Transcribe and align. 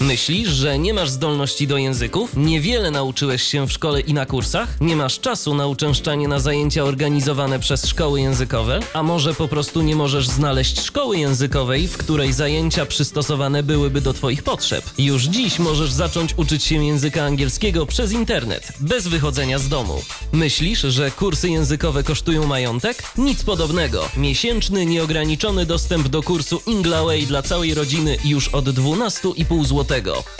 Myślisz, 0.00 0.48
że 0.48 0.78
nie 0.78 0.94
masz 0.94 1.10
zdolności 1.10 1.66
do 1.66 1.76
języków? 1.76 2.36
Niewiele 2.36 2.90
nauczyłeś 2.90 3.42
się 3.42 3.66
w 3.66 3.72
szkole 3.72 4.00
i 4.00 4.14
na 4.14 4.26
kursach? 4.26 4.80
Nie 4.80 4.96
masz 4.96 5.20
czasu 5.20 5.54
na 5.54 5.66
uczęszczanie 5.66 6.28
na 6.28 6.38
zajęcia 6.38 6.84
organizowane 6.84 7.58
przez 7.58 7.86
szkoły 7.86 8.20
językowe? 8.20 8.80
A 8.92 9.02
może 9.02 9.34
po 9.34 9.48
prostu 9.48 9.82
nie 9.82 9.96
możesz 9.96 10.28
znaleźć 10.28 10.80
szkoły 10.80 11.18
językowej, 11.18 11.88
w 11.88 11.96
której 11.96 12.32
zajęcia 12.32 12.86
przystosowane 12.86 13.62
byłyby 13.62 14.00
do 14.00 14.12
Twoich 14.12 14.42
potrzeb? 14.42 14.84
Już 14.98 15.24
dziś 15.24 15.58
możesz 15.58 15.92
zacząć 15.92 16.34
uczyć 16.36 16.64
się 16.64 16.84
języka 16.84 17.24
angielskiego 17.24 17.86
przez 17.86 18.12
internet, 18.12 18.72
bez 18.80 19.08
wychodzenia 19.08 19.58
z 19.58 19.68
domu. 19.68 20.02
Myślisz, 20.32 20.80
że 20.80 21.10
kursy 21.10 21.50
językowe 21.50 22.02
kosztują 22.02 22.46
majątek? 22.46 23.02
Nic 23.16 23.42
podobnego. 23.42 24.08
Miesięczny, 24.16 24.86
nieograniczony 24.86 25.66
dostęp 25.66 26.08
do 26.08 26.22
kursu 26.22 26.62
Inglaway 26.66 27.26
dla 27.26 27.42
całej 27.42 27.74
rodziny 27.74 28.16
już 28.24 28.48
od 28.48 28.64
12,5 28.64 29.64
zł. 29.64 29.87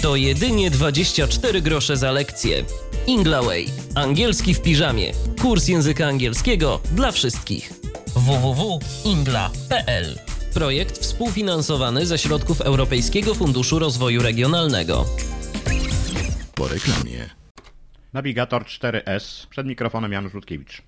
To 0.02 0.16
jedynie 0.16 0.70
24 0.70 1.62
grosze 1.62 1.96
za 1.96 2.12
lekcję. 2.12 2.64
Inglaway. 3.06 3.66
Angielski 3.94 4.54
w 4.54 4.62
piżamie. 4.62 5.12
Kurs 5.42 5.68
języka 5.68 6.06
angielskiego 6.06 6.80
dla 6.92 7.12
wszystkich. 7.12 7.72
www.ingla.pl 8.16 10.18
Projekt 10.54 10.98
współfinansowany 10.98 12.06
ze 12.06 12.18
środków 12.18 12.60
Europejskiego 12.60 13.34
Funduszu 13.34 13.78
Rozwoju 13.78 14.22
Regionalnego. 14.22 15.04
Po 16.54 16.68
reklamie. 16.68 17.30
Nawigator 18.12 18.62
4S. 18.62 19.46
Przed 19.46 19.66
mikrofonem 19.66 20.12
Janusz 20.12 20.34
Rutkiewicz. 20.34 20.82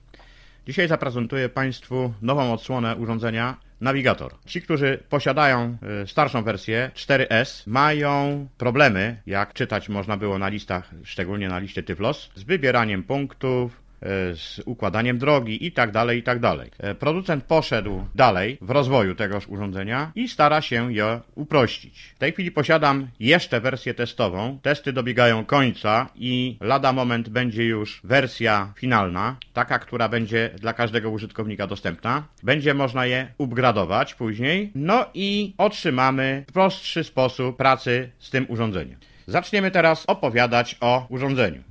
Dzisiaj 0.66 0.88
zaprezentuję 0.88 1.48
Państwu 1.48 2.12
nową 2.22 2.52
odsłonę 2.52 2.96
urządzenia 2.96 3.56
Nawigator. 3.80 4.34
Ci, 4.46 4.62
którzy 4.62 5.02
posiadają 5.08 5.76
y, 6.02 6.06
starszą 6.06 6.42
wersję 6.42 6.90
4S, 6.94 7.62
mają 7.66 8.48
problemy, 8.58 9.22
jak 9.26 9.52
czytać 9.52 9.88
można 9.88 10.16
było 10.16 10.38
na 10.38 10.48
listach, 10.48 10.90
szczególnie 11.04 11.48
na 11.48 11.58
liście 11.58 11.82
Tyflos, 11.82 12.30
z 12.34 12.42
wybieraniem 12.42 13.02
punktów, 13.02 13.89
z 14.34 14.60
układaniem 14.64 15.18
drogi 15.18 15.66
i 15.66 15.72
tak 15.72 15.90
dalej, 15.90 16.18
i 16.18 16.22
tak 16.22 16.38
dalej. 16.40 16.70
E, 16.78 16.94
Producent 16.94 17.44
poszedł 17.44 18.04
dalej 18.14 18.58
w 18.60 18.70
rozwoju 18.70 19.14
tegoż 19.14 19.48
urządzenia 19.48 20.12
i 20.14 20.28
stara 20.28 20.60
się 20.60 20.92
je 20.92 21.20
uprościć. 21.34 22.12
W 22.16 22.18
tej 22.18 22.32
chwili 22.32 22.50
posiadam 22.50 23.08
jeszcze 23.20 23.60
wersję 23.60 23.94
testową. 23.94 24.58
Testy 24.62 24.92
dobiegają 24.92 25.44
końca 25.44 26.08
i 26.14 26.56
lada 26.60 26.92
moment 26.92 27.28
będzie 27.28 27.64
już 27.64 28.00
wersja 28.04 28.72
finalna, 28.76 29.36
taka, 29.52 29.78
która 29.78 30.08
będzie 30.08 30.50
dla 30.60 30.72
każdego 30.72 31.10
użytkownika 31.10 31.66
dostępna. 31.66 32.24
Będzie 32.42 32.74
można 32.74 33.06
je 33.06 33.28
upgradować 33.38 34.14
później, 34.14 34.70
no 34.74 35.06
i 35.14 35.54
otrzymamy 35.58 36.44
prostszy 36.52 37.04
sposób 37.04 37.56
pracy 37.56 38.10
z 38.18 38.30
tym 38.30 38.46
urządzeniem. 38.48 38.98
Zaczniemy 39.26 39.70
teraz 39.70 40.04
opowiadać 40.06 40.76
o 40.80 41.06
urządzeniu. 41.08 41.69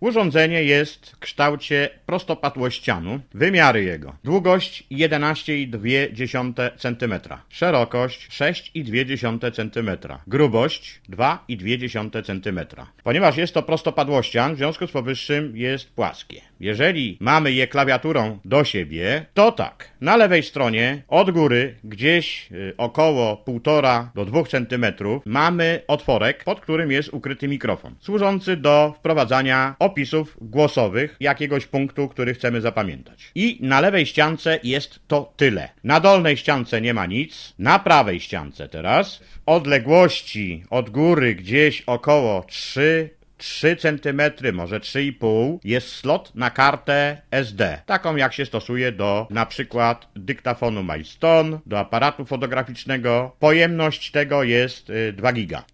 Urządzenie 0.00 0.62
jest 0.64 1.10
w 1.10 1.18
kształcie 1.18 1.90
prostopadłościanu. 2.06 3.20
Wymiary 3.34 3.84
jego. 3.84 4.16
Długość 4.24 4.84
11,2 4.90 6.70
cm. 6.76 7.14
Szerokość 7.48 8.28
6,2 8.28 9.52
cm. 9.52 9.90
Grubość 10.26 11.00
2,2 11.10 12.24
cm. 12.24 12.60
Ponieważ 13.04 13.36
jest 13.36 13.54
to 13.54 13.62
prostopadłościan, 13.62 14.54
w 14.54 14.58
związku 14.58 14.86
z 14.86 14.90
powyższym 14.90 15.56
jest 15.56 15.90
płaskie. 15.90 16.49
Jeżeli 16.60 17.16
mamy 17.20 17.52
je 17.52 17.66
klawiaturą 17.66 18.38
do 18.44 18.64
siebie, 18.64 19.26
to 19.34 19.52
tak. 19.52 19.90
Na 20.00 20.16
lewej 20.16 20.42
stronie 20.42 21.02
od 21.08 21.30
góry 21.30 21.74
gdzieś 21.84 22.52
y, 22.52 22.74
około 22.76 23.44
1,5 23.46 24.06
do 24.14 24.24
2 24.24 24.44
cm 24.44 24.86
mamy 25.24 25.82
otworek, 25.86 26.44
pod 26.44 26.60
którym 26.60 26.90
jest 26.90 27.08
ukryty 27.08 27.48
mikrofon, 27.48 27.94
służący 28.00 28.56
do 28.56 28.94
wprowadzania 28.96 29.76
opisów 29.78 30.36
głosowych 30.40 31.16
jakiegoś 31.20 31.66
punktu, 31.66 32.08
który 32.08 32.34
chcemy 32.34 32.60
zapamiętać. 32.60 33.30
I 33.34 33.58
na 33.60 33.80
lewej 33.80 34.06
ściance 34.06 34.60
jest 34.62 35.00
to 35.08 35.32
tyle. 35.36 35.68
Na 35.84 36.00
dolnej 36.00 36.36
ściance 36.36 36.80
nie 36.80 36.94
ma 36.94 37.06
nic, 37.06 37.54
na 37.58 37.78
prawej 37.78 38.20
ściance 38.20 38.68
teraz 38.68 39.18
w 39.18 39.38
odległości 39.46 40.64
od 40.70 40.90
góry 40.90 41.34
gdzieś 41.34 41.82
około 41.86 42.42
3 42.42 43.19
3 43.40 43.76
cm, 43.76 44.22
może 44.52 44.80
3,5 44.80 45.58
jest 45.64 45.88
slot 45.88 46.32
na 46.34 46.50
kartę 46.50 47.22
SD. 47.30 47.82
Taką 47.86 48.16
jak 48.16 48.34
się 48.34 48.46
stosuje 48.46 48.92
do 48.92 49.26
na 49.30 49.46
przykład 49.46 50.08
dyktafonu 50.16 50.82
Milestone, 50.82 51.58
do 51.66 51.78
aparatu 51.78 52.24
fotograficznego. 52.24 53.36
Pojemność 53.38 54.10
tego 54.10 54.42
jest 54.42 54.90
y, 54.90 55.12
2 55.12 55.32
giga. 55.32 55.64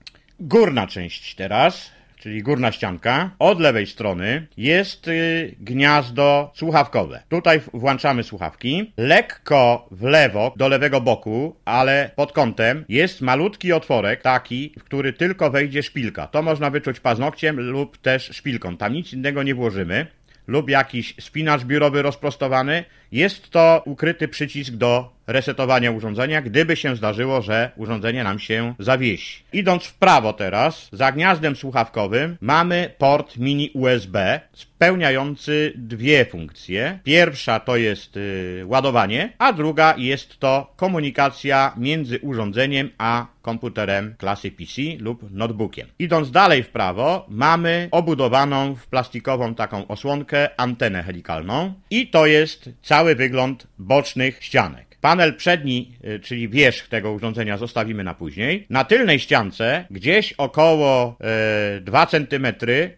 Górna 0.41 0.87
część 0.87 1.34
teraz 1.34 1.96
czyli 2.26 2.42
górna 2.42 2.72
ścianka, 2.72 3.31
od 3.38 3.60
lewej 3.60 3.87
strony 3.87 4.47
jest 4.56 5.09
y, 5.09 5.54
gniazdo 5.60 6.53
słuchawkowe. 6.54 7.22
Tutaj 7.28 7.60
włączamy 7.75 8.22
słuchawki. 8.22 8.92
Lekko 8.97 9.88
w 9.91 10.03
lewo, 10.03 10.54
do 10.56 10.69
lewego 10.69 11.00
boku, 11.00 11.56
ale 11.64 12.10
pod 12.16 12.32
kątem 12.32 12.84
jest 12.88 13.20
malutki 13.20 13.72
otworek, 13.72 14.22
taki, 14.22 14.72
w 14.78 14.84
który 14.84 15.12
tylko 15.12 15.50
wejdzie 15.50 15.82
szpilka. 15.82 16.26
To 16.26 16.42
można 16.42 16.70
wyczuć 16.70 17.00
paznokciem 17.00 17.60
lub 17.60 17.98
też 17.98 18.31
szpilką. 18.32 18.76
Tam 18.76 18.93
nic 18.93 19.12
innego 19.12 19.43
nie 19.43 19.54
włożymy 19.54 20.06
lub 20.47 20.70
jakiś 20.70 21.14
spinacz 21.20 21.64
biurowy 21.64 22.03
rozprostowany, 22.03 22.84
jest 23.12 23.50
to 23.50 23.82
ukryty 23.84 24.28
przycisk 24.28 24.75
do 24.75 25.16
resetowania 25.26 25.91
urządzenia, 25.91 26.42
gdyby 26.42 26.76
się 26.76 26.97
zdarzyło, 26.97 27.42
że 27.42 27.70
urządzenie 27.76 28.25
nam 28.25 28.38
się 28.38 28.75
zawiesi. 28.78 29.42
Idąc 29.53 29.84
w 29.84 29.94
prawo 29.94 30.32
teraz, 30.32 30.88
za 30.92 31.12
gniazdem 31.12 31.56
słuchawkowym 31.56 32.37
mamy 32.41 32.91
port 32.98 33.37
mini 33.37 33.70
USB 33.75 34.41
spełniający 34.53 35.72
dwie 35.76 36.25
funkcje. 36.25 36.98
Pierwsza 37.04 37.60
to 37.60 37.76
jest 37.76 38.16
y, 38.16 38.62
ładowanie, 38.66 39.32
a 39.38 39.53
druga 39.53 39.94
jest 39.98 40.38
to 40.38 40.72
komunikacja 40.76 41.72
między 41.76 42.19
urządzeniem 42.19 42.91
a 42.98 43.26
komputerem 43.43 44.14
klasy 44.19 44.50
PC 44.50 44.82
lub 44.98 45.31
notebookiem. 45.31 45.88
Idąc 45.98 46.31
dalej 46.31 46.62
w 46.62 46.69
prawo, 46.69 47.26
mamy 47.28 47.88
obudowaną 47.91 48.75
w 48.75 48.87
plastikową 48.87 49.54
taką 49.54 49.88
osłonkę 49.88 50.60
antenę 50.60 51.03
helikalną 51.03 51.75
i 51.91 52.06
to 52.06 52.26
jest 52.26 52.70
cały 52.82 53.14
wygląd 53.14 53.66
bocznych 53.78 54.44
ścianek. 54.44 54.86
Panel 55.06 55.34
przedni, 55.34 55.93
y, 56.05 56.21
czyli 56.21 56.49
wierzch 56.49 56.89
tego 56.89 57.12
urządzenia 57.12 57.56
zostawimy 57.56 58.05
na 58.05 58.15
później. 58.15 58.67
Na 58.71 58.84
tylnej 58.84 59.19
ściance, 59.19 59.84
gdzieś 59.91 60.33
około 60.33 61.19
e, 61.21 61.81
2 61.81 62.06
cm 62.06 62.47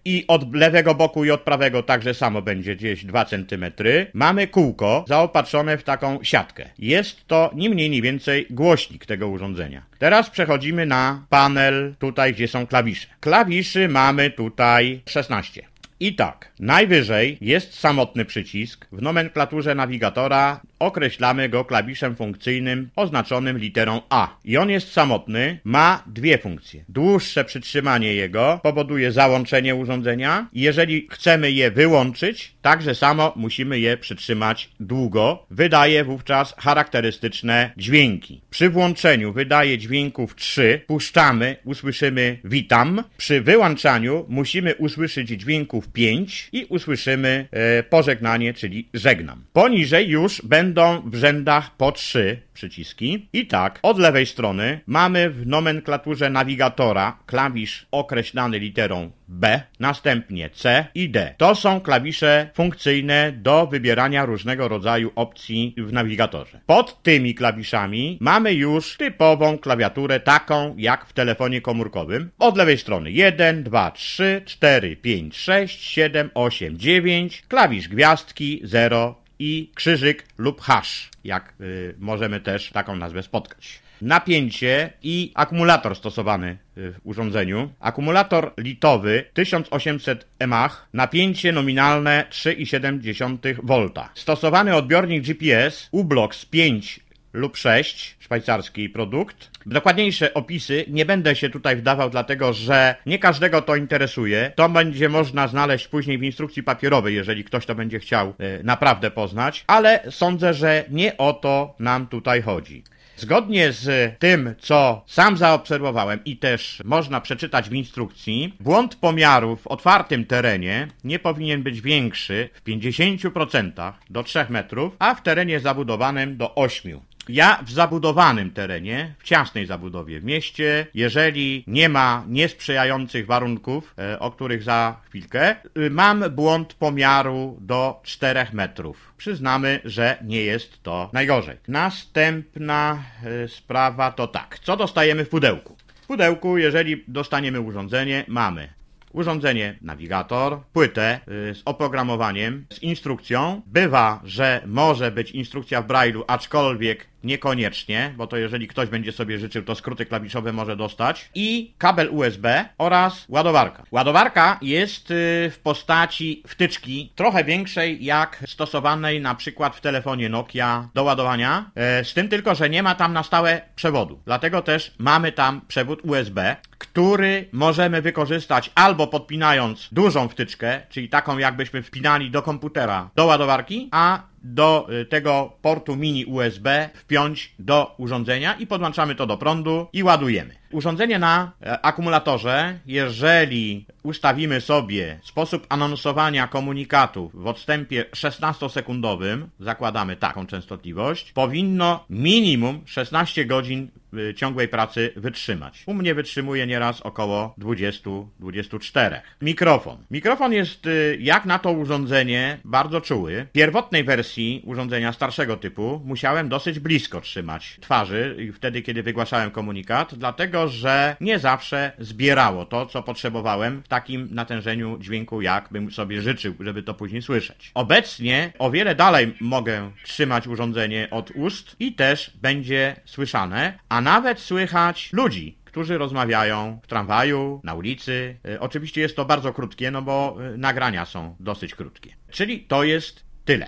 i 0.04 0.24
od 0.28 0.54
lewego 0.54 0.94
boku 0.94 1.24
i 1.24 1.30
od 1.30 1.40
prawego 1.40 1.82
także 1.82 2.14
samo 2.14 2.42
będzie 2.42 2.76
gdzieś 2.76 3.04
2 3.04 3.24
cm, 3.24 3.64
mamy 4.12 4.46
kółko 4.46 5.04
zaopatrzone 5.08 5.78
w 5.78 5.82
taką 5.82 6.18
siatkę. 6.22 6.64
Jest 6.78 7.26
to 7.26 7.50
ni 7.54 7.70
mniej, 7.70 7.90
ni 7.90 8.02
więcej 8.02 8.46
głośnik 8.50 9.06
tego 9.06 9.28
urządzenia. 9.28 9.82
Teraz 9.98 10.30
przechodzimy 10.30 10.86
na 10.86 11.26
panel 11.28 11.94
tutaj, 11.98 12.34
gdzie 12.34 12.48
są 12.48 12.66
klawisze. 12.66 13.06
Klawiszy 13.20 13.88
mamy 13.88 14.30
tutaj 14.30 15.00
16. 15.06 15.62
I 16.00 16.14
tak, 16.14 16.52
najwyżej 16.60 17.38
jest 17.40 17.78
samotny 17.78 18.24
przycisk. 18.24 18.86
W 18.92 19.02
nomenklaturze 19.02 19.74
nawigatora 19.74 20.60
określamy 20.78 21.48
go 21.48 21.64
klawiszem 21.64 22.16
funkcyjnym 22.16 22.90
oznaczonym 22.96 23.58
literą 23.58 24.00
A. 24.10 24.36
I 24.44 24.56
on 24.56 24.70
jest 24.70 24.92
samotny, 24.92 25.60
ma 25.64 26.02
dwie 26.06 26.38
funkcje. 26.38 26.84
Dłuższe 26.88 27.44
przytrzymanie 27.44 28.14
jego 28.14 28.60
powoduje 28.62 29.12
załączenie 29.12 29.74
urządzenia. 29.74 30.48
Jeżeli 30.52 31.06
chcemy 31.10 31.50
je 31.50 31.70
wyłączyć, 31.70 32.54
także 32.62 32.94
samo 32.94 33.32
musimy 33.36 33.80
je 33.80 33.96
przytrzymać 33.96 34.70
długo. 34.80 35.46
Wydaje 35.50 36.04
wówczas 36.04 36.54
charakterystyczne 36.58 37.70
dźwięki. 37.76 38.40
Przy 38.50 38.70
włączeniu 38.70 39.32
wydaje 39.32 39.78
dźwięków 39.78 40.34
3, 40.34 40.80
puszczamy, 40.86 41.56
usłyszymy 41.64 42.38
witam. 42.44 43.04
Przy 43.16 43.40
wyłączaniu 43.40 44.24
musimy 44.28 44.74
usłyszeć 44.74 45.28
dźwięków 45.28 45.87
5 45.92 46.48
i 46.52 46.64
usłyszymy 46.64 47.48
e, 47.50 47.82
pożegnanie, 47.82 48.54
czyli 48.54 48.88
żegnam. 48.94 49.44
Poniżej 49.52 50.08
już 50.08 50.42
będą 50.42 51.10
w 51.10 51.14
rzędach 51.14 51.76
po 51.76 51.92
3 51.92 52.40
przyciski. 52.58 53.28
I 53.32 53.46
tak, 53.46 53.78
od 53.82 53.98
lewej 53.98 54.26
strony 54.26 54.80
mamy 54.86 55.30
w 55.30 55.46
nomenklaturze 55.46 56.30
nawigatora 56.30 57.18
klawisz 57.26 57.86
określany 57.90 58.58
literą 58.58 59.10
B, 59.28 59.62
następnie 59.80 60.50
C 60.50 60.86
i 60.94 61.10
D. 61.10 61.34
To 61.36 61.54
są 61.54 61.80
klawisze 61.80 62.50
funkcyjne 62.54 63.32
do 63.32 63.66
wybierania 63.66 64.24
różnego 64.24 64.68
rodzaju 64.68 65.12
opcji 65.14 65.74
w 65.78 65.92
nawigatorze. 65.92 66.60
Pod 66.66 67.02
tymi 67.02 67.34
klawiszami 67.34 68.18
mamy 68.20 68.54
już 68.54 68.96
typową 68.96 69.58
klawiaturę, 69.58 70.20
taką 70.20 70.74
jak 70.78 71.06
w 71.06 71.12
telefonie 71.12 71.60
komórkowym. 71.60 72.30
Od 72.38 72.56
lewej 72.56 72.78
strony 72.78 73.10
1, 73.10 73.62
2, 73.62 73.90
3, 73.90 74.42
4, 74.44 74.96
5, 74.96 75.36
6, 75.36 75.80
7, 75.82 76.30
8, 76.34 76.78
9, 76.78 77.42
klawisz 77.48 77.88
gwiazdki 77.88 78.60
0 78.64 79.27
i 79.38 79.70
krzyżyk 79.74 80.24
lub 80.38 80.60
hash, 80.60 81.10
jak 81.24 81.54
y, 81.60 81.94
możemy 81.98 82.40
też 82.40 82.70
taką 82.70 82.96
nazwę 82.96 83.22
spotkać 83.22 83.80
napięcie 84.02 84.92
i 85.02 85.32
akumulator 85.34 85.96
stosowany 85.96 86.58
y, 86.78 86.92
w 86.92 86.98
urządzeniu. 87.04 87.70
Akumulator 87.80 88.52
litowy 88.58 89.24
1800 89.34 90.26
mAh, 90.46 90.88
napięcie 90.92 91.52
nominalne 91.52 92.24
3,7 92.30 93.54
V. 93.62 93.90
Stosowany 94.14 94.76
odbiornik 94.76 95.24
GPS 95.24 95.88
U-Blox 95.92 96.44
5 96.44 97.00
lub 97.32 97.56
6, 97.56 98.16
szwajcarski 98.20 98.88
produkt. 98.88 99.50
Dokładniejsze 99.66 100.34
opisy 100.34 100.84
nie 100.88 101.06
będę 101.06 101.36
się 101.36 101.50
tutaj 101.50 101.76
wdawał, 101.76 102.10
dlatego 102.10 102.52
że 102.52 102.94
nie 103.06 103.18
każdego 103.18 103.62
to 103.62 103.76
interesuje. 103.76 104.52
To 104.56 104.68
będzie 104.68 105.08
można 105.08 105.48
znaleźć 105.48 105.88
później 105.88 106.18
w 106.18 106.22
instrukcji 106.22 106.62
papierowej, 106.62 107.14
jeżeli 107.14 107.44
ktoś 107.44 107.66
to 107.66 107.74
będzie 107.74 107.98
chciał 107.98 108.34
y, 108.60 108.64
naprawdę 108.64 109.10
poznać, 109.10 109.64
ale 109.66 110.02
sądzę, 110.10 110.54
że 110.54 110.84
nie 110.90 111.16
o 111.16 111.32
to 111.32 111.74
nam 111.78 112.06
tutaj 112.06 112.42
chodzi. 112.42 112.84
Zgodnie 113.18 113.72
z 113.72 114.18
tym, 114.18 114.54
co 114.58 115.04
sam 115.06 115.36
zaobserwowałem 115.36 116.20
i 116.24 116.36
też 116.36 116.82
można 116.84 117.20
przeczytać 117.20 117.68
w 117.68 117.72
instrukcji, 117.72 118.54
błąd 118.60 118.96
pomiaru 118.96 119.56
w 119.56 119.66
otwartym 119.66 120.24
terenie 120.24 120.88
nie 121.04 121.18
powinien 121.18 121.62
być 121.62 121.80
większy 121.80 122.48
w 122.54 122.64
50% 122.64 123.92
do 124.10 124.22
3 124.22 124.46
metrów, 124.48 124.96
a 124.98 125.14
w 125.14 125.22
terenie 125.22 125.60
zabudowanym 125.60 126.36
do 126.36 126.54
8. 126.54 127.00
Ja 127.28 127.62
w 127.66 127.70
zabudowanym 127.70 128.50
terenie, 128.50 129.14
w 129.18 129.22
ciasnej 129.22 129.66
zabudowie 129.66 130.20
w 130.20 130.24
mieście, 130.24 130.86
jeżeli 130.94 131.64
nie 131.66 131.88
ma 131.88 132.24
niesprzyjających 132.28 133.26
warunków, 133.26 133.94
e, 133.98 134.18
o 134.18 134.30
których 134.30 134.62
za 134.62 135.00
chwilkę, 135.08 135.56
y, 135.78 135.90
mam 135.90 136.24
błąd 136.30 136.74
pomiaru 136.74 137.58
do 137.60 138.00
4 138.02 138.46
metrów. 138.52 139.12
Przyznamy, 139.16 139.80
że 139.84 140.18
nie 140.24 140.42
jest 140.42 140.82
to 140.82 141.10
najgorzej. 141.12 141.56
Następna 141.68 143.02
e, 143.44 143.48
sprawa 143.48 144.12
to 144.12 144.26
tak. 144.26 144.58
Co 144.58 144.76
dostajemy 144.76 145.24
w 145.24 145.28
pudełku? 145.28 145.76
W 146.02 146.06
pudełku, 146.06 146.58
jeżeli 146.58 147.04
dostaniemy 147.08 147.60
urządzenie, 147.60 148.24
mamy 148.28 148.78
urządzenie 149.12 149.78
nawigator, 149.82 150.60
płytę 150.72 151.20
y, 151.50 151.54
z 151.54 151.62
oprogramowaniem, 151.64 152.66
z 152.70 152.82
instrukcją. 152.82 153.62
Bywa, 153.66 154.20
że 154.24 154.62
może 154.66 155.10
być 155.10 155.30
instrukcja 155.30 155.82
w 155.82 155.86
Braille'u, 155.86 156.22
aczkolwiek 156.26 157.06
Niekoniecznie, 157.24 158.14
bo 158.16 158.26
to 158.26 158.36
jeżeli 158.36 158.68
ktoś 158.68 158.88
będzie 158.88 159.12
sobie 159.12 159.38
życzył, 159.38 159.62
to 159.62 159.74
skróty 159.74 160.06
klawiszowe 160.06 160.52
może 160.52 160.76
dostać. 160.76 161.30
I 161.34 161.72
kabel 161.78 162.08
USB 162.10 162.68
oraz 162.78 163.24
ładowarka. 163.28 163.82
Ładowarka 163.90 164.58
jest 164.62 165.10
y, 165.10 165.14
w 165.50 165.58
postaci 165.62 166.42
wtyczki 166.46 167.12
trochę 167.14 167.44
większej 167.44 168.04
jak 168.04 168.44
stosowanej 168.46 169.20
na 169.20 169.34
przykład 169.34 169.76
w 169.76 169.80
telefonie 169.80 170.28
Nokia 170.28 170.88
do 170.94 171.04
ładowania. 171.04 171.70
E, 171.74 172.04
z 172.04 172.14
tym 172.14 172.28
tylko, 172.28 172.54
że 172.54 172.70
nie 172.70 172.82
ma 172.82 172.94
tam 172.94 173.12
na 173.12 173.22
stałe 173.22 173.60
przewodu. 173.76 174.20
Dlatego 174.24 174.62
też 174.62 174.94
mamy 174.98 175.32
tam 175.32 175.60
przewód 175.68 176.00
USB, 176.04 176.56
który 176.78 177.48
możemy 177.52 178.02
wykorzystać 178.02 178.70
albo 178.74 179.06
podpinając 179.06 179.88
dużą 179.92 180.28
wtyczkę, 180.28 180.80
czyli 180.88 181.08
taką 181.08 181.38
jakbyśmy 181.38 181.82
wpinali 181.82 182.30
do 182.30 182.42
komputera 182.42 183.10
do 183.16 183.26
ładowarki, 183.26 183.88
a 183.90 184.22
do 184.42 184.88
y, 184.92 185.04
tego 185.04 185.52
portu 185.62 185.96
mini 185.96 186.24
USB 186.24 186.90
wpiąć 186.94 187.54
do 187.58 187.94
urządzenia 187.98 188.54
i 188.54 188.66
podłączamy 188.66 189.14
to 189.14 189.26
do 189.26 189.38
prądu 189.38 189.86
i 189.92 190.02
ładujemy. 190.02 190.54
Urządzenie 190.72 191.18
na 191.18 191.52
e, 191.62 191.80
akumulatorze, 191.80 192.78
jeżeli 192.86 193.86
ustawimy 194.02 194.60
sobie 194.60 195.18
sposób 195.22 195.66
anonsowania 195.68 196.48
komunikatu 196.48 197.30
w 197.34 197.46
odstępie 197.46 198.04
16-sekundowym, 198.04 199.46
zakładamy 199.60 200.16
taką 200.16 200.46
częstotliwość, 200.46 201.32
powinno 201.32 202.04
minimum 202.10 202.80
16 202.86 203.44
godzin 203.44 203.88
y, 204.14 204.34
ciągłej 204.34 204.68
pracy 204.68 205.12
wytrzymać. 205.16 205.82
U 205.86 205.94
mnie 205.94 206.14
wytrzymuje 206.14 206.66
nieraz 206.66 207.00
około 207.00 207.54
20-24. 207.58 209.20
Mikrofon. 209.42 209.96
Mikrofon 210.10 210.52
jest 210.52 210.86
y, 210.86 211.18
jak 211.20 211.44
na 211.44 211.58
to 211.58 211.72
urządzenie 211.72 212.58
bardzo 212.64 213.00
czuły. 213.00 213.46
W 213.50 213.52
pierwotnej 213.52 214.04
wersji 214.04 214.62
urządzenia 214.64 215.12
starszego 215.12 215.56
typu 215.56 216.00
musiałem 216.04 216.48
dosyć 216.48 216.78
blisko 216.78 217.20
trzymać 217.20 217.78
twarzy 217.80 218.36
wtedy, 218.54 218.82
kiedy 218.82 219.02
wygłaszałem 219.02 219.50
komunikat, 219.50 220.14
dlatego 220.14 220.57
że 220.66 221.16
nie 221.20 221.38
zawsze 221.38 221.92
zbierało 221.98 222.66
to, 222.66 222.86
co 222.86 223.02
potrzebowałem 223.02 223.82
w 223.82 223.88
takim 223.88 224.28
natężeniu 224.30 224.98
dźwięku, 224.98 225.42
jak 225.42 225.68
bym 225.70 225.90
sobie 225.90 226.22
życzył, 226.22 226.54
żeby 226.60 226.82
to 226.82 226.94
później 226.94 227.22
słyszeć. 227.22 227.70
Obecnie 227.74 228.52
o 228.58 228.70
wiele 228.70 228.94
dalej 228.94 229.34
mogę 229.40 229.90
trzymać 230.04 230.46
urządzenie 230.46 231.08
od 231.10 231.30
ust 231.30 231.76
i 231.80 231.92
też 231.92 232.30
będzie 232.42 232.96
słyszane, 233.04 233.78
a 233.88 234.00
nawet 234.00 234.40
słychać 234.40 235.12
ludzi, 235.12 235.58
którzy 235.78 235.98
rozmawiają 235.98 236.80
w 236.82 236.86
tramwaju, 236.86 237.60
na 237.64 237.74
ulicy. 237.74 238.36
E, 238.48 238.60
oczywiście 238.60 239.00
jest 239.00 239.16
to 239.16 239.24
bardzo 239.24 239.52
krótkie, 239.52 239.90
no 239.90 240.02
bo 240.02 240.36
e, 240.40 240.56
nagrania 240.56 241.04
są 241.04 241.36
dosyć 241.40 241.74
krótkie. 241.74 242.10
Czyli 242.30 242.60
to 242.60 242.84
jest 242.84 243.24
tyle. 243.44 243.66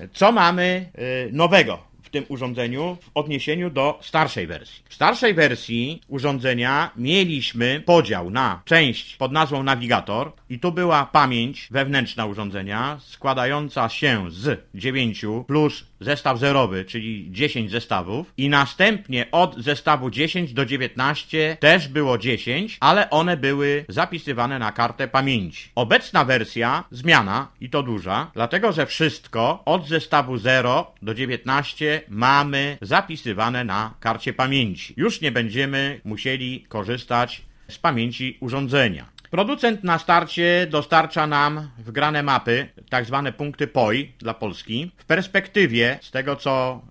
E, 0.00 0.08
co 0.08 0.32
mamy 0.32 0.90
nowego 1.32 1.93
tym 2.14 2.24
urządzeniu 2.28 2.96
w 3.00 3.10
odniesieniu 3.14 3.70
do 3.70 3.98
starszej 4.02 4.46
wersji. 4.46 4.82
W 4.88 4.94
starszej 4.94 5.34
wersji 5.34 6.00
urządzenia 6.08 6.90
mieliśmy 6.96 7.82
podział 7.86 8.30
na 8.30 8.62
część 8.64 9.16
pod 9.16 9.32
nazwą 9.32 9.62
nawigator 9.62 10.32
i 10.50 10.58
tu 10.58 10.72
była 10.72 11.06
pamięć 11.06 11.68
wewnętrzna 11.70 12.26
urządzenia 12.26 12.98
składająca 13.00 13.88
się 13.88 14.30
z 14.30 14.66
9 14.74 15.26
plus 15.46 15.84
zestaw 16.04 16.38
zerowy, 16.38 16.84
czyli 16.84 17.26
10 17.30 17.70
zestawów 17.70 18.32
i 18.36 18.48
następnie 18.48 19.26
od 19.32 19.56
zestawu 19.56 20.10
10 20.10 20.52
do 20.52 20.66
19 20.66 21.56
też 21.60 21.88
było 21.88 22.18
10, 22.18 22.76
ale 22.80 23.10
one 23.10 23.36
były 23.36 23.84
zapisywane 23.88 24.58
na 24.58 24.72
kartę 24.72 25.08
pamięci. 25.08 25.68
Obecna 25.74 26.24
wersja, 26.24 26.84
zmiana 26.90 27.48
i 27.60 27.70
to 27.70 27.82
duża, 27.82 28.30
dlatego 28.34 28.72
że 28.72 28.86
wszystko 28.86 29.62
od 29.64 29.88
zestawu 29.88 30.36
0 30.36 30.94
do 31.02 31.14
19 31.14 32.02
mamy 32.08 32.78
zapisywane 32.80 33.64
na 33.64 33.94
karcie 34.00 34.32
pamięci. 34.32 34.94
Już 34.96 35.20
nie 35.20 35.32
będziemy 35.32 36.00
musieli 36.04 36.64
korzystać 36.68 37.42
z 37.68 37.78
pamięci 37.78 38.38
urządzenia. 38.40 39.13
Producent 39.30 39.84
na 39.84 39.98
starcie 39.98 40.66
dostarcza 40.70 41.26
nam 41.26 41.70
wgrane 41.78 42.22
mapy, 42.22 42.68
tak 42.90 43.04
zwane 43.04 43.32
punkty 43.32 43.66
POI 43.66 44.12
dla 44.18 44.34
Polski. 44.34 44.90
W 44.96 45.04
perspektywie, 45.04 45.98
z 46.02 46.10
tego 46.10 46.36
co 46.36 46.82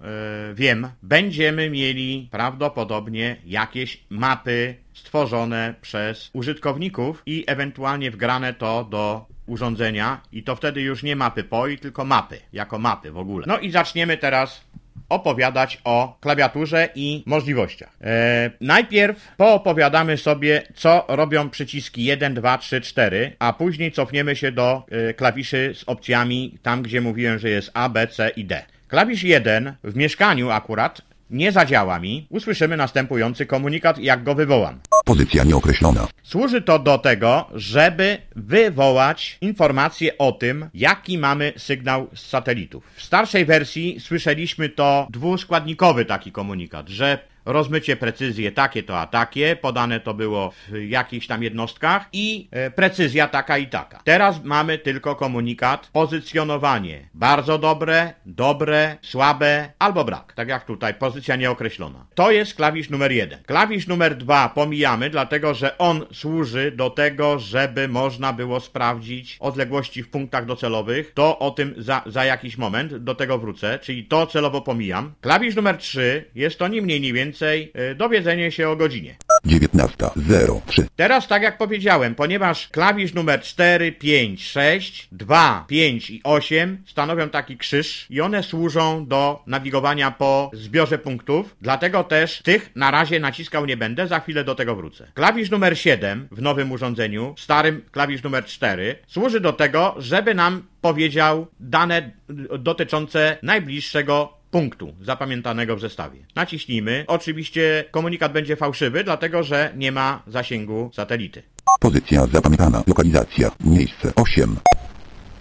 yy, 0.47 0.55
wiem, 0.55 0.87
będziemy 1.03 1.69
mieli 1.69 2.27
prawdopodobnie 2.31 3.37
jakieś 3.45 4.03
mapy 4.09 4.75
stworzone 4.93 5.75
przez 5.81 6.29
użytkowników 6.33 7.23
i 7.25 7.43
ewentualnie 7.47 8.11
wgrane 8.11 8.53
to 8.53 8.83
do 8.83 9.25
urządzenia 9.45 10.21
i 10.31 10.43
to 10.43 10.55
wtedy 10.55 10.81
już 10.81 11.03
nie 11.03 11.15
mapy 11.15 11.43
POI, 11.43 11.77
tylko 11.77 12.05
mapy, 12.05 12.39
jako 12.53 12.79
mapy 12.79 13.11
w 13.11 13.17
ogóle. 13.17 13.45
No 13.47 13.59
i 13.59 13.71
zaczniemy 13.71 14.17
teraz 14.17 14.65
opowiadać 15.09 15.81
o 15.83 16.17
klawiaturze 16.21 16.89
i 16.95 17.23
możliwościach. 17.25 17.97
E, 18.01 18.51
najpierw 18.61 19.35
poopowiadamy 19.37 20.17
sobie, 20.17 20.61
co 20.75 21.05
robią 21.07 21.49
przyciski 21.49 22.03
1, 22.03 22.33
2, 22.33 22.57
3, 22.57 22.81
4, 22.81 23.35
a 23.39 23.53
później 23.53 23.91
cofniemy 23.91 24.35
się 24.35 24.51
do 24.51 24.83
e, 24.91 25.13
klawiszy 25.13 25.71
z 25.75 25.83
opcjami 25.83 26.57
tam, 26.61 26.81
gdzie 26.81 27.01
mówiłem, 27.01 27.39
że 27.39 27.49
jest 27.49 27.71
A, 27.73 27.89
B, 27.89 28.07
C 28.07 28.29
i 28.29 28.45
D. 28.45 28.65
Klawisz 28.87 29.23
1 29.23 29.73
w 29.83 29.95
mieszkaniu 29.95 30.51
akurat 30.51 31.01
nie 31.33 31.51
zadziała 31.51 31.99
mi, 31.99 32.27
usłyszymy 32.29 32.77
następujący 32.77 33.45
komunikat, 33.45 33.97
jak 33.97 34.23
go 34.23 34.35
wywołam. 34.35 34.79
Pozycja 35.05 35.43
nieokreślona. 35.43 36.07
Służy 36.23 36.61
to 36.61 36.79
do 36.79 36.97
tego, 36.97 37.49
żeby 37.53 38.17
wywołać 38.35 39.37
informację 39.41 40.17
o 40.17 40.31
tym, 40.31 40.69
jaki 40.73 41.17
mamy 41.17 41.53
sygnał 41.57 42.07
z 42.15 42.25
satelitów. 42.25 42.83
W 42.95 43.03
starszej 43.03 43.45
wersji 43.45 43.99
słyszeliśmy 43.99 44.69
to 44.69 45.07
dwuskładnikowy 45.09 46.05
taki 46.05 46.31
komunikat, 46.31 46.89
że 46.89 47.32
rozmycie, 47.45 47.95
precyzję 47.95 48.51
takie 48.51 48.83
to 48.83 48.99
a 48.99 49.07
takie, 49.07 49.55
podane 49.55 49.99
to 49.99 50.13
było 50.13 50.51
w 50.51 50.81
jakichś 50.87 51.27
tam 51.27 51.43
jednostkach 51.43 52.09
i 52.13 52.47
e, 52.51 52.71
precyzja 52.71 53.27
taka 53.27 53.57
i 53.57 53.67
taka. 53.67 53.99
Teraz 54.03 54.43
mamy 54.43 54.77
tylko 54.77 55.15
komunikat, 55.15 55.89
pozycjonowanie 55.93 57.09
bardzo 57.13 57.57
dobre, 57.57 58.13
dobre, 58.25 58.97
słabe 59.01 59.69
albo 59.79 60.05
brak. 60.05 60.33
Tak 60.33 60.47
jak 60.47 60.65
tutaj, 60.65 60.93
pozycja 60.93 61.35
nieokreślona. 61.35 62.05
To 62.15 62.31
jest 62.31 62.55
klawisz 62.55 62.89
numer 62.89 63.11
jeden. 63.11 63.43
Klawisz 63.43 63.87
numer 63.87 64.17
dwa 64.17 64.49
pomijamy, 64.49 65.09
dlatego 65.09 65.53
że 65.53 65.77
on 65.77 66.05
służy 66.13 66.71
do 66.71 66.89
tego, 66.89 67.39
żeby 67.39 67.87
można 67.87 68.33
było 68.33 68.59
sprawdzić 68.59 69.37
odległości 69.39 70.03
w 70.03 70.09
punktach 70.09 70.45
docelowych. 70.45 71.11
To 71.13 71.39
o 71.39 71.51
tym 71.51 71.73
za, 71.77 72.01
za 72.05 72.25
jakiś 72.25 72.57
moment, 72.57 72.95
do 72.95 73.15
tego 73.15 73.37
wrócę, 73.37 73.79
czyli 73.79 74.05
to 74.05 74.27
celowo 74.27 74.61
pomijam. 74.61 75.13
Klawisz 75.21 75.55
numer 75.55 75.77
3 75.77 76.29
jest 76.35 76.59
to 76.59 76.67
ni 76.67 76.81
mniej, 76.81 77.01
ni 77.01 77.13
więcej 77.13 77.32
y, 77.41 77.95
dowiedzenie 77.95 78.51
się 78.51 78.69
o 78.69 78.75
godzinie. 78.75 79.15
19.03. 79.45 80.83
Teraz, 80.95 81.27
tak 81.27 81.43
jak 81.43 81.57
powiedziałem, 81.57 82.15
ponieważ 82.15 82.67
klawisz 82.67 83.13
numer 83.13 83.41
4, 83.41 83.91
5, 83.91 84.47
6, 84.47 85.07
2, 85.11 85.65
5 85.67 86.09
i 86.09 86.21
8 86.23 86.83
stanowią 86.87 87.29
taki 87.29 87.57
krzyż 87.57 88.07
i 88.09 88.21
one 88.21 88.43
służą 88.43 89.05
do 89.05 89.43
nawigowania 89.47 90.11
po 90.11 90.51
zbiorze 90.53 90.97
punktów, 90.97 91.55
dlatego 91.61 92.03
też 92.03 92.41
tych 92.41 92.71
na 92.75 92.91
razie 92.91 93.19
naciskał 93.19 93.65
nie 93.65 93.77
będę, 93.77 94.07
za 94.07 94.19
chwilę 94.19 94.43
do 94.43 94.55
tego 94.55 94.75
wrócę. 94.75 95.11
Klawisz 95.13 95.51
numer 95.51 95.77
7 95.77 96.27
w 96.31 96.41
nowym 96.41 96.71
urządzeniu, 96.71 97.35
starym 97.37 97.81
klawisz 97.91 98.23
numer 98.23 98.45
4, 98.45 98.95
służy 99.07 99.39
do 99.39 99.53
tego, 99.53 99.95
żeby 99.97 100.33
nam 100.33 100.63
powiedział 100.81 101.47
dane 101.59 102.11
dotyczące 102.59 103.37
najbliższego 103.43 104.42
punktu 104.53 104.93
zapamiętanego 105.01 105.75
w 105.75 105.79
zestawie. 105.79 106.19
Naciśnijmy. 106.35 107.05
Oczywiście 107.07 107.85
komunikat 107.91 108.33
będzie 108.33 108.55
fałszywy, 108.55 109.03
dlatego 109.03 109.43
że 109.43 109.73
nie 109.77 109.91
ma 109.91 110.23
zasięgu 110.27 110.91
satelity. 110.93 111.43
Pozycja 111.79 112.27
zapamiętana. 112.27 112.83
Lokalizacja. 112.87 113.51
Miejsce 113.65 114.13
8. 114.15 114.55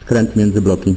Skręt 0.00 0.36
między 0.36 0.60
bloki. 0.62 0.96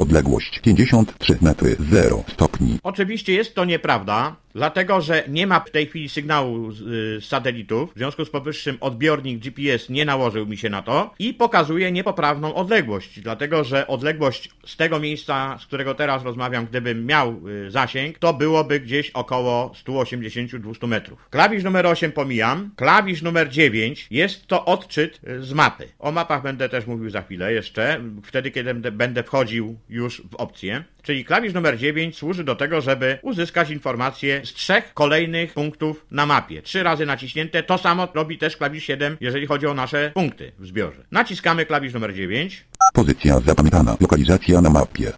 Odległość 0.00 0.60
53 0.60 1.38
metry 1.40 1.76
0 1.90 2.24
stopni. 2.32 2.78
Oczywiście 2.82 3.32
jest 3.32 3.54
to 3.54 3.64
nieprawda, 3.64 4.36
dlatego 4.56 5.00
że 5.00 5.24
nie 5.28 5.46
ma 5.46 5.60
w 5.60 5.70
tej 5.70 5.86
chwili 5.86 6.08
sygnału 6.08 6.72
z, 6.72 6.80
y, 6.80 7.26
satelitów. 7.26 7.90
W 7.94 7.98
związku 7.98 8.24
z 8.24 8.30
powyższym 8.30 8.76
odbiornik 8.80 9.38
GPS 9.38 9.88
nie 9.88 10.04
nałożył 10.04 10.46
mi 10.46 10.56
się 10.56 10.70
na 10.70 10.82
to 10.82 11.14
i 11.18 11.34
pokazuje 11.34 11.92
niepoprawną 11.92 12.54
odległość, 12.54 13.20
dlatego 13.20 13.64
że 13.64 13.86
odległość 13.86 14.50
z 14.66 14.76
tego 14.76 15.00
miejsca, 15.00 15.58
z 15.60 15.66
którego 15.66 15.94
teraz 15.94 16.24
rozmawiam, 16.24 16.66
gdybym 16.66 17.06
miał 17.06 17.48
y, 17.48 17.70
zasięg, 17.70 18.18
to 18.18 18.34
byłoby 18.34 18.80
gdzieś 18.80 19.10
około 19.10 19.72
180-200 19.86 20.88
metrów. 20.88 21.28
Klawisz 21.30 21.64
numer 21.64 21.86
8 21.86 22.12
pomijam. 22.12 22.70
Klawisz 22.76 23.22
numer 23.22 23.48
9 23.48 24.06
jest 24.10 24.46
to 24.46 24.64
odczyt 24.64 25.20
y, 25.28 25.42
z 25.42 25.52
mapy. 25.52 25.88
O 25.98 26.12
mapach 26.12 26.42
będę 26.42 26.68
też 26.68 26.86
mówił 26.86 27.10
za 27.10 27.22
chwilę 27.22 27.52
jeszcze, 27.52 28.00
wtedy 28.24 28.50
kiedy 28.50 28.74
będę 28.74 29.22
wchodził 29.22 29.78
już 29.88 30.22
w 30.30 30.34
opcję. 30.34 30.84
Czyli 31.06 31.24
klawisz 31.24 31.54
numer 31.54 31.78
9 31.78 32.16
służy 32.18 32.44
do 32.44 32.56
tego, 32.56 32.80
żeby 32.80 33.18
uzyskać 33.22 33.70
informacje 33.70 34.40
z 34.44 34.54
trzech 34.54 34.94
kolejnych 34.94 35.54
punktów 35.54 36.06
na 36.10 36.26
mapie. 36.26 36.62
Trzy 36.62 36.82
razy 36.82 37.06
naciśnięte. 37.06 37.62
To 37.62 37.78
samo 37.78 38.08
robi 38.14 38.38
też 38.38 38.56
klawisz 38.56 38.84
7, 38.84 39.16
jeżeli 39.20 39.46
chodzi 39.46 39.66
o 39.66 39.74
nasze 39.74 40.10
punkty 40.14 40.52
w 40.58 40.66
zbiorze. 40.66 41.04
Naciskamy 41.10 41.66
klawisz 41.66 41.94
numer 41.94 42.14
9. 42.14 42.64
Pozycja 42.92 43.40
zapamiętana. 43.40 43.96
Lokalizacja 44.00 44.60
na 44.60 44.70
mapie. 44.70 45.12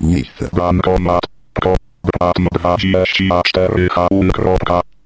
Miejsce. 0.00 0.48
Bankomat. 0.52 1.22
Kod 1.62 1.78
24 2.52 3.88
haul. 3.88 4.30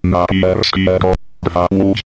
Napierskiego. 0.05 1.15
2 1.43 1.67
łódź. 1.71 2.01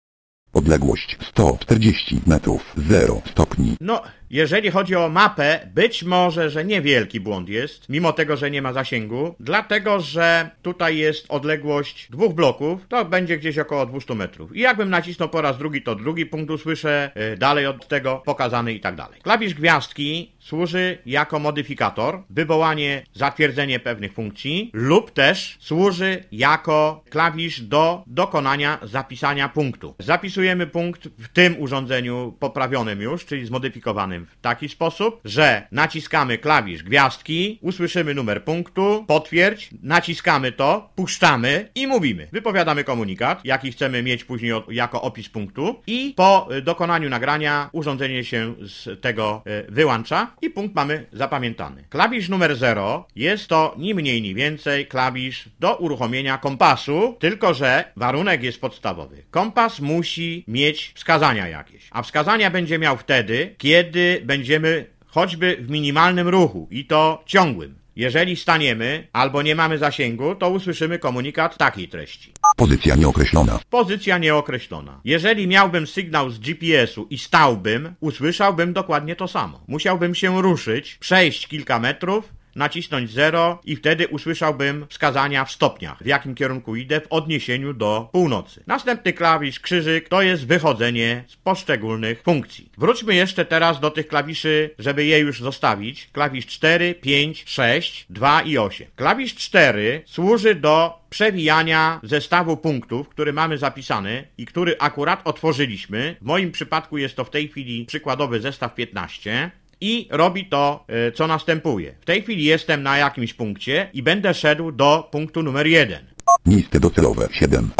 Odległość 0.52 1.18
140 1.20 2.20
metrów 2.26 2.72
0 2.76 3.22
stopni. 3.30 3.76
No, 3.80 4.02
jeżeli 4.30 4.70
chodzi 4.70 4.96
o 4.96 5.08
mapę, 5.08 5.68
być 5.74 6.02
może, 6.02 6.50
że 6.50 6.64
niewielki 6.64 7.20
błąd 7.20 7.48
jest, 7.48 7.88
mimo 7.88 8.12
tego, 8.12 8.36
że 8.36 8.50
nie 8.50 8.62
ma 8.62 8.72
zasięgu, 8.72 9.34
dlatego, 9.40 10.00
że 10.00 10.50
tutaj 10.62 10.96
jest 10.96 11.26
odległość 11.28 12.08
dwóch 12.10 12.34
bloków, 12.34 12.80
to 12.88 13.04
będzie 13.04 13.38
gdzieś 13.38 13.58
około 13.58 13.86
200 13.86 14.14
metrów. 14.14 14.56
I 14.56 14.60
jakbym 14.60 14.90
nacisnął 14.90 15.28
po 15.28 15.42
raz 15.42 15.58
drugi, 15.58 15.82
to 15.82 15.94
drugi 15.94 16.26
punkt 16.26 16.50
usłyszę, 16.50 17.10
yy, 17.16 17.36
dalej 17.36 17.66
od 17.66 17.88
tego 17.88 18.22
pokazany 18.24 18.72
i 18.72 18.80
tak 18.80 18.96
dalej. 18.96 19.20
Klawisz 19.22 19.54
gwiazdki 19.54 20.32
służy 20.38 20.98
jako 21.06 21.38
modyfikator, 21.38 22.22
wywołanie, 22.30 23.02
zatwierdzenie 23.14 23.80
pewnych 23.80 24.12
funkcji, 24.12 24.70
lub 24.72 25.10
też 25.10 25.56
służy 25.60 26.24
jako 26.32 27.04
klawisz 27.10 27.60
do 27.60 28.02
dokonania 28.06 28.78
zapisania 28.82 29.48
punktu. 29.48 29.94
Zapisujemy 29.98 30.66
punkt 30.66 31.08
w 31.18 31.28
tym 31.28 31.60
urządzeniu 31.60 32.36
poprawionym 32.40 33.00
już, 33.00 33.26
czyli 33.26 33.46
zmodyfikowanym 33.46 34.15
w 34.18 34.40
taki 34.40 34.68
sposób, 34.68 35.20
że 35.24 35.66
naciskamy 35.72 36.38
klawisz 36.38 36.82
gwiazdki, 36.82 37.58
usłyszymy 37.62 38.14
numer 38.14 38.44
punktu, 38.44 39.04
potwierdź, 39.08 39.70
naciskamy 39.82 40.52
to, 40.52 40.90
puszczamy 40.94 41.68
i 41.74 41.86
mówimy. 41.86 42.28
Wypowiadamy 42.32 42.84
komunikat, 42.84 43.40
jaki 43.44 43.72
chcemy 43.72 44.02
mieć 44.02 44.24
później 44.24 44.52
jako 44.68 45.02
opis 45.02 45.28
punktu 45.28 45.82
i 45.86 46.12
po 46.16 46.48
y, 46.56 46.62
dokonaniu 46.62 47.08
nagrania 47.08 47.70
urządzenie 47.72 48.24
się 48.24 48.54
z 48.60 49.00
tego 49.00 49.42
y, 49.46 49.72
wyłącza 49.72 50.30
i 50.42 50.50
punkt 50.50 50.74
mamy 50.74 51.06
zapamiętany. 51.12 51.84
Klawisz 51.90 52.28
numer 52.28 52.56
0 52.56 53.06
jest 53.16 53.48
to 53.48 53.74
ni 53.78 53.94
mniej 53.94 54.22
ni 54.22 54.34
więcej 54.34 54.86
klawisz 54.86 55.48
do 55.60 55.76
uruchomienia 55.76 56.38
kompasu, 56.38 57.16
tylko 57.18 57.54
że 57.54 57.84
warunek 57.96 58.42
jest 58.42 58.60
podstawowy. 58.60 59.22
Kompas 59.30 59.80
musi 59.80 60.44
mieć 60.48 60.92
wskazania 60.94 61.48
jakieś, 61.48 61.88
a 61.90 62.02
wskazania 62.02 62.50
będzie 62.50 62.78
miał 62.78 62.96
wtedy, 62.96 63.54
kiedy 63.58 64.05
będziemy 64.24 64.86
choćby 65.06 65.56
w 65.60 65.70
minimalnym 65.70 66.28
ruchu 66.28 66.68
i 66.70 66.84
to 66.84 67.22
ciągłym. 67.26 67.74
Jeżeli 67.96 68.36
staniemy 68.36 69.08
albo 69.12 69.42
nie 69.42 69.54
mamy 69.54 69.78
zasięgu, 69.78 70.34
to 70.34 70.50
usłyszymy 70.50 70.98
komunikat 70.98 71.56
takiej 71.56 71.88
treści. 71.88 72.32
Pozycja 72.56 72.94
nieokreślona. 72.94 73.58
Pozycja 73.70 74.18
nieokreślona. 74.18 75.00
Jeżeli 75.04 75.48
miałbym 75.48 75.86
sygnał 75.86 76.30
z 76.30 76.38
GPS-u 76.38 77.06
i 77.10 77.18
stałbym, 77.18 77.94
usłyszałbym 78.00 78.72
dokładnie 78.72 79.16
to 79.16 79.28
samo. 79.28 79.60
Musiałbym 79.68 80.14
się 80.14 80.42
ruszyć, 80.42 80.94
przejść 80.94 81.48
kilka 81.48 81.78
metrów, 81.78 82.32
nacisnąć 82.56 83.10
0 83.10 83.58
i 83.64 83.76
wtedy 83.76 84.08
usłyszałbym 84.08 84.86
wskazania 84.88 85.44
w 85.44 85.52
stopniach, 85.52 86.02
w 86.02 86.06
jakim 86.06 86.34
kierunku 86.34 86.76
idę 86.76 87.00
w 87.00 87.06
odniesieniu 87.10 87.74
do 87.74 88.08
północy. 88.12 88.62
Następny 88.66 89.12
klawisz 89.12 89.60
krzyżyk 89.60 90.08
to 90.08 90.22
jest 90.22 90.46
wychodzenie 90.46 91.24
z 91.28 91.36
poszczególnych 91.36 92.22
funkcji. 92.22 92.70
Wróćmy 92.78 93.14
jeszcze 93.14 93.44
teraz 93.44 93.80
do 93.80 93.90
tych 93.90 94.08
klawiszy, 94.08 94.70
żeby 94.78 95.04
je 95.04 95.18
już 95.18 95.40
zostawić. 95.40 96.08
Klawisz 96.12 96.46
4, 96.46 96.94
5, 96.94 97.44
6, 97.46 98.06
2 98.10 98.42
i 98.42 98.58
8. 98.58 98.86
Klawisz 98.96 99.34
4 99.34 100.02
służy 100.06 100.54
do 100.54 101.06
przewijania 101.10 102.00
zestawu 102.02 102.56
punktów, 102.56 103.08
który 103.08 103.32
mamy 103.32 103.58
zapisany 103.58 104.24
i 104.38 104.46
który 104.46 104.76
akurat 104.78 105.20
otworzyliśmy. 105.24 106.16
W 106.20 106.24
moim 106.24 106.52
przypadku 106.52 106.98
jest 106.98 107.16
to 107.16 107.24
w 107.24 107.30
tej 107.30 107.48
chwili 107.48 107.84
przykładowy 107.84 108.40
zestaw 108.40 108.74
15 108.74 109.50
i 109.80 110.08
robi 110.10 110.46
to, 110.46 110.84
e, 110.88 111.12
co 111.12 111.26
następuje. 111.26 111.94
W 112.00 112.04
tej 112.04 112.22
chwili 112.22 112.44
jestem 112.44 112.82
na 112.82 112.98
jakimś 112.98 113.34
punkcie 113.34 113.90
i 113.92 114.02
będę 114.02 114.34
szedł 114.34 114.72
do 114.72 115.08
punktu 115.12 115.42
numer 115.42 115.66
1. 115.66 116.06
Miejsce 116.46 116.80
docelowe 116.80 117.28
7. 117.32 117.70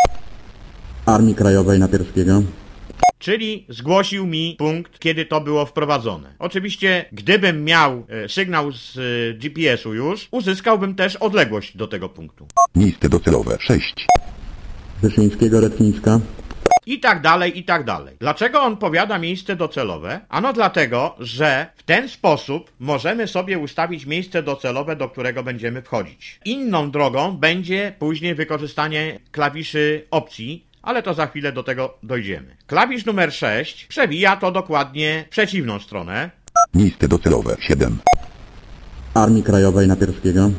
Armii 1.07 1.35
Krajowej 1.35 1.79
Napierskiego. 1.79 2.43
Czyli 3.19 3.67
zgłosił 3.69 4.26
mi 4.26 4.57
punkt, 4.59 4.99
kiedy 4.99 5.25
to 5.25 5.41
było 5.41 5.67
wprowadzone. 5.67 6.35
Oczywiście, 6.38 7.05
gdybym 7.12 7.65
miał 7.65 8.07
e, 8.09 8.29
sygnał 8.29 8.73
z 8.73 8.97
e, 8.97 9.35
GPS-u 9.35 9.95
już, 9.95 10.29
uzyskałbym 10.31 10.95
też 10.95 11.17
odległość 11.17 11.76
do 11.76 11.87
tego 11.87 12.09
punktu. 12.09 12.47
Miejsce 12.75 13.09
docelowe 13.09 13.57
6. 13.61 14.07
Wyszyńskiego 15.03 15.61
Retniska. 15.61 16.21
I 16.87 17.00
tak 17.00 17.21
dalej, 17.21 17.59
i 17.59 17.64
tak 17.64 17.85
dalej. 17.85 18.16
Dlaczego 18.21 18.62
on 18.62 18.76
powiada 18.76 19.19
miejsce 19.19 19.57
docelowe? 19.57 20.21
Ano 20.28 20.52
dlatego, 20.52 21.14
że 21.19 21.66
w 21.76 21.83
ten 21.83 22.09
sposób 22.09 22.73
możemy 22.81 23.26
sobie 23.28 23.59
ustawić 23.59 24.07
miejsce 24.07 24.43
docelowe, 24.43 24.97
do 24.97 25.09
którego 25.09 25.43
będziemy 25.43 25.83
wchodzić. 25.83 26.40
Inną 26.45 26.90
drogą 26.90 27.37
będzie 27.37 27.93
później 27.99 28.35
wykorzystanie 28.35 29.19
klawiszy 29.33 30.07
opcji, 30.11 30.66
ale 30.83 31.02
to 31.02 31.14
za 31.14 31.26
chwilę 31.26 31.52
do 31.52 31.62
tego 31.62 31.99
dojdziemy. 32.02 32.57
Klawisz 32.66 33.07
numer 33.07 33.33
6 33.33 33.87
przewija 33.87 34.37
to 34.37 34.52
dokładnie 34.52 35.25
w 35.26 35.31
przeciwną 35.31 35.78
stronę, 35.78 36.31
Miejsce 36.75 37.09
docelowe 37.09 37.57
7. 37.61 37.99
Armii 39.14 39.43
Krajowej 39.43 39.88
Napierskiego. 39.88 40.50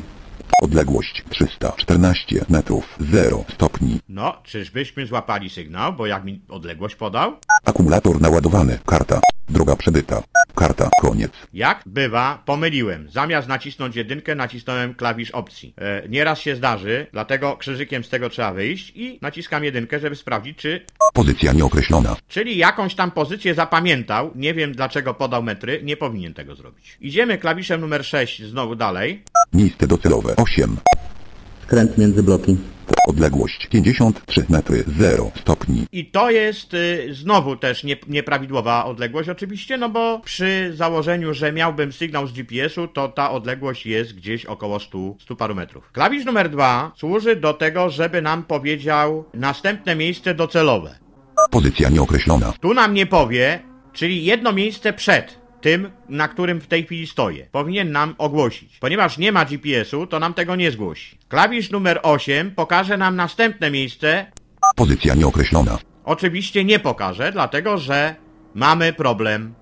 Odległość 0.62 1.24
314 1.30 2.44
metrów 2.48 2.96
0 3.00 3.44
stopni. 3.54 4.00
No, 4.08 4.36
czyżbyśmy 4.44 5.06
złapali 5.06 5.50
sygnał, 5.50 5.92
bo 5.92 6.06
jak 6.06 6.24
mi 6.24 6.40
odległość 6.48 6.94
podał? 6.94 7.36
Akumulator 7.64 8.20
naładowany. 8.20 8.78
Karta. 8.86 9.20
Droga 9.48 9.76
przebyta. 9.76 10.22
Karta. 10.54 10.88
Koniec. 11.00 11.32
Jak 11.54 11.82
bywa, 11.86 12.42
pomyliłem. 12.46 13.10
Zamiast 13.10 13.48
nacisnąć 13.48 13.96
jedynkę, 13.96 14.34
nacisnąłem 14.34 14.94
klawisz 14.94 15.30
opcji. 15.30 15.74
E, 15.78 16.08
nieraz 16.08 16.38
się 16.38 16.56
zdarzy, 16.56 17.06
dlatego 17.12 17.56
krzyżykiem 17.56 18.04
z 18.04 18.08
tego 18.08 18.30
trzeba 18.30 18.52
wyjść 18.52 18.92
i 18.94 19.18
naciskam 19.22 19.64
jedynkę, 19.64 20.00
żeby 20.00 20.16
sprawdzić, 20.16 20.58
czy 20.58 20.86
Pozycja 21.14 21.52
nieokreślona. 21.52 22.16
Czyli 22.28 22.56
jakąś 22.56 22.94
tam 22.94 23.10
pozycję 23.10 23.54
zapamiętał, 23.54 24.30
nie 24.34 24.54
wiem 24.54 24.72
dlaczego 24.72 25.14
podał 25.14 25.42
metry, 25.42 25.80
nie 25.82 25.96
powinien 25.96 26.34
tego 26.34 26.54
zrobić. 26.54 26.96
Idziemy 27.00 27.38
klawiszem 27.38 27.80
numer 27.80 28.04
6 28.04 28.42
znowu 28.42 28.76
dalej. 28.76 29.22
Miejsce 29.52 29.86
docelowe 29.86 30.36
8. 30.36 30.76
Skręt 31.62 31.98
między 31.98 32.22
bloki. 32.22 32.56
Odległość 33.08 33.66
53 33.66 34.44
metry 34.48 34.84
0 34.98 35.30
stopni. 35.40 35.86
I 35.92 36.06
to 36.06 36.30
jest 36.30 36.74
y, 36.74 37.08
znowu 37.14 37.56
też 37.56 37.84
nie, 37.84 37.96
nieprawidłowa 38.08 38.84
odległość 38.84 39.28
oczywiście, 39.28 39.78
no 39.78 39.88
bo 39.88 40.20
przy 40.24 40.72
założeniu, 40.76 41.34
że 41.34 41.52
miałbym 41.52 41.92
sygnał 41.92 42.26
z 42.26 42.32
GPS-u, 42.32 42.88
to 42.88 43.08
ta 43.08 43.30
odległość 43.30 43.86
jest 43.86 44.14
gdzieś 44.14 44.46
około 44.46 44.80
100, 44.80 44.98
100 45.20 45.36
paru 45.36 45.54
metrów. 45.54 45.92
Klawisz 45.92 46.24
numer 46.24 46.50
2 46.50 46.92
służy 46.96 47.36
do 47.36 47.54
tego, 47.54 47.90
żeby 47.90 48.22
nam 48.22 48.42
powiedział 48.42 49.24
następne 49.34 49.96
miejsce 49.96 50.34
docelowe. 50.34 50.98
Pozycja 51.50 51.88
nieokreślona. 51.88 52.52
Tu 52.60 52.74
nam 52.74 52.94
nie 52.94 53.06
powie, 53.06 53.62
czyli 53.92 54.24
jedno 54.24 54.52
miejsce 54.52 54.92
przed 54.92 55.37
tym, 55.60 55.90
na 56.08 56.28
którym 56.28 56.60
w 56.60 56.66
tej 56.66 56.84
chwili 56.84 57.06
stoję. 57.06 57.46
Powinien 57.52 57.92
nam 57.92 58.14
ogłosić. 58.18 58.78
Ponieważ 58.80 59.18
nie 59.18 59.32
ma 59.32 59.44
GPS-u, 59.44 60.06
to 60.06 60.18
nam 60.18 60.34
tego 60.34 60.56
nie 60.56 60.70
zgłosi. 60.70 61.18
Klawisz 61.28 61.70
numer 61.70 62.00
8 62.02 62.50
pokaże 62.50 62.96
nam 62.96 63.16
następne 63.16 63.70
miejsce. 63.70 64.26
Pozycja 64.76 65.14
nieokreślona. 65.14 65.78
Oczywiście 66.04 66.64
nie 66.64 66.78
pokaże, 66.78 67.32
dlatego 67.32 67.78
że 67.78 68.14
mamy 68.54 68.92
problem 68.92 69.54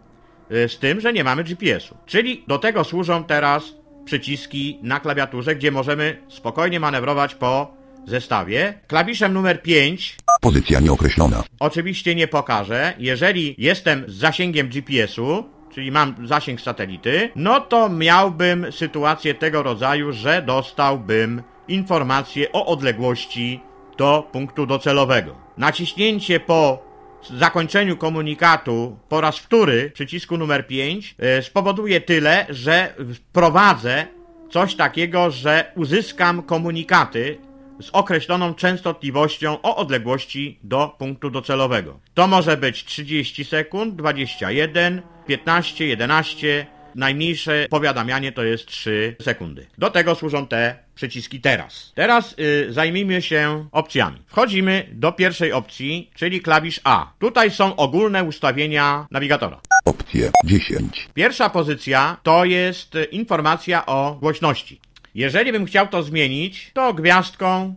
y, 0.52 0.68
z 0.68 0.78
tym, 0.78 1.00
że 1.00 1.12
nie 1.12 1.24
mamy 1.24 1.44
GPS-u. 1.44 1.96
Czyli 2.06 2.44
do 2.48 2.58
tego 2.58 2.84
służą 2.84 3.24
teraz 3.24 3.74
przyciski 4.04 4.78
na 4.82 5.00
klawiaturze, 5.00 5.56
gdzie 5.56 5.70
możemy 5.70 6.22
spokojnie 6.28 6.80
manewrować 6.80 7.34
po 7.34 7.74
zestawie. 8.06 8.74
Klawiszem 8.86 9.32
numer 9.32 9.62
5 9.62 10.16
Pozycja 10.40 10.80
nieokreślona. 10.80 11.44
oczywiście 11.60 12.14
nie 12.14 12.28
pokażę. 12.28 12.94
Jeżeli 12.98 13.54
jestem 13.58 14.04
z 14.08 14.14
zasięgiem 14.14 14.68
GPS-u, 14.68 15.44
czyli 15.76 15.92
mam 15.92 16.26
zasięg 16.26 16.60
satelity, 16.60 17.30
no 17.36 17.60
to 17.60 17.88
miałbym 17.88 18.72
sytuację 18.72 19.34
tego 19.34 19.62
rodzaju, 19.62 20.12
że 20.12 20.42
dostałbym 20.42 21.42
informację 21.68 22.52
o 22.52 22.66
odległości 22.66 23.60
do 23.98 24.28
punktu 24.32 24.66
docelowego. 24.66 25.36
Naciśnięcie 25.56 26.40
po 26.40 26.82
zakończeniu 27.22 27.96
komunikatu 27.96 28.98
po 29.08 29.20
raz 29.20 29.38
wtóry 29.38 29.90
przycisku 29.94 30.38
numer 30.38 30.66
5 30.66 31.14
e, 31.18 31.42
spowoduje 31.42 32.00
tyle, 32.00 32.46
że 32.48 32.94
wprowadzę 33.14 34.06
coś 34.50 34.74
takiego, 34.74 35.30
że 35.30 35.72
uzyskam 35.74 36.42
komunikaty 36.42 37.38
z 37.80 37.90
określoną 37.92 38.54
częstotliwością 38.54 39.62
o 39.62 39.76
odległości 39.76 40.58
do 40.62 40.94
punktu 40.98 41.30
docelowego. 41.30 42.00
To 42.14 42.26
może 42.26 42.56
być 42.56 42.84
30 42.84 43.44
sekund, 43.44 43.96
21, 43.96 45.02
15, 45.26 45.86
11, 45.86 46.66
najmniejsze 46.94 47.66
powiadamianie 47.70 48.32
to 48.32 48.42
jest 48.42 48.66
3 48.66 49.16
sekundy. 49.22 49.66
Do 49.78 49.90
tego 49.90 50.14
służą 50.14 50.46
te 50.46 50.76
przyciski 50.94 51.40
teraz. 51.40 51.92
Teraz 51.94 52.34
y, 52.38 52.72
zajmijmy 52.72 53.22
się 53.22 53.68
opcjami. 53.72 54.22
Wchodzimy 54.26 54.88
do 54.92 55.12
pierwszej 55.12 55.52
opcji, 55.52 56.10
czyli 56.14 56.40
klawisz 56.40 56.80
A. 56.84 57.12
Tutaj 57.18 57.50
są 57.50 57.76
ogólne 57.76 58.24
ustawienia 58.24 59.06
nawigatora. 59.10 59.60
Opcje 59.84 60.30
10. 60.44 61.08
Pierwsza 61.14 61.50
pozycja 61.50 62.16
to 62.22 62.44
jest 62.44 62.94
informacja 63.10 63.86
o 63.86 64.16
głośności. 64.20 64.80
Jeżeli 65.16 65.52
bym 65.52 65.66
chciał 65.66 65.88
to 65.88 66.02
zmienić, 66.02 66.70
to 66.74 66.94
gwiazdką 66.94 67.74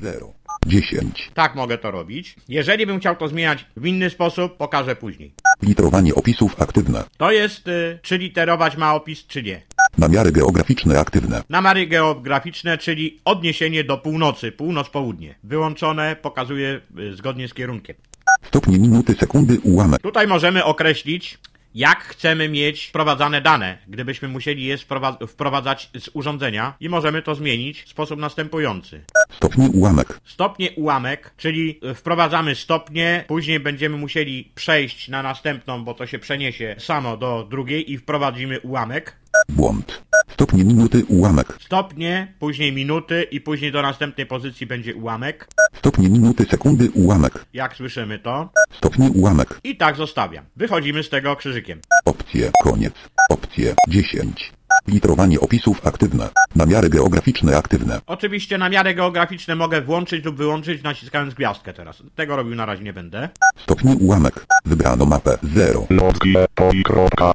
0. 0.00 0.32
10. 0.66 1.30
tak 1.34 1.54
mogę 1.54 1.78
to 1.78 1.90
robić. 1.90 2.36
Jeżeli 2.48 2.86
bym 2.86 3.00
chciał 3.00 3.16
to 3.16 3.28
zmieniać 3.28 3.66
w 3.76 3.86
inny 3.86 4.10
sposób, 4.10 4.56
pokażę 4.56 4.96
później. 4.96 5.34
Litrowanie 5.62 6.14
opisów 6.14 6.62
aktywne. 6.62 7.04
To 7.16 7.32
jest, 7.32 7.68
y, 7.68 7.98
czy 8.02 8.18
literować 8.18 8.76
ma 8.76 8.94
opis, 8.94 9.26
czy 9.26 9.42
nie. 9.42 9.62
Namiary 9.98 10.32
geograficzne 10.32 11.00
aktywne. 11.00 11.42
Namary 11.48 11.86
geograficzne, 11.86 12.78
czyli 12.78 13.20
odniesienie 13.24 13.84
do 13.84 13.98
północy, 13.98 14.52
północ-południe. 14.52 15.34
Wyłączone 15.44 16.16
pokazuje 16.16 16.80
y, 16.98 17.16
zgodnie 17.16 17.48
z 17.48 17.54
kierunkiem. 17.54 17.96
Stopnie 18.42 18.78
minuty 18.78 19.14
sekundy 19.14 19.60
ułamek. 19.60 20.02
Tutaj 20.02 20.26
możemy 20.26 20.64
określić, 20.64 21.38
jak 21.74 22.04
chcemy 22.04 22.48
mieć 22.48 22.86
wprowadzane 22.86 23.40
dane, 23.40 23.78
gdybyśmy 23.88 24.28
musieli 24.28 24.64
je 24.64 24.76
wprowa- 24.76 25.26
wprowadzać 25.26 25.90
z 25.98 26.10
urządzenia 26.12 26.74
i 26.80 26.88
możemy 26.88 27.22
to 27.22 27.34
zmienić 27.34 27.82
w 27.82 27.88
sposób 27.88 28.20
następujący. 28.20 29.04
Stopnie 29.36 29.68
ułamek. 29.70 30.20
Stopnie 30.24 30.70
ułamek, 30.70 31.34
czyli 31.36 31.80
y, 31.90 31.94
wprowadzamy 31.94 32.54
stopnie, 32.54 33.24
później 33.28 33.60
będziemy 33.60 33.96
musieli 33.96 34.52
przejść 34.54 35.08
na 35.08 35.22
następną, 35.22 35.84
bo 35.84 35.94
to 35.94 36.06
się 36.06 36.18
przeniesie 36.18 36.76
samo 36.78 37.16
do 37.16 37.46
drugiej 37.50 37.92
i 37.92 37.98
wprowadzimy 37.98 38.60
ułamek. 38.60 39.21
Błąd. 39.48 40.02
Stopnie 40.28 40.64
minuty 40.64 41.04
ułamek. 41.08 41.58
Stopnie, 41.60 42.34
później 42.38 42.72
minuty 42.72 43.22
i 43.22 43.40
później 43.40 43.72
do 43.72 43.82
następnej 43.82 44.26
pozycji 44.26 44.66
będzie 44.66 44.94
ułamek. 44.94 45.48
Stopnie 45.78 46.08
minuty 46.08 46.44
sekundy 46.44 46.90
ułamek. 46.90 47.46
Jak 47.52 47.76
słyszymy 47.76 48.18
to. 48.18 48.50
Stopnie 48.76 49.10
ułamek. 49.10 49.60
I 49.64 49.76
tak 49.76 49.96
zostawiam. 49.96 50.44
Wychodzimy 50.56 51.02
z 51.02 51.08
tego 51.08 51.36
krzyżykiem. 51.36 51.80
Opcje 52.04 52.50
koniec. 52.64 52.94
Opcje 53.30 53.74
10. 53.88 54.52
Litrowanie 54.88 55.40
opisów 55.40 55.86
aktywne. 55.86 56.28
Namiary 56.56 56.88
geograficzne 56.88 57.56
aktywne. 57.56 58.00
Oczywiście 58.06 58.58
namiary 58.58 58.94
geograficzne 58.94 59.54
mogę 59.54 59.82
włączyć 59.82 60.24
lub 60.24 60.36
wyłączyć 60.36 60.82
naciskając 60.82 61.34
gwiazdkę 61.34 61.72
teraz. 61.72 62.02
Tego 62.14 62.36
robił 62.36 62.54
na 62.54 62.66
razie 62.66 62.84
nie 62.84 62.92
będę. 62.92 63.28
Stopnie 63.56 63.96
ułamek. 64.00 64.46
Wybrano 64.64 65.06
mapę 65.06 65.38
0. 65.42 65.86
Lotgie, 65.90 66.46
poi, 66.54 66.82
kropka. 66.82 67.32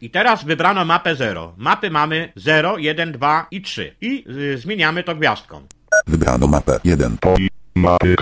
I 0.00 0.10
teraz 0.10 0.44
wybrano 0.44 0.84
mapę 0.84 1.14
0. 1.16 1.54
Mapy 1.56 1.90
mamy 1.90 2.32
0, 2.36 2.78
1, 2.78 3.12
2 3.12 3.46
i 3.50 3.62
3. 3.62 3.96
I 4.00 4.24
y, 4.30 4.58
zmieniamy 4.58 5.02
to 5.02 5.14
gwiazdką. 5.14 5.60
Wybrano 6.06 6.46
mapę 6.46 6.80
1. 6.84 7.16
Poi, 7.20 7.48
mapy. 7.74 8.16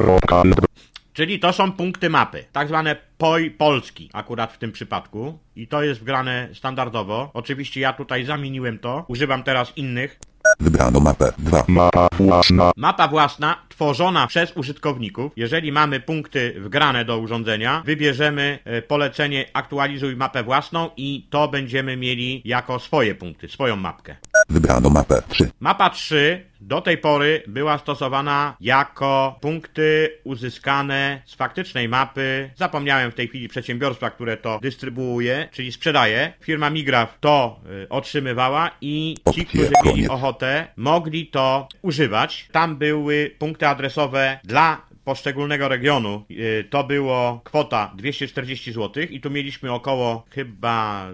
Czyli 1.21 1.41
to 1.41 1.53
są 1.53 1.73
punkty 1.73 2.11
mapy, 2.11 2.45
tak 2.53 2.69
zwane 2.69 2.97
POI 3.19 3.51
Polski, 3.51 4.11
akurat 4.13 4.53
w 4.53 4.59
tym 4.59 4.73
przypadku. 4.73 5.39
I 5.57 5.69
to 5.69 5.83
jest 5.83 6.01
wgrane 6.01 6.49
standardowo. 6.55 7.31
Oczywiście 7.35 7.81
ja 7.81 7.93
tutaj 7.93 8.25
zamieniłem 8.25 8.79
to, 8.79 9.05
używam 9.09 9.43
teraz 9.43 9.73
innych. 9.77 10.19
Wybrano 10.61 11.01
mapę 11.01 11.33
2. 11.39 11.65
Mapa 11.69 12.09
własna. 12.19 12.71
Mapa 12.77 13.09
własna, 13.09 13.57
tworzona 13.81 14.27
przez 14.27 14.57
użytkowników. 14.57 15.33
Jeżeli 15.37 15.73
mamy 15.73 16.01
punkty 16.01 16.55
wgrane 16.61 17.05
do 17.05 17.19
urządzenia, 17.19 17.83
wybierzemy 17.87 18.59
e, 18.65 18.83
polecenie 18.83 19.45
aktualizuj 19.53 20.17
mapę 20.17 20.43
własną 20.43 20.91
i 20.97 21.27
to 21.31 21.49
będziemy 21.49 21.97
mieli 21.97 22.43
jako 22.45 22.79
swoje 22.79 23.15
punkty, 23.15 23.49
swoją 23.49 23.77
mapkę. 23.77 24.17
Wybrano 24.49 24.91
mapę 24.91 25.23
3. 25.29 25.51
Mapa 25.61 25.91
3 25.91 26.51
do 26.61 26.81
tej 26.81 26.99
pory 26.99 27.43
była 27.47 27.79
stosowana 27.79 28.57
jako 28.61 29.39
punkty 29.41 30.19
uzyskane 30.25 31.23
z 31.27 31.35
faktycznej 31.35 31.89
mapy. 31.89 32.51
Zapomniałem 32.57 33.11
w 33.11 33.15
tej 33.15 33.29
chwili 33.29 33.49
przedsiębiorstwa, 33.49 34.11
które 34.11 34.37
to 34.37 34.59
dystrybuuje, 34.63 35.49
czyli 35.53 35.73
sprzedaje. 35.73 36.33
Firma 36.41 36.71
Migraf 36.71 37.19
to 37.21 37.61
y, 37.85 37.89
otrzymywała 37.89 38.71
i 38.81 39.15
ci, 39.19 39.23
Opcje, 39.25 39.45
którzy 39.45 39.63
mieli 39.85 39.91
koniec. 39.91 40.11
ochotę, 40.11 40.67
mogli 40.77 41.27
to 41.27 41.69
używać. 41.83 42.49
Tam 42.53 42.77
były 42.77 43.35
punkty 43.39 43.67
adresowe 43.71 44.41
dla 44.45 44.87
poszczególnego 45.05 45.69
regionu. 45.69 46.25
Y, 46.31 46.65
To 46.71 46.85
było 46.85 47.41
kwota 47.45 47.93
240 47.97 48.73
zł 48.73 49.03
i 49.11 49.21
tu 49.21 49.31
mieliśmy 49.31 49.73
około 49.73 50.25
chyba 50.31 51.07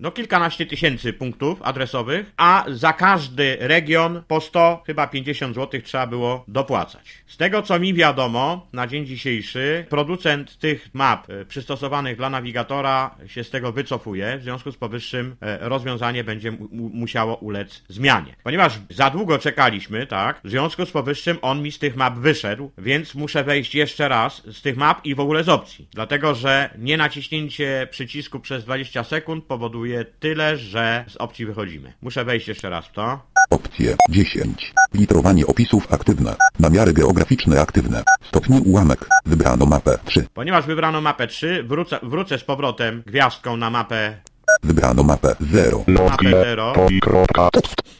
no 0.00 0.10
kilkanaście 0.10 0.66
tysięcy 0.66 1.12
punktów 1.12 1.62
adresowych, 1.62 2.32
a 2.36 2.64
za 2.68 2.92
każdy 2.92 3.56
region 3.60 4.22
po 4.28 4.40
100, 4.40 4.82
chyba 4.86 5.06
50 5.06 5.54
zł 5.54 5.80
trzeba 5.84 6.06
było 6.06 6.44
dopłacać. 6.48 7.04
Z 7.26 7.36
tego 7.36 7.62
co 7.62 7.78
mi 7.78 7.94
wiadomo, 7.94 8.66
na 8.72 8.86
dzień 8.86 9.06
dzisiejszy 9.06 9.86
producent 9.88 10.58
tych 10.58 10.90
map 10.94 11.30
e, 11.30 11.44
przystosowanych 11.44 12.16
dla 12.16 12.30
nawigatora 12.30 13.14
się 13.26 13.44
z 13.44 13.50
tego 13.50 13.72
wycofuje, 13.72 14.38
w 14.38 14.42
związku 14.42 14.72
z 14.72 14.76
powyższym 14.76 15.36
e, 15.40 15.68
rozwiązanie 15.68 16.24
będzie 16.24 16.50
mu- 16.50 16.68
mu- 16.72 16.88
musiało 16.88 17.36
ulec 17.36 17.82
zmianie. 17.88 18.36
Ponieważ 18.42 18.78
za 18.90 19.10
długo 19.10 19.38
czekaliśmy, 19.38 20.06
tak, 20.06 20.40
w 20.44 20.50
związku 20.50 20.86
z 20.86 20.90
powyższym 20.90 21.38
on 21.42 21.62
mi 21.62 21.72
z 21.72 21.78
tych 21.78 21.96
map 21.96 22.18
wyszedł, 22.18 22.70
więc 22.78 23.14
muszę 23.14 23.44
wejść 23.44 23.74
jeszcze 23.74 24.08
raz 24.08 24.42
z 24.52 24.62
tych 24.62 24.76
map 24.76 25.06
i 25.06 25.14
w 25.14 25.20
ogóle 25.20 25.44
z 25.44 25.48
opcji. 25.48 25.88
Dlatego, 25.92 26.34
że 26.34 26.70
nie 26.78 26.96
naciśnięcie 26.96 27.88
przycisku 27.90 28.40
przez 28.40 28.64
20 28.64 29.04
sekund 29.04 29.44
powoduje 29.44 29.89
tyle, 30.20 30.56
że 30.56 31.04
z 31.08 31.16
opcji 31.16 31.46
wychodzimy. 31.46 31.92
Muszę 32.02 32.24
wejść 32.24 32.48
jeszcze 32.48 32.70
raz 32.70 32.86
w 32.86 32.92
to. 32.92 33.20
Opcje 33.50 33.96
10. 34.08 34.72
Litrowanie 34.94 35.46
opisów 35.46 35.92
aktywne. 35.92 36.36
Namiary 36.58 36.92
geograficzne 36.92 37.60
aktywne. 37.60 38.02
Stopni 38.28 38.60
ułamek. 38.60 39.08
Wybrano 39.26 39.66
mapę 39.66 39.98
3. 40.04 40.26
Ponieważ 40.34 40.66
wybrano 40.66 41.00
mapę 41.00 41.26
3, 41.26 41.64
wrócę, 41.68 41.98
wrócę 42.02 42.38
z 42.38 42.44
powrotem 42.44 43.02
gwiazdką 43.06 43.56
na 43.56 43.70
mapę, 43.70 44.16
Wybrano 44.62 45.02
mapę 45.02 45.36
0. 45.40 45.84
Log 45.86 46.10
Mapę 46.10 46.30
zero. 46.30 46.72
poi 46.72 47.00
kropka. 47.00 47.48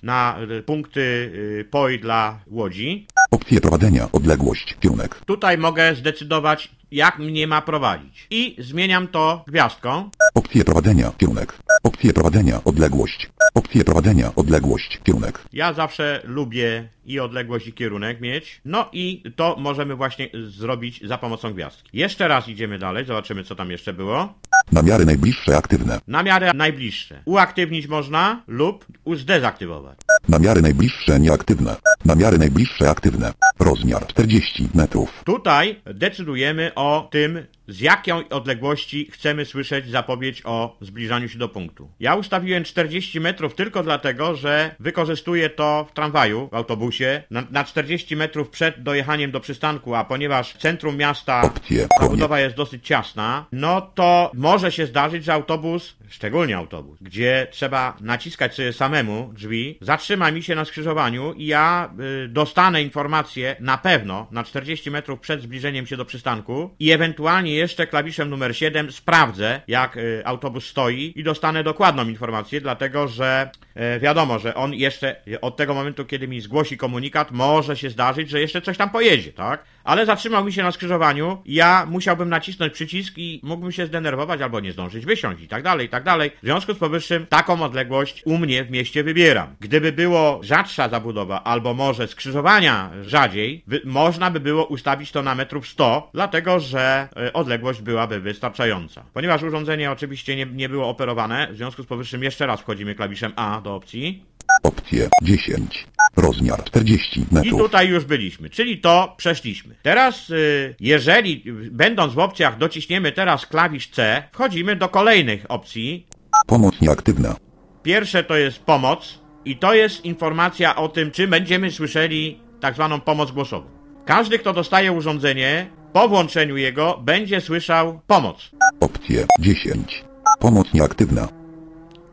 na 0.02 0.36
y, 0.58 0.62
punkty 0.62 1.00
y, 1.00 1.64
POI 1.70 1.98
dla 1.98 2.38
łodzi. 2.46 3.06
Opcje 3.30 3.60
prowadzenia. 3.60 4.08
Odległość. 4.12 4.76
Kierunek. 4.80 5.14
Tutaj 5.26 5.58
mogę 5.58 5.94
zdecydować, 5.94 6.70
jak 6.92 7.18
mnie 7.18 7.46
ma 7.46 7.62
prowadzić. 7.62 8.26
I 8.30 8.56
zmieniam 8.58 9.08
to 9.08 9.44
gwiazdką. 9.46 10.10
Opcje 10.34 10.64
prowadzenia. 10.64 11.12
Kierunek. 11.18 11.58
Opcje 11.82 12.12
prowadzenia. 12.12 12.60
Odległość. 12.64 13.30
Opcje 13.54 13.84
prowadzenia. 13.84 14.32
Odległość. 14.36 15.00
Kierunek. 15.04 15.44
Ja 15.52 15.72
zawsze 15.72 16.20
lubię 16.24 16.88
i 17.10 17.20
odległość, 17.20 17.66
i 17.66 17.72
kierunek 17.72 18.20
mieć. 18.20 18.60
No 18.64 18.88
i 18.92 19.22
to 19.36 19.56
możemy 19.58 19.96
właśnie 19.96 20.28
zrobić 20.48 21.00
za 21.08 21.18
pomocą 21.18 21.52
gwiazdki. 21.52 21.90
Jeszcze 21.92 22.28
raz 22.28 22.48
idziemy 22.48 22.78
dalej, 22.78 23.04
zobaczymy, 23.04 23.44
co 23.44 23.54
tam 23.54 23.70
jeszcze 23.70 23.92
było. 23.92 24.34
Namiary 24.72 25.04
najbliższe 25.04 25.56
aktywne. 25.56 25.98
Namiary 26.08 26.50
najbliższe. 26.54 27.22
Uaktywnić 27.24 27.86
można 27.86 28.42
lub 28.46 28.86
zdezaktywować. 29.16 29.98
Namiary 30.28 30.62
najbliższe 30.62 31.20
nieaktywne. 31.20 31.76
Namiary 32.04 32.38
najbliższe 32.38 32.90
aktywne. 32.90 33.32
Rozmiar 33.58 34.06
40 34.06 34.68
metrów. 34.74 35.22
Tutaj 35.24 35.80
decydujemy 35.94 36.74
o 36.80 37.08
tym, 37.10 37.46
z 37.70 37.80
jakiej 37.80 38.28
odległości 38.30 39.08
chcemy 39.12 39.44
słyszeć 39.44 39.90
zapowiedź 39.90 40.42
o 40.44 40.76
zbliżaniu 40.80 41.28
się 41.28 41.38
do 41.38 41.48
punktu. 41.48 41.90
Ja 42.00 42.14
ustawiłem 42.14 42.64
40 42.64 43.20
metrów 43.20 43.54
tylko 43.54 43.82
dlatego, 43.82 44.36
że 44.36 44.74
wykorzystuję 44.80 45.50
to 45.50 45.86
w 45.90 45.92
tramwaju, 45.92 46.48
w 46.52 46.54
autobusie, 46.54 47.22
na, 47.30 47.42
na 47.50 47.64
40 47.64 48.16
metrów 48.16 48.50
przed 48.50 48.82
dojechaniem 48.82 49.30
do 49.30 49.40
przystanku, 49.40 49.94
a 49.94 50.04
ponieważ 50.04 50.56
centrum 50.56 50.96
miasta 50.96 51.52
zabudowa 52.00 52.40
jest 52.40 52.56
dosyć 52.56 52.86
ciasna, 52.86 53.46
no 53.52 53.80
to 53.80 54.30
może 54.34 54.72
się 54.72 54.86
zdarzyć, 54.86 55.24
że 55.24 55.32
autobus, 55.32 55.96
szczególnie 56.08 56.56
autobus, 56.56 56.98
gdzie 57.00 57.46
trzeba 57.50 57.96
naciskać 58.00 58.54
sobie 58.54 58.72
samemu 58.72 59.30
drzwi, 59.34 59.78
zatrzyma 59.80 60.30
mi 60.30 60.42
się 60.42 60.54
na 60.54 60.64
skrzyżowaniu 60.64 61.32
i 61.32 61.46
ja 61.46 61.90
y, 62.24 62.28
dostanę 62.28 62.82
informację 62.82 63.56
na 63.60 63.78
pewno 63.78 64.26
na 64.30 64.44
40 64.44 64.90
metrów 64.90 65.20
przed 65.20 65.42
zbliżeniem 65.42 65.86
się 65.86 65.96
do 65.96 66.04
przystanku 66.04 66.70
i 66.78 66.90
ewentualnie 66.90 67.54
jeszcze 67.60 67.86
klawiszem 67.86 68.30
numer 68.30 68.56
7 68.56 68.92
sprawdzę, 68.92 69.60
jak 69.68 69.96
y, 69.96 70.22
autobus 70.24 70.66
stoi 70.66 71.12
i 71.16 71.22
dostanę 71.22 71.64
dokładną 71.64 72.08
informację, 72.08 72.60
dlatego 72.60 73.08
że 73.08 73.50
e, 73.74 74.00
wiadomo, 74.00 74.38
że 74.38 74.54
on 74.54 74.74
jeszcze 74.74 75.16
od 75.40 75.56
tego 75.56 75.74
momentu, 75.74 76.04
kiedy 76.04 76.28
mi 76.28 76.40
zgłosi 76.40 76.76
komunikat, 76.76 77.30
może 77.30 77.76
się 77.76 77.90
zdarzyć, 77.90 78.30
że 78.30 78.40
jeszcze 78.40 78.62
coś 78.62 78.76
tam 78.76 78.90
pojedzie, 78.90 79.32
tak? 79.32 79.64
Ale 79.84 80.06
zatrzymał 80.06 80.44
mi 80.44 80.52
się 80.52 80.62
na 80.62 80.72
skrzyżowaniu, 80.72 81.42
ja 81.46 81.86
musiałbym 81.90 82.28
nacisnąć 82.28 82.72
przycisk 82.72 83.14
i 83.16 83.40
mógłbym 83.42 83.72
się 83.72 83.86
zdenerwować 83.86 84.40
albo 84.40 84.60
nie 84.60 84.72
zdążyć 84.72 85.06
wysiąść 85.06 85.42
i 85.42 85.48
tak 85.48 85.62
dalej, 85.62 85.86
i 85.86 85.88
tak 85.88 86.04
dalej. 86.04 86.30
W 86.42 86.46
związku 86.46 86.74
z 86.74 86.78
powyższym 86.78 87.26
taką 87.26 87.62
odległość 87.62 88.22
u 88.24 88.38
mnie 88.38 88.64
w 88.64 88.70
mieście 88.70 89.04
wybieram. 89.04 89.56
Gdyby 89.60 89.92
było 89.92 90.40
rzadsza 90.42 90.88
zabudowa 90.88 91.44
albo 91.44 91.74
może 91.74 92.08
skrzyżowania 92.08 92.90
rzadziej, 93.02 93.64
można 93.84 94.30
by 94.30 94.40
było 94.40 94.66
ustawić 94.66 95.12
to 95.12 95.22
na 95.22 95.34
metrów 95.34 95.68
100, 95.68 96.10
dlatego 96.14 96.60
że 96.60 97.08
e, 97.16 97.32
odległość 97.32 97.82
byłaby 97.82 98.20
wystarczająca. 98.20 99.04
Ponieważ 99.12 99.42
urządzenie 99.42 99.90
oczywiście 99.90 100.36
nie, 100.36 100.46
nie 100.46 100.68
było 100.68 100.88
operowane, 100.88 101.48
w 101.52 101.56
związku 101.56 101.82
z 101.82 101.86
powyższym 101.86 102.22
jeszcze 102.22 102.46
raz 102.46 102.60
wchodzimy 102.60 102.94
klawiszem 102.94 103.32
A 103.36 103.60
do 103.60 103.74
opcji. 103.74 104.29
Opcje 104.62 105.08
10. 105.22 105.86
Rozmiar 106.16 106.64
40 106.64 107.20
I 107.20 107.34
metrów. 107.34 107.60
tutaj 107.60 107.88
już 107.88 108.04
byliśmy, 108.04 108.50
czyli 108.50 108.78
to 108.78 109.14
przeszliśmy. 109.16 109.74
Teraz, 109.82 110.30
y, 110.30 110.74
jeżeli 110.80 111.44
będąc 111.70 112.14
w 112.14 112.18
opcjach 112.18 112.58
dociśniemy 112.58 113.12
teraz 113.12 113.46
klawisz 113.46 113.88
C, 113.88 114.22
wchodzimy 114.32 114.76
do 114.76 114.88
kolejnych 114.88 115.46
opcji. 115.48 116.06
Pomoc 116.46 116.80
nieaktywna. 116.80 117.36
Pierwsze 117.82 118.24
to 118.24 118.36
jest 118.36 118.58
pomoc 118.58 119.18
i 119.44 119.56
to 119.56 119.74
jest 119.74 120.04
informacja 120.04 120.76
o 120.76 120.88
tym, 120.88 121.10
czy 121.10 121.28
będziemy 121.28 121.70
słyszeli 121.70 122.40
tak 122.60 122.74
zwaną 122.74 123.00
pomoc 123.00 123.30
głosową. 123.30 123.66
Każdy, 124.04 124.38
kto 124.38 124.52
dostaje 124.52 124.92
urządzenie, 124.92 125.66
po 125.92 126.08
włączeniu 126.08 126.56
jego 126.56 126.98
będzie 127.02 127.40
słyszał 127.40 128.00
pomoc. 128.06 128.50
Opcje 128.80 129.26
10. 129.38 130.04
Pomoc 130.38 130.74
nieaktywna. 130.74 131.28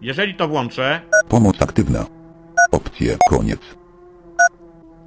Jeżeli 0.02 0.36
to 0.36 0.48
włączę, 0.48 1.02
Pomoc 1.30 1.62
aktywna. 1.62 2.06
Opcje 2.72 3.18
koniec. 3.30 3.60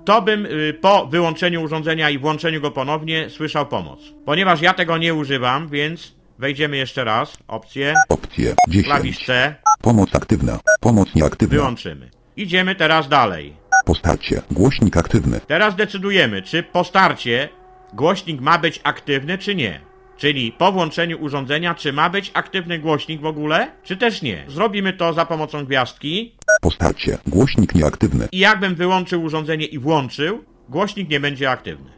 to 0.04 0.22
bym 0.22 0.46
y, 0.46 0.74
po 0.80 1.06
wyłączeniu 1.06 1.62
urządzenia 1.62 2.10
i 2.10 2.18
włączeniu 2.18 2.60
go 2.60 2.70
ponownie 2.70 3.30
słyszał 3.30 3.66
pomoc. 3.66 4.00
Ponieważ 4.24 4.60
ja 4.62 4.74
tego 4.74 4.98
nie 4.98 5.14
używam, 5.14 5.68
więc 5.68 6.12
wejdziemy 6.38 6.76
jeszcze 6.76 7.04
raz. 7.04 7.36
Opcje, 7.48 7.94
Opcje 8.08 8.54
klawisz 8.84 9.16
10. 9.16 9.26
C, 9.26 9.54
Pomoc 9.82 10.14
aktywna. 10.14 10.58
Pomoc 10.80 11.14
nieaktywna. 11.14 11.58
wyłączymy. 11.58 12.10
Idziemy 12.36 12.74
teraz 12.74 13.08
dalej. 13.08 13.56
Postarcie. 13.84 14.42
Głośnik 14.50 14.96
aktywny. 14.96 15.40
Teraz 15.46 15.76
decydujemy, 15.76 16.42
czy 16.42 16.62
po 16.62 16.84
starcie 16.84 17.48
głośnik 17.92 18.40
ma 18.40 18.58
być 18.58 18.80
aktywny, 18.84 19.38
czy 19.38 19.54
nie. 19.54 19.80
Czyli 20.20 20.52
po 20.52 20.72
włączeniu 20.72 21.20
urządzenia, 21.20 21.74
czy 21.74 21.92
ma 21.92 22.10
być 22.10 22.30
aktywny 22.34 22.78
głośnik 22.78 23.20
w 23.20 23.26
ogóle, 23.26 23.70
czy 23.82 23.96
też 23.96 24.22
nie. 24.22 24.44
Zrobimy 24.48 24.92
to 24.92 25.12
za 25.12 25.26
pomocą 25.26 25.64
gwiazdki 25.64 26.34
Postarcie. 26.60 27.18
Głośnik 27.26 27.74
nieaktywny. 27.74 28.28
i 28.32 28.38
jakbym 28.38 28.74
wyłączył 28.74 29.22
urządzenie 29.22 29.66
i 29.66 29.78
włączył, 29.78 30.44
głośnik 30.68 31.08
nie 31.08 31.20
będzie 31.20 31.50
aktywny. 31.50 31.90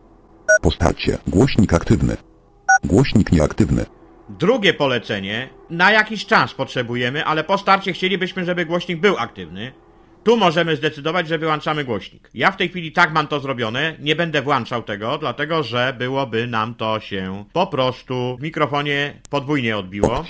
Postarcie. 0.62 1.18
Głośnik 1.26 1.72
aktywny. 1.72 2.16
Głośnik 2.84 3.32
nieaktywny. 3.32 3.86
Drugie 4.28 4.74
polecenie, 4.74 5.48
na 5.70 5.90
jakiś 5.92 6.26
czas 6.26 6.54
potrzebujemy, 6.54 7.24
ale 7.24 7.44
po 7.44 7.58
starcie 7.58 7.92
chcielibyśmy, 7.92 8.44
żeby 8.44 8.66
głośnik 8.66 9.00
był 9.00 9.16
aktywny. 9.18 9.72
Tu 10.24 10.36
możemy 10.36 10.76
zdecydować, 10.76 11.28
że 11.28 11.38
wyłączamy 11.38 11.84
głośnik. 11.84 12.30
Ja 12.34 12.50
w 12.50 12.56
tej 12.56 12.68
chwili 12.68 12.92
tak 12.92 13.12
mam 13.12 13.26
to 13.26 13.40
zrobione, 13.40 13.96
nie 14.00 14.16
będę 14.16 14.42
włączał 14.42 14.82
tego, 14.82 15.18
dlatego 15.18 15.62
że 15.62 15.94
byłoby 15.98 16.46
nam 16.46 16.74
to 16.74 17.00
się 17.00 17.44
po 17.52 17.66
prostu 17.66 18.36
w 18.38 18.42
mikrofonie 18.42 19.14
podwójnie 19.30 19.76
odbiło. 19.76 20.24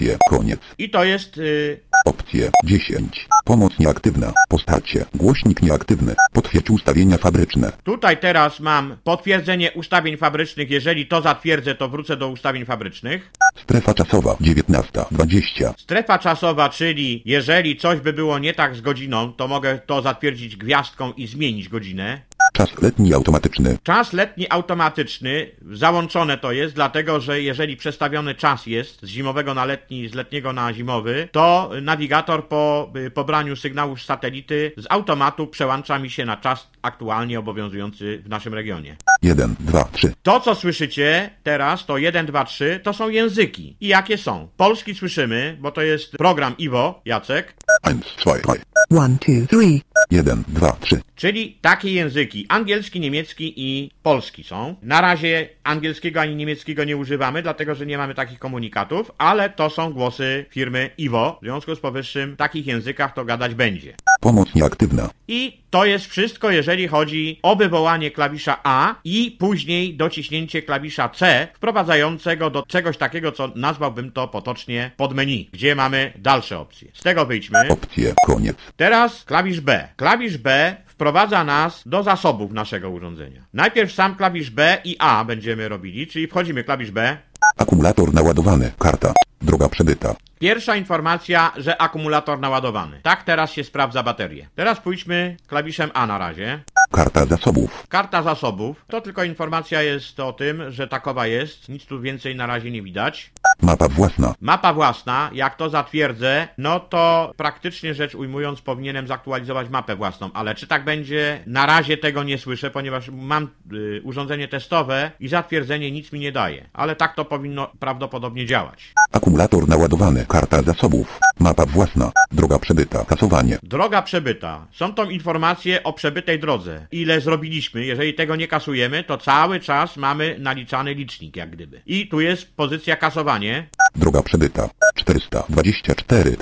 I 0.79 0.91
to 0.91 1.05
jest 1.05 1.39
y, 1.39 1.81
Opcje 2.05 2.51
10. 2.65 3.29
Pomoc 3.45 3.79
nieaktywna. 3.79 4.33
Postarcie. 4.49 5.05
Głośnik 5.15 5.63
nieaktywny. 5.63 6.15
Potwierdź 6.33 6.71
ustawienia 6.71 7.19
fabryczne. 7.19 7.73
Tutaj 7.85 8.17
teraz 8.17 8.61
mam 8.61 8.97
potwierdzenie 9.05 9.73
ustawień 9.73 10.17
fabrycznych. 10.17 10.71
Jeżeli 10.71 11.07
to 11.07 11.23
zatwierdzę, 11.23 11.75
to 11.75 11.89
wrócę 11.89 12.17
do 12.17 12.29
ustawień 12.29 12.65
fabrycznych. 12.65 13.31
Strefa 13.63 13.95
czasowa 13.95 14.35
19.20. 14.35 15.73
Strefa 15.79 16.19
czasowa, 16.19 16.69
czyli 16.69 17.23
jeżeli 17.25 17.77
coś 17.77 18.01
by 18.01 18.13
było 18.13 18.39
nie 18.39 18.55
tak 18.55 18.77
z 18.77 18.81
godziną, 18.81 19.33
to 19.33 19.49
mogę 19.49 19.79
to 19.79 20.03
zatwierdzić 20.03 20.57
gwiazdką 20.57 21.13
i 21.13 21.27
zmienić 21.27 21.69
godzinę. 21.69 22.23
Czas 22.53 22.83
letni 22.83 23.15
automatyczny. 23.15 23.79
Czas 23.83 24.13
letni 24.13 24.51
automatyczny, 24.51 25.51
załączone 25.73 26.39
to 26.39 26.53
jest, 26.53 26.75
dlatego 26.75 27.21
że 27.21 27.43
jeżeli 27.43 27.77
przestawiony 27.77 28.35
czas 28.35 28.67
jest 28.67 29.03
z 29.03 29.07
zimowego 29.07 29.55
na 29.55 29.65
letni, 29.65 30.09
z 30.09 30.15
letniego 30.15 30.53
na 30.53 30.75
zimowy, 30.75 31.29
to 31.33 31.71
nawigator 31.83 32.49
po 32.49 32.93
y, 32.97 33.11
pobraniu 33.11 33.57
sygnału 33.57 33.97
z 33.97 34.05
satelity 34.05 34.73
z 34.77 34.87
automatu 34.91 35.47
przełącza 35.47 35.99
mi 35.99 36.11
się 36.11 36.25
na 36.25 36.37
czas 36.37 36.71
aktualnie 36.83 37.39
obowiązujący 37.39 38.23
w 38.25 38.29
naszym 38.29 38.55
regionie. 38.55 38.97
1, 39.23 39.57
2, 39.61 39.89
3. 39.93 40.13
To, 40.23 40.41
co 40.41 40.55
słyszycie 40.55 41.31
teraz, 41.43 41.87
to 41.87 41.99
1, 41.99 42.27
2, 42.27 42.45
3, 42.45 42.81
to 42.83 42.93
są 42.93 43.09
języki. 43.09 43.77
I 43.81 43.89
jakie 43.89 44.19
są? 44.19 44.49
Polski 44.57 44.95
słyszymy, 44.95 45.57
bo 45.61 45.73
to 45.73 45.83
jest 45.83 46.13
program 46.13 46.55
Iwo, 46.59 47.01
Jacek, 47.05 47.55
1, 47.87 48.01
2, 48.25 48.35
3. 48.55 48.63
One, 48.91 49.19
two, 49.19 49.47
three. 49.47 49.83
1, 50.11 50.45
2, 50.49 50.77
3. 50.81 51.01
czyli 51.17 51.59
takie 51.61 51.93
języki. 51.93 52.47
Angielski, 52.49 53.01
niemiecki 53.01 53.55
i 53.57 53.91
polski 54.03 54.45
są. 54.45 54.75
Na 54.83 55.01
razie 55.01 55.49
angielskiego 55.65 56.21
ani 56.21 56.37
niemieckiego 56.37 56.85
nie 56.85 56.97
używamy, 56.97 57.43
dlatego 57.43 57.75
że 57.75 57.87
nie 57.87 57.99
mamy 57.99 58.15
takich 58.15 58.39
komunikatów, 58.39 59.11
ale 59.19 59.51
to 59.51 59.71
są 59.71 59.93
głosy 59.93 60.47
firmy 60.51 60.91
Iwo. 60.99 61.39
W 61.43 61.45
związku 61.45 61.75
z 61.75 61.81
powyższym 61.81 62.35
w 62.35 62.37
takich 62.37 62.67
językach 62.67 63.15
to 63.15 63.25
gadać 63.25 63.55
będzie. 63.55 63.95
Pomoc 64.21 64.55
nieaktywna. 64.55 65.11
I 65.29 65.62
to 65.73 65.85
jest 65.85 66.07
wszystko, 66.07 66.51
jeżeli 66.51 66.89
chodzi 66.89 67.41
o 67.43 67.57
wywołanie 67.57 68.11
klawisza 68.11 68.59
A 68.65 68.95
i 69.05 69.37
później 69.39 69.97
dociśnięcie 69.97 70.63
klawisza 70.63 71.09
C, 71.09 71.49
wprowadzającego 71.55 72.51
do 72.51 72.63
czegoś 72.63 72.97
takiego, 72.97 73.33
co 73.33 73.53
nazwałbym 73.55 74.13
to 74.13 74.29
potocznie 74.29 74.91
podmenu, 74.97 75.47
gdzie 75.53 75.75
mamy 75.75 76.13
dalsze 76.19 76.59
opcje. 76.59 76.89
Z 76.95 77.03
tego 77.03 77.27
wyjdźmy. 77.27 77.69
Opcje 77.69 78.15
koniec. 78.27 78.57
Teraz 78.77 79.25
klawisz 79.25 79.61
B. 79.61 79.89
Klawisz 79.97 80.39
B 80.39 80.77
wprowadza 80.87 81.45
nas 81.45 81.83
do 81.87 82.03
zasobów 82.03 82.53
naszego 82.53 82.91
urządzenia. 82.91 83.45
Najpierw 83.53 83.93
sam 83.93 84.17
klawisz 84.17 84.51
B 84.51 84.79
i 84.85 84.97
A 84.99 85.25
będziemy 85.25 85.69
robili, 85.69 86.07
czyli 86.07 86.27
wchodzimy 86.27 86.65
klawisz 86.65 86.91
B, 86.91 87.19
Akumulator 87.57 88.15
naładowany. 88.15 88.73
Karta. 88.79 89.13
Droga 89.43 89.69
przebyta. 89.69 90.15
Pierwsza 90.39 90.77
informacja, 90.77 91.53
że 91.57 91.83
akumulator 91.83 92.41
naładowany. 92.41 93.01
Tak 93.03 93.23
teraz 93.23 93.53
się 93.53 93.65
sprawdza 93.65 94.03
baterię. 94.03 94.49
Teraz 94.55 94.81
pójdźmy 94.81 95.37
klawiszem 95.47 95.91
A 95.95 96.07
na 96.07 96.19
razie. 96.19 96.63
Karta 96.93 97.27
zasobów. 97.27 97.87
Karta 97.89 98.23
zasobów. 98.23 98.85
To 98.89 99.01
tylko 99.01 99.25
informacja 99.25 99.83
jest 99.83 100.21
o 100.21 100.33
tym, 100.33 100.71
że 100.71 100.89
takowa 100.89 101.27
jest. 101.27 101.69
Nic 101.69 101.87
tu 101.87 102.01
więcej 102.01 102.37
na 102.37 102.47
razie 102.47 102.71
nie 102.71 102.83
widać. 102.83 103.31
Mapa 103.63 103.89
własna. 103.89 104.35
Mapa 104.41 104.75
własna, 104.75 105.31
jak 105.33 105.57
to 105.57 105.71
zatwierdzę, 105.71 106.49
no 106.59 106.81
to 106.81 107.33
praktycznie 107.37 107.95
rzecz 107.95 108.15
ujmując 108.15 108.61
powinienem 108.61 109.07
zaktualizować 109.07 109.69
mapę 109.69 109.97
własną, 109.97 110.31
ale 110.35 110.55
czy 110.55 110.67
tak 110.67 110.85
będzie, 110.85 111.43
na 111.47 111.67
razie 111.67 111.97
tego 111.97 112.23
nie 112.23 112.39
słyszę, 112.39 112.71
ponieważ 112.71 113.11
mam 113.11 113.49
y, 113.73 114.01
urządzenie 114.05 114.49
testowe 114.49 115.11
i 115.21 115.29
zatwierdzenie 115.29 115.93
nic 115.93 116.13
mi 116.13 116.21
nie 116.21 116.33
daje, 116.33 116.69
ale 116.73 116.97
tak 116.97 117.15
to 117.15 117.25
powinno 117.25 117.71
prawdopodobnie 117.79 118.47
działać. 118.47 118.93
Akumulator 119.13 119.69
naładowany. 119.69 120.27
Karta 120.29 120.63
zasobów. 120.63 121.19
Mapa 121.41 121.67
własna. 121.67 122.13
Droga 122.33 122.59
przebyta. 122.59 123.05
Kasowanie. 123.05 123.59
Droga 123.63 124.03
przebyta. 124.03 124.67
Są 124.73 124.95
to 124.95 125.05
informacje 125.05 125.83
o 125.83 125.93
przebytej 125.93 126.39
drodze. 126.39 126.87
Ile 126.93 127.21
zrobiliśmy, 127.21 127.85
jeżeli 127.85 128.15
tego 128.15 128.37
nie 128.37 128.49
kasujemy, 128.49 129.05
to 129.05 129.19
cały 129.19 129.61
czas 129.61 129.97
mamy 129.97 130.37
naliczany 130.39 130.95
licznik, 130.95 131.37
jak 131.37 131.51
gdyby. 131.51 131.83
I 131.87 132.09
tu 132.09 132.21
jest 132.21 132.57
pozycja 132.57 132.97
kasowanie. 132.97 133.52
Droga 133.95 134.23
przebyta. 134.23 134.69
424 134.95 136.37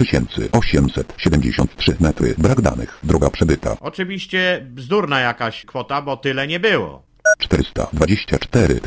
873 0.53 1.97
metry. 2.01 2.35
Brak 2.39 2.61
danych. 2.61 2.99
Droga 3.03 3.31
przebyta. 3.31 3.77
Oczywiście 3.81 4.67
bzdurna 4.71 5.21
jakaś 5.21 5.65
kwota, 5.65 6.03
bo 6.03 6.17
tyle 6.17 6.47
nie 6.47 6.61
było. 6.61 7.10
424 7.39 8.81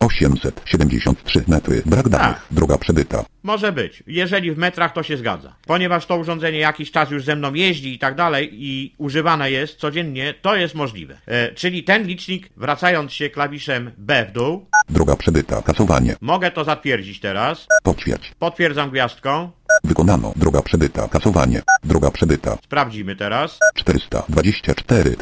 873 0.00 1.44
metry. 1.48 1.82
Brak 1.86 2.08
danych. 2.08 2.36
Tak. 2.36 2.46
Droga 2.50 2.78
przebyta. 2.78 3.24
Może 3.42 3.72
być. 3.72 4.02
Jeżeli 4.06 4.52
w 4.52 4.58
metrach, 4.58 4.92
to 4.92 5.02
się 5.02 5.16
zgadza. 5.16 5.54
Ponieważ 5.66 6.06
to 6.06 6.16
urządzenie 6.16 6.58
jakiś 6.58 6.90
czas 6.90 7.10
już 7.10 7.24
ze 7.24 7.36
mną 7.36 7.54
jeździ 7.54 7.94
i 7.94 7.98
tak 7.98 8.14
dalej 8.14 8.50
i 8.52 8.92
używane 8.98 9.50
jest 9.50 9.78
codziennie, 9.78 10.34
to 10.42 10.56
jest 10.56 10.74
możliwe. 10.74 11.18
E, 11.26 11.52
czyli 11.54 11.84
ten 11.84 12.06
licznik, 12.06 12.48
wracając 12.56 13.12
się 13.12 13.30
klawiszem 13.30 13.90
B 13.98 14.26
w 14.28 14.32
dół, 14.32 14.66
Droga 14.88 15.16
przebyta. 15.16 15.62
Kasowanie. 15.62 16.16
mogę 16.20 16.50
to 16.50 16.64
zatwierdzić 16.64 17.20
teraz. 17.20 17.66
Potwierdź. 17.82 18.32
Potwierdzam 18.38 18.90
gwiazdką. 18.90 19.50
Wykonano. 19.84 20.32
Droga 20.36 20.62
przebyta. 20.62 21.08
Kasowanie. 21.08 21.62
Droga 21.84 22.10
przebyta. 22.10 22.56
Sprawdzimy 22.64 23.16
teraz. 23.16 23.58
424 23.74 25.16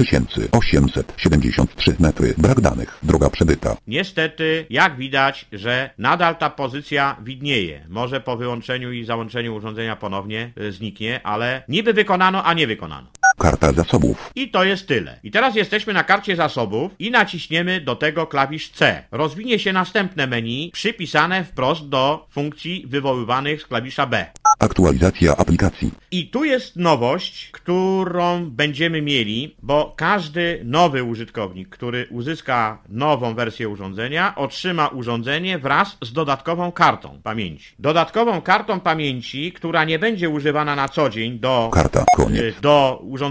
873 0.52 1.96
metry. 2.00 2.34
Brak 2.38 2.60
danych. 2.60 2.98
Droga 3.02 3.30
przebyta. 3.30 3.76
Niestety, 3.86 4.66
jak 4.70 4.96
widać, 4.96 5.46
że 5.52 5.90
nadal 5.98 6.36
ta 6.36 6.50
pozycja 6.50 7.16
widnieje. 7.24 7.86
Może 7.88 8.20
po 8.20 8.36
wyłączeniu 8.36 8.92
i 8.92 9.04
załączeniu 9.04 9.56
urządzenia 9.56 9.96
ponownie 9.96 10.52
e, 10.56 10.72
zniknie, 10.72 11.20
ale 11.22 11.62
niby 11.68 11.92
wykonano, 11.92 12.44
a 12.44 12.54
nie 12.54 12.66
wykonano. 12.66 13.06
Karta 13.40 13.72
zasobów. 13.72 14.30
I 14.34 14.50
to 14.50 14.64
jest 14.64 14.86
tyle. 14.88 15.20
I 15.22 15.30
teraz 15.30 15.54
jesteśmy 15.54 15.92
na 15.92 16.04
karcie 16.04 16.36
zasobów 16.36 16.92
i 16.98 17.10
naciśniemy 17.10 17.80
do 17.80 17.96
tego 17.96 18.26
klawisz 18.26 18.68
C. 18.68 19.02
Rozwinie 19.10 19.58
się 19.58 19.72
następne 19.72 20.26
menu 20.26 20.70
przypisane 20.72 21.44
wprost 21.44 21.88
do 21.88 22.26
funkcji 22.30 22.84
wywoływanych 22.88 23.62
z 23.62 23.66
klawisza 23.66 24.06
B. 24.06 24.26
Aktualizacja 24.58 25.36
aplikacji. 25.36 25.90
I 26.10 26.26
tu 26.26 26.44
jest 26.44 26.76
nowość, 26.76 27.50
którą 27.52 28.50
będziemy 28.50 29.02
mieli, 29.02 29.56
bo 29.62 29.94
każdy 29.96 30.60
nowy 30.64 31.04
użytkownik, 31.04 31.68
który 31.68 32.06
uzyska 32.10 32.78
nową 32.88 33.34
wersję 33.34 33.68
urządzenia, 33.68 34.34
otrzyma 34.36 34.88
urządzenie 34.88 35.58
wraz 35.58 35.96
z 36.02 36.12
dodatkową 36.12 36.72
kartą 36.72 37.20
pamięci. 37.22 37.74
Dodatkową 37.78 38.42
kartą 38.42 38.80
pamięci, 38.80 39.52
która 39.52 39.84
nie 39.84 39.98
będzie 39.98 40.28
używana 40.28 40.76
na 40.76 40.88
co 40.88 41.10
dzień 41.10 41.38
do 41.38 41.70
Karta. 41.72 42.04
Koniec. 42.16 42.60
do 42.60 43.00
urządzenia, 43.02 43.29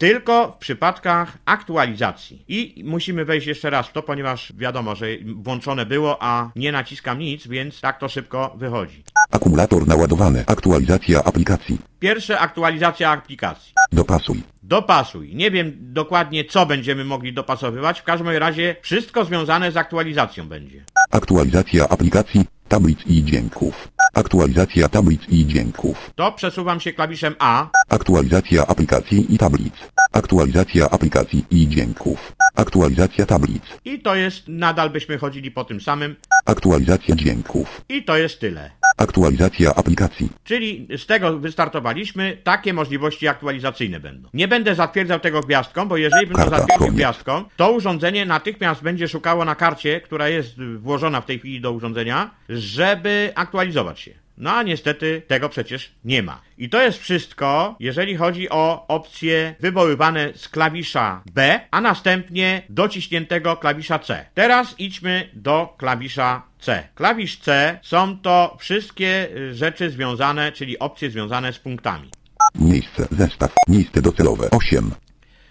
tylko 0.00 0.52
w 0.52 0.56
przypadkach 0.56 1.38
aktualizacji. 1.44 2.44
I 2.48 2.82
musimy 2.86 3.24
wejść 3.24 3.46
jeszcze 3.46 3.70
raz 3.70 3.88
w 3.88 3.92
to, 3.92 4.02
ponieważ 4.02 4.52
wiadomo, 4.56 4.94
że 4.94 5.06
włączone 5.36 5.86
było, 5.86 6.16
a 6.20 6.50
nie 6.56 6.72
naciskam 6.72 7.18
nic, 7.18 7.46
więc 7.46 7.80
tak 7.80 7.98
to 7.98 8.08
szybko 8.08 8.54
wychodzi. 8.58 9.04
Akumulator 9.30 9.88
naładowany. 9.88 10.44
Aktualizacja 10.46 11.24
aplikacji. 11.24 11.78
Pierwsze 11.98 12.38
aktualizacja 12.38 13.10
aplikacji. 13.10 13.72
Dopasuj. 13.92 14.42
Dopasuj. 14.62 15.34
Nie 15.34 15.50
wiem 15.50 15.76
dokładnie, 15.80 16.44
co 16.44 16.66
będziemy 16.66 17.04
mogli 17.04 17.32
dopasowywać. 17.32 18.00
W 18.00 18.04
każdym 18.04 18.28
razie 18.28 18.76
wszystko 18.82 19.24
związane 19.24 19.72
z 19.72 19.76
aktualizacją 19.76 20.48
będzie. 20.48 20.84
Aktualizacja 21.10 21.88
aplikacji, 21.88 22.44
tablic 22.70 22.98
i 23.06 23.24
dźwięków. 23.24 23.88
Aktualizacja 24.14 24.88
tablic 24.88 25.22
i 25.28 25.46
dźwięków. 25.46 26.10
To 26.14 26.32
przesuwam 26.32 26.80
się 26.80 26.92
klawiszem 26.92 27.34
A. 27.38 27.68
Aktualizacja 27.88 28.66
aplikacji 28.66 29.34
i 29.34 29.38
tablic. 29.38 29.74
Aktualizacja 30.12 30.90
aplikacji 30.90 31.44
i 31.50 31.68
dźwięków. 31.68 32.32
Aktualizacja 32.54 33.26
tablic. 33.26 33.62
I 33.84 33.98
to 33.98 34.14
jest, 34.14 34.42
nadal 34.48 34.90
byśmy 34.90 35.18
chodzili 35.18 35.50
po 35.50 35.64
tym 35.64 35.80
samym. 35.80 36.16
Aktualizacja 36.44 37.16
dźwięków. 37.16 37.80
I 37.88 38.04
to 38.04 38.16
jest 38.16 38.40
tyle. 38.40 38.70
Aktualizacja 38.96 39.74
aplikacji. 39.74 40.28
Czyli 40.44 40.88
z 40.96 41.06
tego 41.06 41.38
wystartowaliśmy, 41.38 42.36
takie 42.44 42.72
możliwości 42.72 43.28
aktualizacyjne 43.28 44.00
będą. 44.00 44.28
Nie 44.34 44.48
będę 44.48 44.74
zatwierdzał 44.74 45.20
tego 45.20 45.40
gwiazdką, 45.40 45.88
bo 45.88 45.96
jeżeli 45.96 46.26
bym 46.26 46.36
to 46.36 46.50
zatwierdził 46.50 46.78
koniec. 46.78 46.94
gwiazdką, 46.94 47.44
to 47.56 47.72
urządzenie 47.72 48.26
natychmiast 48.26 48.82
będzie 48.82 49.08
szukało 49.08 49.44
na 49.44 49.54
karcie, 49.54 50.00
która 50.00 50.28
jest 50.28 50.54
włożona 50.78 51.20
w 51.20 51.26
tej 51.26 51.38
chwili 51.38 51.60
do 51.60 51.72
urządzenia, 51.72 52.30
żeby 52.48 53.32
aktualizować 53.34 54.00
się. 54.00 54.10
No 54.40 54.52
a 54.52 54.62
niestety 54.62 55.22
tego 55.26 55.48
przecież 55.48 55.90
nie 56.04 56.22
ma. 56.22 56.40
I 56.58 56.68
to 56.68 56.82
jest 56.82 56.98
wszystko, 56.98 57.76
jeżeli 57.80 58.16
chodzi 58.16 58.50
o 58.50 58.86
opcje 58.88 59.54
wywoływane 59.60 60.32
z 60.34 60.48
klawisza 60.48 61.22
B, 61.34 61.60
a 61.70 61.80
następnie 61.80 62.62
dociśniętego 62.68 63.56
klawisza 63.56 63.98
C. 63.98 64.26
Teraz 64.34 64.74
idźmy 64.78 65.30
do 65.32 65.74
klawisza 65.78 66.42
C. 66.60 66.88
Klawisz 66.94 67.38
C 67.38 67.78
są 67.82 68.18
to 68.18 68.56
wszystkie 68.60 69.28
y, 69.36 69.54
rzeczy 69.54 69.90
związane, 69.90 70.52
czyli 70.52 70.78
opcje 70.78 71.10
związane 71.10 71.52
z 71.52 71.58
punktami. 71.58 72.10
Miejsce, 72.54 73.08
zestaw, 73.10 73.54
miejsce 73.68 74.02
docelowe 74.02 74.48
8. 74.50 74.90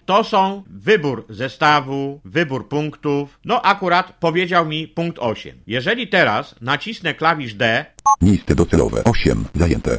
To 0.06 0.24
są 0.24 0.62
wybór 0.66 1.26
zestawu, 1.28 2.20
wybór 2.24 2.68
punktów. 2.68 3.38
No 3.44 3.62
akurat 3.62 4.12
powiedział 4.20 4.66
mi 4.66 4.88
punkt 4.88 5.18
8. 5.18 5.56
Jeżeli 5.66 6.08
teraz 6.08 6.54
nacisnę 6.60 7.14
klawisz 7.14 7.54
D, 7.54 7.84
Miejsce 8.22 8.54
docelowe 8.54 9.04
8. 9.04 9.44
Zajęte. 9.54 9.96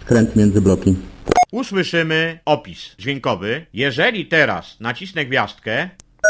Skręt 0.00 0.36
między 0.36 0.60
bloki. 0.60 0.96
usłyszymy 1.52 2.38
opis 2.44 2.94
dźwiękowy. 2.98 3.66
Jeżeli 3.72 4.26
teraz 4.26 4.76
nacisnę 4.80 5.24
gwiazdkę 5.26 5.88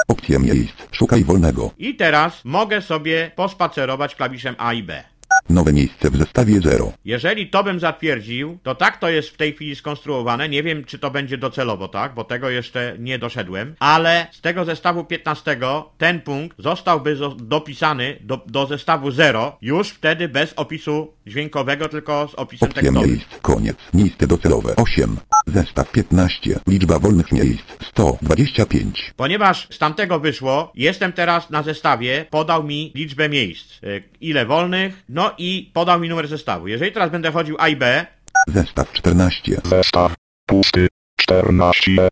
Opcje 0.09 0.39
miejsc. 0.39 0.75
Szukaj 0.93 1.25
wolnego. 1.25 1.71
i 1.79 1.95
teraz 1.95 2.45
mogę 2.45 2.83
sobie 2.83 3.31
pospacerować 3.37 4.15
klawiszem 4.15 4.55
A 4.59 4.73
i 4.73 4.83
B. 4.83 5.05
Nowe 5.51 5.73
miejsce 5.73 6.11
w 6.11 6.17
zestawie 6.17 6.61
0. 6.61 6.93
Jeżeli 7.05 7.47
to 7.47 7.65
bym 7.65 7.81
zatwierdził, 7.81 8.59
to 8.63 8.75
tak 8.75 8.99
to 9.01 9.09
jest 9.09 9.29
w 9.29 9.37
tej 9.37 9.53
chwili 9.53 9.77
skonstruowane. 9.77 10.49
Nie 10.49 10.63
wiem, 10.63 10.85
czy 10.85 10.99
to 10.99 11.11
będzie 11.11 11.39
docelowo 11.39 11.89
tak, 11.89 12.15
bo 12.15 12.25
tego 12.25 12.51
jeszcze 12.51 12.97
nie 12.99 13.19
doszedłem. 13.19 13.75
Ale 13.79 14.27
z 14.33 14.41
tego 14.41 14.65
zestawu 14.65 15.05
15 15.05 15.57
ten 15.99 16.21
punkt 16.21 16.57
zostałby 16.63 17.17
zo- 17.17 17.37
dopisany 17.37 18.17
do, 18.21 18.41
do 18.47 18.67
zestawu 18.67 19.11
0 19.11 19.57
już 19.63 19.89
wtedy 19.89 20.29
bez 20.29 20.53
opisu 20.57 21.13
dźwiękowego, 21.27 21.89
tylko 21.89 22.29
z 22.29 22.35
opisem 22.35 22.73
tekstowym. 22.73 23.09
miejsc. 23.11 23.27
Koniec. 23.43 23.77
Miejsce 23.95 24.27
docelowe 24.27 24.77
8. 24.77 25.17
Zestaw 25.47 25.93
15. 25.93 26.61
Liczba 26.69 26.99
wolnych 26.99 27.33
miejsc 27.33 27.65
125. 27.85 29.13
Ponieważ 29.17 29.69
z 29.71 29.79
tamtego 29.79 30.21
wyszło, 30.21 30.73
jestem 30.75 31.13
teraz 31.13 31.51
na 31.51 31.63
zestawie, 31.63 32.27
podał 32.31 32.65
mi 32.65 32.93
liczbę 32.95 33.29
miejsc, 33.29 33.83
y, 33.85 34.03
ile 34.21 34.47
wolnych, 34.47 35.03
no 35.09 35.35
i 35.39 35.71
podał 35.75 36.01
mi 36.01 36.09
numer 36.09 36.29
zestawu. 36.29 36.69
Jeżeli 36.69 36.93
teraz 36.93 37.11
będę 37.11 37.33
chodził 37.33 37.57
A 37.59 37.69
i 37.69 37.77
B, 37.77 38.07
Zestaw 38.49 38.93
14. 38.93 39.61
Zestaw. 39.65 40.15
Pusty. 40.47 40.89
14. 41.21 42.09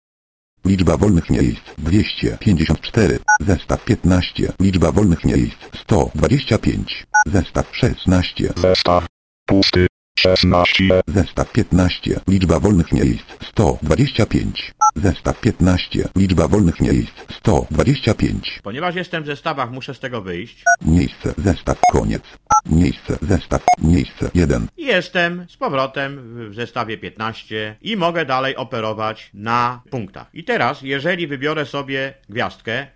Liczba 0.64 0.96
wolnych 0.96 1.30
miejsc 1.30 1.62
254. 1.78 3.18
Zestaw 3.40 3.84
15. 3.84 4.52
Liczba 4.60 4.92
wolnych 4.92 5.24
miejsc 5.24 5.56
125. 5.74 7.06
Zestaw 7.26 7.76
16. 7.76 8.52
Zestaw. 8.56 9.06
Pusty. 9.46 9.86
16. 10.24 11.02
Zestaw 11.06 11.52
15. 11.52 12.20
Liczba 12.28 12.60
wolnych 12.60 12.92
miejsc 12.92 13.24
125. 13.42 14.74
Zestaw 14.94 15.40
15. 15.40 16.08
Liczba 16.16 16.48
wolnych 16.48 16.80
miejsc 16.80 17.12
125. 17.32 18.60
ponieważ 18.62 18.94
jestem 18.94 19.22
w 19.22 19.26
zestawach, 19.26 19.70
muszę 19.70 19.94
z 19.94 20.00
tego 20.00 20.22
wyjść. 20.22 20.64
Miejsce, 20.82 21.34
zestaw, 21.38 21.80
koniec. 21.92 22.22
Miejsce, 22.66 23.18
zestaw, 23.22 23.64
miejsce 23.82 24.30
1. 24.34 24.66
I 24.76 24.84
Jestem 24.84 25.46
z 25.48 25.56
powrotem 25.56 26.20
w 26.50 26.54
zestawie 26.54 26.98
15 26.98 27.76
i 27.82 27.96
mogę 27.96 28.24
dalej 28.26 28.56
operować 28.56 29.30
na 29.34 29.82
punktach. 29.90 30.26
I 30.34 30.44
teraz, 30.44 30.82
jeżeli 30.82 31.26
wybiorę 31.26 31.66
sobie 31.66 32.14
gwiazdkę, 32.28 32.86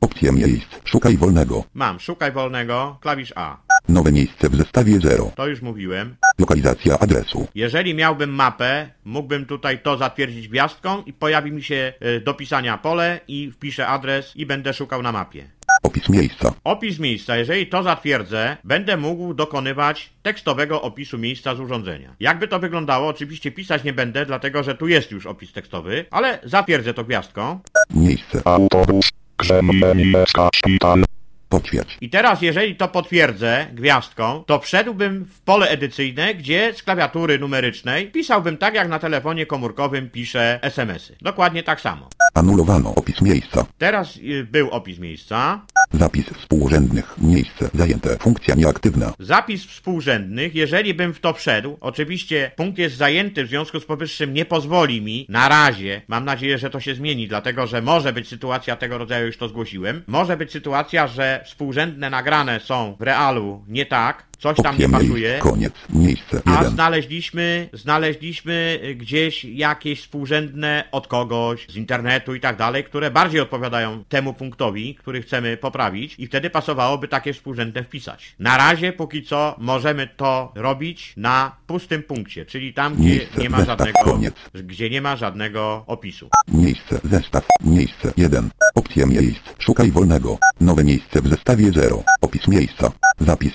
Opcje 0.00 0.32
miejsc. 0.32 0.68
Szukaj 0.84 1.16
wolnego. 1.16 1.64
mam 1.74 2.00
szukaj 2.00 2.32
wolnego, 2.32 2.98
klawisz 3.00 3.32
A. 3.36 3.56
Nowe 3.88 4.12
miejsce 4.12 4.48
w 4.48 4.56
zestawie 4.56 5.00
0. 5.00 5.32
To 5.36 5.46
już 5.46 5.62
mówiłem. 5.62 6.16
Lokalizacja 6.38 6.98
adresu. 6.98 7.46
Jeżeli 7.54 7.94
miałbym 7.94 8.30
mapę, 8.30 8.90
mógłbym 9.04 9.46
tutaj 9.46 9.82
to 9.82 9.96
zatwierdzić 9.96 10.48
gwiazdką 10.48 11.02
i 11.02 11.12
pojawi 11.12 11.52
mi 11.52 11.62
się 11.62 11.92
e, 12.00 12.20
do 12.20 12.34
pisania 12.34 12.78
pole 12.78 13.20
i 13.28 13.50
wpiszę 13.50 13.86
adres 13.86 14.36
i 14.36 14.46
będę 14.46 14.74
szukał 14.74 15.02
na 15.02 15.12
mapie. 15.12 15.50
Opis 15.82 16.08
miejsca. 16.08 16.54
Opis 16.64 16.98
miejsca. 16.98 17.36
Jeżeli 17.36 17.66
to 17.66 17.82
zatwierdzę, 17.82 18.56
będę 18.64 18.96
mógł 18.96 19.34
dokonywać 19.34 20.10
tekstowego 20.22 20.82
opisu 20.82 21.18
miejsca 21.18 21.54
z 21.54 21.60
urządzenia. 21.60 22.14
Jakby 22.20 22.48
to 22.48 22.58
wyglądało, 22.58 23.08
oczywiście 23.08 23.52
pisać 23.52 23.84
nie 23.84 23.92
będę, 23.92 24.26
dlatego 24.26 24.62
że 24.62 24.74
tu 24.74 24.88
jest 24.88 25.10
już 25.10 25.26
opis 25.26 25.52
tekstowy, 25.52 26.04
ale 26.10 26.38
zatwierdzę 26.44 26.94
to 26.94 27.04
gwiazdką. 27.04 27.60
Miejsce. 27.94 28.42
Autobus. 28.44 29.17
Grzemienicka 29.38 30.48
szpital. 30.54 31.04
Potwierdź. 31.48 31.98
I 32.00 32.10
teraz, 32.10 32.42
jeżeli 32.42 32.76
to 32.76 32.88
potwierdzę 32.88 33.66
gwiazdką, 33.72 34.44
to 34.46 34.58
wszedłbym 34.58 35.24
w 35.24 35.40
pole 35.40 35.68
edycyjne, 35.68 36.34
gdzie 36.34 36.74
z 36.74 36.82
klawiatury 36.82 37.38
numerycznej 37.38 38.10
pisałbym 38.10 38.56
tak, 38.56 38.74
jak 38.74 38.88
na 38.88 38.98
telefonie 38.98 39.46
komórkowym 39.46 40.10
piszę 40.10 40.58
SMS-y. 40.62 41.16
Dokładnie 41.20 41.62
tak 41.62 41.80
samo. 41.80 42.08
Anulowano 42.34 42.94
opis 42.94 43.20
miejsca. 43.20 43.66
Teraz 43.78 44.16
y, 44.16 44.46
był 44.50 44.70
opis 44.70 44.98
miejsca. 44.98 45.60
Zapis 45.92 46.26
współrzędnych. 46.26 47.14
Miejsce 47.18 47.70
zajęte. 47.74 48.18
Funkcja 48.18 48.54
nieaktywna. 48.54 49.12
Zapis 49.18 49.66
współrzędnych, 49.66 50.54
jeżeli 50.54 50.94
bym 50.94 51.14
w 51.14 51.20
to 51.20 51.32
wszedł, 51.32 51.76
oczywiście 51.80 52.50
punkt 52.56 52.78
jest 52.78 52.96
zajęty, 52.96 53.44
w 53.44 53.48
związku 53.48 53.80
z 53.80 53.84
powyższym 53.84 54.34
nie 54.34 54.44
pozwoli 54.44 55.02
mi 55.02 55.26
na 55.28 55.48
razie, 55.48 56.02
mam 56.08 56.24
nadzieję, 56.24 56.58
że 56.58 56.70
to 56.70 56.80
się 56.80 56.94
zmieni, 56.94 57.28
dlatego 57.28 57.66
że 57.66 57.82
może 57.82 58.12
być 58.12 58.28
sytuacja 58.28 58.76
tego 58.76 58.98
rodzaju, 58.98 59.26
już 59.26 59.36
to 59.36 59.48
zgłosiłem, 59.48 60.02
może 60.06 60.36
być 60.36 60.52
sytuacja, 60.52 61.06
że 61.06 61.42
współrzędne 61.44 62.10
nagrane 62.10 62.60
są 62.60 62.96
w 63.00 63.02
realu 63.02 63.64
nie 63.68 63.86
tak, 63.86 64.27
coś 64.38 64.56
tam 64.56 64.78
nie 64.78 64.88
pasuje. 64.88 65.38
Koniec. 65.38 65.72
Miejsce 65.90 66.42
A 66.44 66.50
1. 66.56 66.72
znaleźliśmy, 66.72 67.68
znaleźliśmy 67.72 68.80
gdzieś 68.96 69.44
jakieś 69.44 70.00
współrzędne 70.00 70.84
od 70.92 71.06
kogoś, 71.06 71.66
z 71.68 71.76
internetu 71.76 72.34
i 72.34 72.40
tak 72.40 72.56
dalej, 72.56 72.84
które 72.84 73.10
bardziej 73.10 73.40
odpowiadają 73.40 74.04
temu 74.04 74.34
punktowi, 74.34 74.94
który 74.94 75.22
chcemy 75.22 75.56
poprawić 75.56 76.14
i 76.18 76.26
wtedy 76.26 76.50
pasowałoby 76.50 77.08
takie 77.08 77.32
współrzędne 77.32 77.84
wpisać. 77.84 78.34
Na 78.38 78.56
razie, 78.56 78.92
póki 78.92 79.22
co, 79.22 79.54
możemy 79.58 80.08
to 80.16 80.52
robić 80.54 81.12
na 81.16 81.56
pustym 81.66 82.02
punkcie, 82.02 82.46
czyli 82.46 82.74
tam, 82.74 82.94
gdzie 82.94 83.08
Miejsce, 83.08 83.40
nie 83.40 83.50
ma 83.50 83.56
zestaw, 83.58 83.78
żadnego, 83.78 83.98
koniec. 84.04 84.34
gdzie 84.54 84.90
nie 84.90 85.00
ma 85.02 85.16
żadnego 85.16 85.84
opisu. 85.86 86.28
Miejsce. 86.48 87.00
Zestaw. 87.04 87.46
Miejsce 87.64 88.12
1. 88.16 88.50
Opcja 88.74 89.06
miejsc. 89.06 89.40
Szukaj 89.58 89.90
wolnego. 89.90 90.38
Nowe 90.60 90.84
miejsce 90.84 91.22
w 91.22 91.28
zestawie 91.28 91.72
0. 91.72 92.02
Opis 92.20 92.48
miejsca. 92.48 92.92
Zapis 93.20 93.52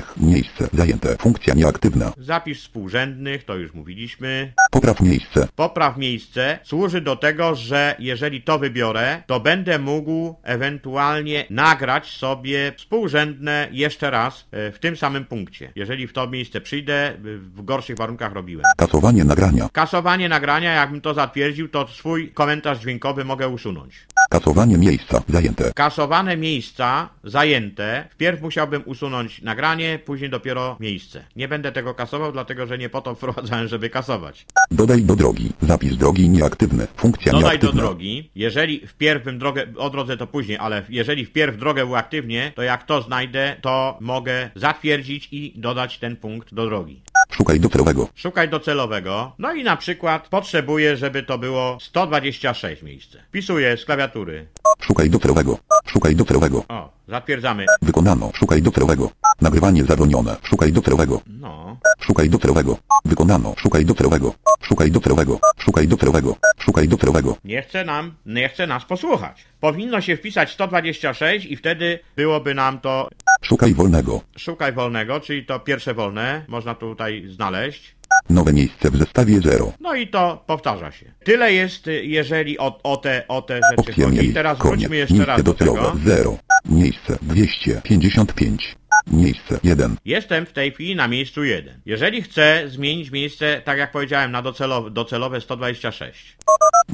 współrzędnych. 0.00 0.16
Miejsce 0.16 0.68
zajęte. 0.72 1.16
Funkcja 1.16 1.54
nieaktywna. 1.54 2.12
Zapis 2.18 2.58
współrzędnych, 2.58 3.44
to 3.44 3.54
już 3.54 3.74
mówiliśmy. 3.74 4.52
Popraw 4.70 5.00
miejsce. 5.00 5.48
Popraw 5.56 5.96
miejsce 5.96 6.58
służy 6.64 7.00
do 7.00 7.16
tego, 7.16 7.54
że 7.54 7.96
jeżeli 7.98 8.42
to 8.42 8.58
wybiorę, 8.58 9.22
to 9.26 9.40
będę 9.40 9.78
mógł 9.78 10.34
ewentualnie 10.42 11.44
nagrać 11.50 12.10
sobie 12.10 12.72
współrzędne 12.76 13.68
jeszcze 13.72 14.10
raz 14.10 14.46
e, 14.50 14.72
w 14.72 14.78
tym 14.78 14.96
samym 14.96 15.24
punkcie. 15.24 15.72
Jeżeli 15.74 16.06
w 16.06 16.12
to 16.12 16.26
miejsce 16.26 16.60
przyjdę, 16.60 17.12
w 17.56 17.64
gorszych 17.64 17.96
warunkach 17.96 18.32
robiłem. 18.32 18.64
Kasowanie 18.76 19.24
nagrania. 19.24 19.68
Kasowanie 19.72 20.28
nagrania, 20.28 20.72
jakbym 20.72 21.00
to 21.00 21.14
zatwierdził, 21.14 21.68
to 21.68 21.88
swój 21.88 22.32
komentarz 22.32 22.78
dźwiękowy 22.78 23.24
mogę 23.24 23.48
usunąć. 23.48 24.06
Kasowanie 24.30 24.78
miejsca 24.78 25.22
zajęte. 25.28 25.72
Kasowane 25.74 26.36
miejsca 26.36 27.08
zajęte, 27.24 28.08
wpierw 28.10 28.42
musiałbym 28.42 28.82
usunąć 28.86 29.42
nagranie, 29.42 29.89
później 29.98 30.30
dopiero 30.30 30.76
miejsce. 30.80 31.24
Nie 31.36 31.48
będę 31.48 31.72
tego 31.72 31.94
kasował, 31.94 32.32
dlatego 32.32 32.66
że 32.66 32.78
nie 32.78 32.88
po 32.88 33.00
to 33.00 33.14
wprowadzałem, 33.20 33.68
żeby 33.68 33.90
kasować. 33.90 34.46
Dodaj 34.70 35.02
do 35.02 35.16
drogi. 35.16 35.52
Zapis 35.62 35.96
drogi 35.96 36.28
nieaktywny. 36.28 36.86
Funkcja 36.96 37.32
Dodaj 37.32 37.58
do 37.58 37.66
nieaktywna. 37.66 37.82
drogi. 37.82 38.30
Jeżeli 38.34 38.86
wpierw 38.86 39.24
bym 39.24 39.38
drogę, 39.38 39.66
o 39.76 39.90
drodze 39.90 40.16
to 40.16 40.26
później, 40.26 40.58
ale 40.58 40.82
jeżeli 40.88 41.24
wpierw 41.26 41.56
drogę 41.56 41.84
uaktywnię, 41.86 42.52
to 42.56 42.62
jak 42.62 42.86
to 42.86 43.02
znajdę, 43.02 43.56
to 43.60 43.98
mogę 44.00 44.50
zatwierdzić 44.54 45.28
i 45.32 45.52
dodać 45.56 45.98
ten 45.98 46.16
punkt 46.16 46.54
do 46.54 46.66
drogi. 46.66 47.02
Szukaj 47.30 47.60
docelowego. 47.60 48.08
Szukaj 48.14 48.48
docelowego. 48.48 49.32
No 49.38 49.52
i 49.52 49.64
na 49.64 49.76
przykład 49.76 50.28
potrzebuję, 50.28 50.96
żeby 50.96 51.22
to 51.22 51.38
było 51.38 51.78
126 51.80 52.82
miejsce. 52.82 53.18
Wpisuję 53.28 53.76
z 53.76 53.84
klawiatury. 53.84 54.46
Szukaj 54.80 55.10
docelowego. 55.10 55.58
Szukaj 55.86 56.16
docelowego. 56.16 56.64
O, 56.68 56.92
zatwierdzamy. 57.08 57.66
Wykonano. 57.82 58.30
Szukaj 58.34 58.62
docelowego. 58.62 59.10
Nagrywanie 59.40 59.79
zabronione. 59.84 60.36
Szukaj 60.42 60.72
docelowego. 60.72 61.20
No. 61.26 61.76
Szukaj 62.00 62.30
docelowego. 62.30 62.78
Wykonano. 63.04 63.54
Szukaj 63.56 63.84
docelowego. 63.84 64.34
Szukaj 64.62 64.90
docelowego. 64.90 65.40
Szukaj 65.58 65.88
docelowego. 65.88 66.36
Szukaj 66.58 66.88
docelowego. 66.88 67.36
Nie 67.44 67.62
chce 67.62 67.84
nam, 67.84 68.14
nie 68.26 68.48
chce 68.48 68.66
nas 68.66 68.84
posłuchać. 68.84 69.44
Powinno 69.60 70.00
się 70.00 70.16
wpisać 70.16 70.50
126 70.52 71.46
i 71.46 71.56
wtedy 71.56 71.98
byłoby 72.16 72.54
nam 72.54 72.80
to 72.80 73.08
Szukaj 73.42 73.74
wolnego. 73.74 74.20
szukaj 74.36 74.72
wolnego, 74.72 75.20
czyli 75.20 75.46
to 75.46 75.60
pierwsze 75.60 75.94
wolne, 75.94 76.44
można 76.48 76.74
tutaj 76.74 77.24
znaleźć. 77.28 77.94
Nowe 78.30 78.52
miejsce 78.52 78.90
w 78.90 78.96
zestawie 78.96 79.40
0. 79.40 79.72
No 79.80 79.94
i 79.94 80.08
to 80.08 80.44
powtarza 80.46 80.90
się. 80.92 81.12
Tyle 81.24 81.52
jest, 81.52 81.86
jeżeli 82.02 82.58
o, 82.58 82.80
o, 82.82 82.96
te, 82.96 83.24
o 83.28 83.42
te 83.42 83.54
rzeczy 83.70 83.90
Opcja 83.90 84.04
chodzi. 84.06 84.26
I 84.30 84.34
teraz 84.34 84.58
Koniec. 84.58 84.78
wróćmy 84.80 84.96
jeszcze 84.96 85.14
Miejsce 85.14 85.32
raz 85.32 85.42
do 85.42 85.54
tego. 85.54 85.92
0. 86.04 86.36
Miejsce 86.64 87.18
255. 87.22 88.76
Miejsce 89.10 89.60
1. 89.62 89.96
Jestem 90.04 90.46
w 90.46 90.52
tej 90.52 90.72
chwili 90.72 90.96
na 90.96 91.08
miejscu 91.08 91.44
1. 91.44 91.80
Jeżeli 91.86 92.22
chcę 92.22 92.64
zmienić 92.68 93.10
miejsce, 93.10 93.62
tak 93.64 93.78
jak 93.78 93.92
powiedziałem, 93.92 94.32
na 94.32 94.42
docelowe, 94.42 94.90
docelowe 94.90 95.40
126. 95.40 96.36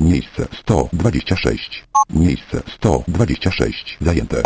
Miejsce 0.00 0.46
126. 0.52 1.84
Miejsce 2.10 2.62
126. 2.74 3.96
Zajęte. 4.00 4.42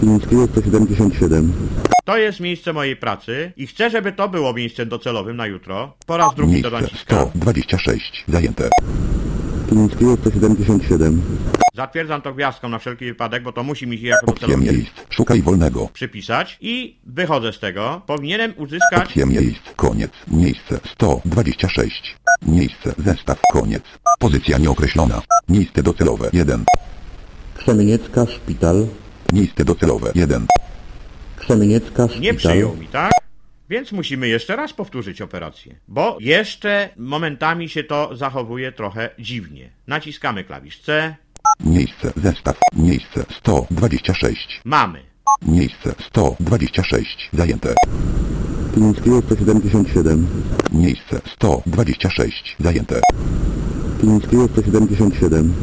Pińskiego 0.00 0.46
177. 0.46 1.52
To 2.04 2.16
jest 2.16 2.40
miejsce 2.40 2.72
mojej 2.72 2.96
pracy 2.96 3.52
i 3.56 3.66
chcę, 3.66 3.90
żeby 3.90 4.12
to 4.12 4.28
było 4.28 4.52
miejscem 4.52 4.88
docelowym 4.88 5.36
na 5.36 5.46
jutro. 5.46 5.96
Po 6.06 6.16
raz 6.16 6.34
drugi 6.34 6.52
Miejsce 6.52 6.70
naciskam. 6.70 7.28
126. 7.28 8.24
Zajęte. 8.28 8.70
Pińskiego 9.70 10.16
177. 10.16 11.22
Zatwierdzam 11.74 12.22
to 12.22 12.34
gwiazdką 12.34 12.68
na 12.68 12.78
wszelki 12.78 13.04
wypadek, 13.04 13.42
bo 13.42 13.52
to 13.52 13.62
musi 13.62 13.86
mi 13.86 13.98
się 13.98 14.06
jako 14.06 14.26
Opcja 14.26 14.48
docelowy 14.48 14.72
miejsc. 14.72 14.92
Szukaj 15.10 15.42
wolnego. 15.42 15.88
przypisać 15.92 16.58
i 16.60 16.96
wychodzę 17.06 17.52
z 17.52 17.58
tego. 17.58 18.02
Powinienem 18.06 18.54
uzyskać 18.56 19.02
Opcja 19.02 19.26
miejsc. 19.26 19.60
Koniec. 19.76 20.12
Miejsce 20.28 20.80
126. 20.92 22.16
Miejsce 22.42 22.94
zestaw. 22.98 23.40
Koniec. 23.52 23.82
Pozycja 24.18 24.58
nieokreślona. 24.58 25.22
Miejsce 25.48 25.82
docelowe 25.82 26.30
1. 26.32 26.64
Krzemieniecka 27.54 28.26
szpital. 28.26 28.86
Miejsce 29.32 29.64
docelowe 29.64 30.12
1. 30.14 30.46
Krzemieniecka 31.36 32.08
szpital. 32.08 32.22
Nie 32.22 32.34
przyjął 32.34 32.76
mi, 32.76 32.86
tak? 32.86 33.12
Więc 33.70 33.92
musimy 33.92 34.28
jeszcze 34.28 34.56
raz 34.56 34.72
powtórzyć 34.72 35.22
operację, 35.22 35.74
bo 35.88 36.18
jeszcze 36.20 36.88
momentami 36.96 37.68
się 37.68 37.84
to 37.84 38.16
zachowuje 38.16 38.72
trochę 38.72 39.10
dziwnie. 39.18 39.70
Naciskamy 39.86 40.44
klawisz 40.44 40.80
C, 40.80 41.16
Miejsce 41.60 42.12
zestaw. 42.16 42.56
Miejsce 42.76 43.24
126. 43.30 44.60
Mamy. 44.64 45.02
Miejsce 45.42 45.94
126. 46.06 47.30
Zajęte. 47.32 47.74
1177. 48.74 50.26
Miejsce 50.72 51.20
126. 51.26 52.56
Zajęte. 52.60 53.00
1177. 54.00 55.54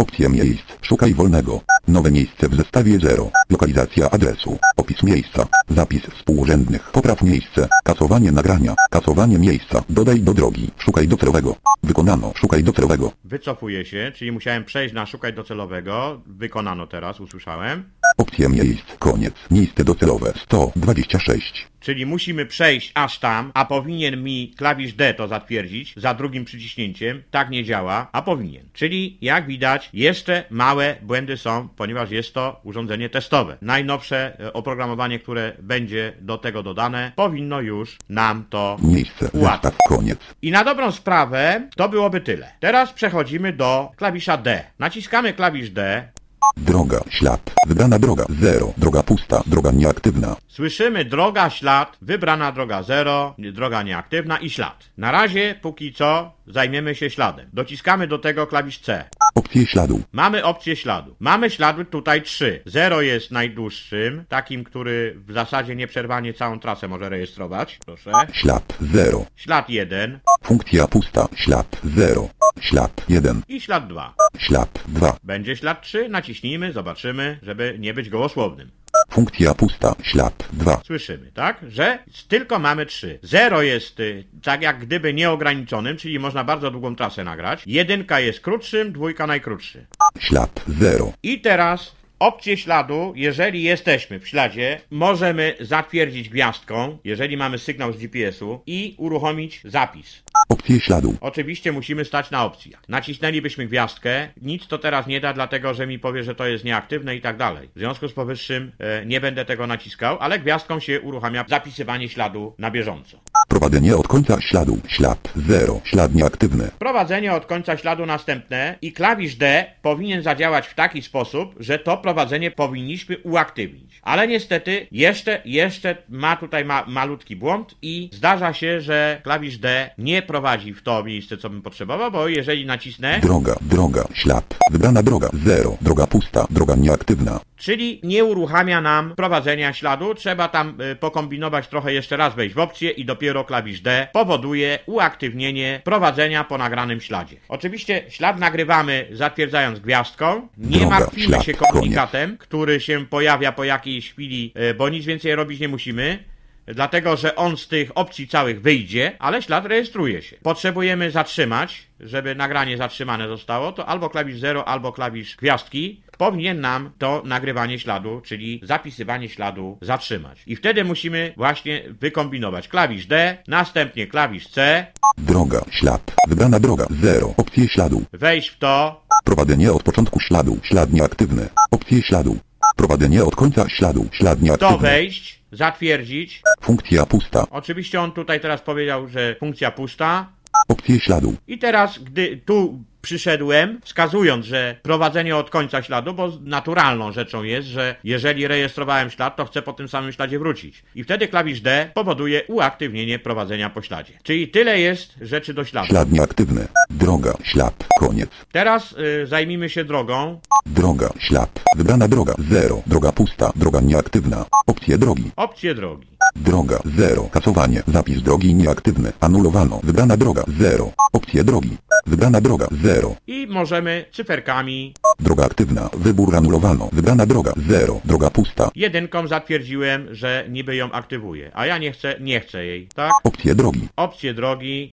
Opcje 0.00 0.28
miejsc. 0.28 0.64
Szukaj 0.82 1.14
wolnego. 1.14 1.60
Nowe 1.88 2.10
miejsce 2.10 2.48
w 2.48 2.54
zestawie 2.54 2.98
0. 2.98 3.30
Lokalizacja 3.50 4.10
adresu. 4.10 4.58
Opis 4.76 5.02
miejsca. 5.02 5.46
Zapis 5.68 6.02
współrzędnych. 6.02 6.90
Popraw 6.90 7.22
miejsce. 7.22 7.68
Kasowanie 7.84 8.32
nagrania. 8.32 8.74
Kasowanie 8.90 9.38
miejsca. 9.38 9.82
Dodaj 9.88 10.20
do 10.20 10.34
drogi. 10.34 10.70
Szukaj 10.78 11.08
docelowego. 11.08 11.56
Wykonano. 11.82 12.32
Szukaj 12.34 12.64
docelowego. 12.64 13.12
Wycofuję 13.24 13.84
się, 13.84 14.12
czyli 14.14 14.32
musiałem 14.32 14.64
przejść 14.64 14.94
na 14.94 15.06
szukaj 15.06 15.32
docelowego. 15.32 16.20
Wykonano 16.26 16.86
teraz, 16.86 17.20
usłyszałem. 17.20 17.84
Opcje 18.18 18.48
miejsc. 18.48 18.84
Koniec. 18.98 19.34
Miejsce 19.50 19.84
docelowe 19.84 20.32
126. 20.36 21.69
Czyli 21.80 22.06
musimy 22.06 22.46
przejść 22.46 22.92
aż 22.94 23.18
tam, 23.18 23.50
a 23.54 23.64
powinien 23.64 24.22
mi 24.24 24.54
klawisz 24.56 24.92
D 24.92 25.14
to 25.14 25.28
zatwierdzić 25.28 25.94
za 25.96 26.14
drugim 26.14 26.44
przyciśnięciem. 26.44 27.22
Tak 27.30 27.50
nie 27.50 27.64
działa, 27.64 28.08
a 28.12 28.22
powinien. 28.22 28.64
Czyli 28.72 29.18
jak 29.20 29.46
widać, 29.46 29.90
jeszcze 29.92 30.44
małe 30.50 30.96
błędy 31.02 31.36
są, 31.36 31.68
ponieważ 31.76 32.10
jest 32.10 32.34
to 32.34 32.60
urządzenie 32.64 33.08
testowe. 33.08 33.56
Najnowsze 33.62 34.36
e, 34.40 34.52
oprogramowanie, 34.52 35.18
które 35.18 35.52
będzie 35.58 36.12
do 36.20 36.38
tego 36.38 36.62
dodane, 36.62 37.12
powinno 37.16 37.60
już 37.60 37.96
nam 38.08 38.44
to 38.50 38.76
Miejsce. 38.82 39.28
ułatwić. 39.32 39.72
Koniec. 39.88 40.18
I 40.42 40.50
na 40.50 40.64
dobrą 40.64 40.92
sprawę 40.92 41.68
to 41.76 41.88
byłoby 41.88 42.20
tyle. 42.20 42.52
Teraz 42.60 42.92
przechodzimy 42.92 43.52
do 43.52 43.90
klawisza 43.96 44.36
D. 44.36 44.64
Naciskamy 44.78 45.32
klawisz 45.32 45.70
D. 45.70 46.08
Droga, 46.56 47.00
ślad. 47.08 47.52
Wybrana 47.66 47.98
droga 47.98 48.24
0. 48.28 48.72
Droga 48.76 49.02
pusta. 49.02 49.42
Droga 49.46 49.70
nieaktywna. 49.70 50.36
Słyszymy 50.48 51.04
droga, 51.04 51.50
ślad, 51.50 51.96
wybrana 52.02 52.52
droga 52.52 52.82
0, 52.82 53.34
droga 53.38 53.82
nieaktywna 53.82 54.38
i 54.38 54.50
ślad. 54.50 54.84
Na 54.98 55.10
razie, 55.10 55.54
póki 55.62 55.92
co, 55.92 56.32
zajmiemy 56.46 56.94
się 56.94 57.10
śladem. 57.10 57.50
Dociskamy 57.52 58.06
do 58.06 58.18
tego 58.18 58.46
klawisz 58.46 58.78
C. 58.78 59.04
Opcje 59.40 59.66
śladu. 59.66 60.00
Mamy 60.12 60.44
opcję 60.44 60.76
śladu. 60.76 61.16
Mamy 61.20 61.50
ślady 61.50 61.84
tutaj 61.84 62.22
trzy. 62.22 62.62
Zero 62.66 63.00
jest 63.00 63.30
najdłuższym, 63.30 64.24
takim, 64.28 64.64
który 64.64 65.16
w 65.26 65.32
zasadzie 65.32 65.76
nieprzerwanie 65.76 66.34
całą 66.34 66.60
trasę 66.60 66.88
może 66.88 67.08
rejestrować. 67.08 67.78
Proszę. 67.86 68.12
Ślad 68.32 68.76
0. 68.80 69.26
Ślad 69.36 69.70
1 69.70 70.20
Funkcja 70.42 70.88
pusta. 70.88 71.28
Ślad 71.34 71.80
0. 71.84 72.28
Ślad 72.60 73.04
1. 73.08 73.42
i 73.48 73.60
ślad 73.60 73.88
2. 73.88 74.14
Ślad 74.38 74.84
2. 74.88 75.16
Będzie 75.24 75.56
ślad 75.56 75.82
3, 75.82 76.08
naciśnijmy, 76.08 76.72
zobaczymy, 76.72 77.38
żeby 77.42 77.76
nie 77.78 77.94
być 77.94 78.08
gołosłownym. 78.08 78.70
Funkcja 79.10 79.54
pusta. 79.54 79.94
Ślad 80.02 80.48
2. 80.52 80.80
Słyszymy, 80.84 81.30
tak? 81.34 81.64
Że 81.68 81.98
tylko 82.28 82.58
mamy 82.58 82.86
trzy. 82.86 83.18
Zero 83.22 83.62
jest 83.62 84.00
y, 84.00 84.24
tak 84.42 84.62
jak 84.62 84.78
gdyby 84.78 85.14
nieograniczonym, 85.14 85.96
czyli 85.96 86.18
można 86.18 86.44
bardzo 86.44 86.70
długą 86.70 86.96
trasę 86.96 87.24
nagrać. 87.24 87.62
Jedynka 87.66 88.20
jest 88.20 88.40
krótszym, 88.40 88.92
dwójka 88.92 89.26
najkrótszy. 89.26 89.86
Ślad 90.18 90.64
0. 90.68 91.12
I 91.22 91.40
teraz 91.40 92.00
opcję 92.20 92.56
śladu, 92.56 93.12
jeżeli 93.16 93.62
jesteśmy 93.62 94.20
w 94.20 94.28
śladzie, 94.28 94.80
możemy 94.90 95.54
zatwierdzić 95.60 96.28
gwiazdką, 96.28 96.98
jeżeli 97.04 97.36
mamy 97.36 97.58
sygnał 97.58 97.92
z 97.92 97.96
GPS-u 97.96 98.60
i 98.66 98.94
uruchomić 98.98 99.60
zapis. 99.64 100.22
Opcje 100.50 100.80
śladu. 100.80 101.14
Oczywiście 101.20 101.72
musimy 101.72 102.04
stać 102.04 102.30
na 102.30 102.44
opcjach. 102.44 102.82
Nacisnęlibyśmy 102.88 103.66
gwiazdkę, 103.66 104.28
nic 104.42 104.66
to 104.66 104.78
teraz 104.78 105.06
nie 105.06 105.20
da, 105.20 105.32
dlatego 105.32 105.74
że 105.74 105.86
mi 105.86 105.98
powie, 105.98 106.24
że 106.24 106.34
to 106.34 106.46
jest 106.46 106.64
nieaktywne 106.64 107.16
i 107.16 107.20
tak 107.20 107.36
dalej. 107.36 107.68
W 107.76 107.78
związku 107.78 108.08
z 108.08 108.12
powyższym 108.12 108.72
e, 108.78 109.06
nie 109.06 109.20
będę 109.20 109.44
tego 109.44 109.66
naciskał, 109.66 110.16
ale 110.20 110.38
gwiazdką 110.38 110.80
się 110.80 111.00
uruchamia 111.00 111.44
zapisywanie 111.48 112.08
śladu 112.08 112.54
na 112.58 112.70
bieżąco. 112.70 113.20
Prowadzenie 113.48 113.96
od 113.96 114.08
końca 114.08 114.40
śladu. 114.40 114.78
Ślad 114.88 115.32
0. 115.36 115.80
Ślad 115.84 116.14
nieaktywny. 116.14 116.70
Prowadzenie 116.78 117.32
od 117.32 117.46
końca 117.46 117.76
śladu 117.76 118.06
następne 118.06 118.78
i 118.82 118.92
klawisz 118.92 119.34
D 119.34 119.64
powinien 119.82 120.22
zadziałać 120.22 120.66
w 120.66 120.74
taki 120.74 121.02
sposób, 121.02 121.54
że 121.60 121.78
to 121.78 121.96
prowadzenie 121.96 122.50
powinniśmy 122.50 123.18
uaktywnić. 123.18 124.00
Ale 124.02 124.28
niestety 124.28 124.86
jeszcze, 124.92 125.42
jeszcze 125.44 125.96
ma 126.08 126.36
tutaj 126.36 126.64
ma, 126.64 126.84
malutki 126.86 127.36
błąd 127.36 127.74
i 127.82 128.10
zdarza 128.12 128.52
się, 128.52 128.80
że 128.80 129.20
klawisz 129.22 129.58
D 129.58 129.90
nie 129.98 130.22
prowadzi 130.22 130.39
w 130.74 130.82
to 130.82 131.04
miejsce, 131.04 131.36
co 131.36 131.50
bym 131.50 131.62
potrzebował, 131.62 132.10
bo 132.10 132.28
jeżeli 132.28 132.66
nacisnę, 132.66 133.20
Droga, 133.20 133.54
droga, 133.60 134.04
ślad. 134.14 134.56
Wybrana 134.70 135.02
droga 135.02 135.28
0. 135.32 135.76
Droga 135.80 136.06
pusta. 136.06 136.46
Droga 136.50 136.74
nieaktywna. 136.76 137.40
czyli 137.56 138.00
nie 138.02 138.24
uruchamia 138.24 138.80
nam 138.80 139.14
prowadzenia 139.16 139.72
śladu, 139.72 140.14
trzeba 140.14 140.48
tam 140.48 140.80
y, 140.80 140.96
pokombinować 140.96 141.68
trochę 141.68 141.92
jeszcze 141.92 142.16
raz, 142.16 142.34
wejść 142.34 142.54
w 142.54 142.58
opcję 142.58 142.90
i 142.90 143.04
dopiero 143.04 143.44
klawisz 143.44 143.80
D 143.80 144.08
powoduje 144.12 144.78
uaktywnienie 144.86 145.80
prowadzenia 145.84 146.44
po 146.44 146.58
nagranym 146.58 147.00
śladzie. 147.00 147.36
Oczywiście 147.48 148.04
ślad 148.08 148.38
nagrywamy 148.38 149.06
zatwierdzając 149.12 149.80
gwiazdką, 149.80 150.48
nie 150.58 150.78
Droga, 150.78 150.98
martwimy 150.98 151.26
ślad, 151.26 151.44
się 151.44 151.54
komunikatem, 151.54 152.36
który 152.38 152.80
się 152.80 153.06
pojawia 153.06 153.52
po 153.52 153.64
jakiejś 153.64 154.12
chwili, 154.12 154.52
y, 154.70 154.74
bo 154.74 154.88
nic 154.88 155.04
więcej 155.04 155.34
robić 155.34 155.60
nie 155.60 155.68
musimy. 155.68 156.29
Dlatego, 156.74 157.16
że 157.16 157.36
on 157.36 157.56
z 157.56 157.68
tych 157.68 157.90
opcji 157.94 158.28
całych 158.28 158.62
wyjdzie, 158.62 159.12
ale 159.18 159.42
ślad 159.42 159.66
rejestruje 159.66 160.22
się. 160.22 160.36
Potrzebujemy 160.42 161.10
zatrzymać, 161.10 161.86
żeby 162.00 162.34
nagranie 162.34 162.76
zatrzymane 162.76 163.28
zostało, 163.28 163.72
to 163.72 163.86
albo 163.86 164.10
klawisz 164.10 164.38
0, 164.38 164.68
albo 164.68 164.92
klawisz 164.92 165.36
gwiazdki 165.36 166.02
powinien 166.18 166.60
nam 166.60 166.90
to 166.98 167.22
nagrywanie 167.24 167.78
śladu, 167.78 168.20
czyli 168.24 168.60
zapisywanie 168.62 169.28
śladu 169.28 169.78
zatrzymać. 169.82 170.42
I 170.46 170.56
wtedy 170.56 170.84
musimy 170.84 171.34
właśnie 171.36 171.82
wykombinować 172.00 172.68
klawisz 172.68 173.06
D, 173.06 173.36
następnie 173.48 174.06
klawisz 174.06 174.48
C, 174.48 174.86
Droga, 175.18 175.60
ślad. 175.70 176.12
Wybrana 176.28 176.60
droga 176.60 176.86
0. 176.90 177.34
Opcje 177.36 177.68
śladu. 177.68 178.02
wejść 178.12 178.48
w 178.48 178.58
to, 178.58 179.02
Prowadzenie 179.24 179.72
od 179.72 179.82
początku 179.82 180.20
śladu. 180.20 180.58
Ślad 180.62 180.92
nieaktywny. 180.92 181.48
Opcje 181.70 182.02
śladu. 182.02 182.36
Prowadzenie 182.76 183.24
od 183.24 183.36
końca 183.36 183.68
śladu. 183.68 184.08
Ślad 184.12 184.38
w 184.38 184.40
to 184.40 184.46
nieaktywny. 184.46 184.78
wejść, 184.78 185.39
zatwierdzić. 185.52 186.42
Funkcja 186.60 187.06
pusta. 187.06 187.46
Oczywiście 187.50 188.00
on 188.00 188.12
tutaj 188.12 188.40
teraz 188.40 188.60
powiedział, 188.60 189.08
że 189.08 189.36
funkcja 189.40 189.70
pusta, 189.70 190.26
Opcje 190.68 191.00
śladu. 191.00 191.34
I 191.46 191.58
teraz, 191.58 191.98
gdy 191.98 192.36
tu 192.36 192.84
przyszedłem, 193.02 193.80
wskazując, 193.84 194.46
że 194.46 194.76
prowadzenie 194.82 195.36
od 195.36 195.50
końca 195.50 195.82
śladu, 195.82 196.14
bo 196.14 196.32
naturalną 196.44 197.12
rzeczą 197.12 197.42
jest, 197.42 197.68
że 197.68 197.96
jeżeli 198.04 198.46
rejestrowałem 198.46 199.10
ślad, 199.10 199.36
to 199.36 199.44
chcę 199.44 199.62
po 199.62 199.72
tym 199.72 199.88
samym 199.88 200.12
śladzie 200.12 200.38
wrócić. 200.38 200.82
I 200.94 201.04
wtedy 201.04 201.28
klawisz 201.28 201.60
D 201.60 201.90
powoduje 201.94 202.42
uaktywnienie 202.48 203.18
prowadzenia 203.18 203.70
po 203.70 203.82
śladzie. 203.82 204.12
Czyli 204.22 204.48
tyle 204.48 204.80
jest 204.80 205.14
rzeczy 205.20 205.54
do 205.54 205.64
śladu. 205.64 205.86
Ślad 205.86 206.12
nieaktywny. 206.12 206.68
Droga, 206.90 207.34
ślad. 207.42 207.86
Koniec. 207.98 208.30
Teraz 208.52 208.92
y, 208.92 209.26
zajmijmy 209.26 209.68
się 209.68 209.84
drogą. 209.84 210.40
Droga, 210.66 211.10
ślad. 211.18 211.60
Wybrana 211.76 212.08
droga 212.08 212.34
0. 212.38 212.82
Droga 212.86 213.12
pusta. 213.12 213.52
Droga 213.56 213.80
nieaktywna. 213.80 214.44
Opcje 214.66 214.98
drogi. 214.98 215.30
Opcje 215.36 215.74
drogi. 215.74 216.06
Droga 216.36 216.78
0. 216.84 217.28
Kasowanie. 217.32 217.82
Zapis 217.86 218.22
drogi 218.22 218.54
nieaktywny. 218.54 219.12
Anulowano. 219.20 219.80
Wybrana 219.82 220.16
droga 220.16 220.44
0. 220.58 220.92
Opcje 221.12 221.44
drogi. 221.44 221.76
Wybrana 222.06 222.40
droga 222.40 222.66
0. 222.70 222.89
I 223.26 223.46
możemy 223.46 224.04
cyferkami 224.12 224.94
Droga 225.20 225.44
aktywna. 225.44 225.90
Wybór 225.96 226.36
anulowano. 226.36 226.88
Wybrana 226.92 227.26
droga 227.26 227.52
0. 227.56 228.00
Droga 228.04 228.30
pusta. 228.30 228.70
jedynką 228.74 229.26
zatwierdziłem, 229.26 230.14
że 230.14 230.46
niby 230.48 230.76
ją 230.76 230.92
aktywuję, 230.92 231.50
a 231.54 231.66
ja 231.66 231.78
nie 231.78 231.92
chcę, 231.92 232.16
nie 232.20 232.40
chcę 232.40 232.64
jej, 232.64 232.88
tak? 232.94 233.12
Opcje 233.24 233.54
drogi. 233.54 233.88
Opcje 233.96 234.34
drogi, 234.34 234.90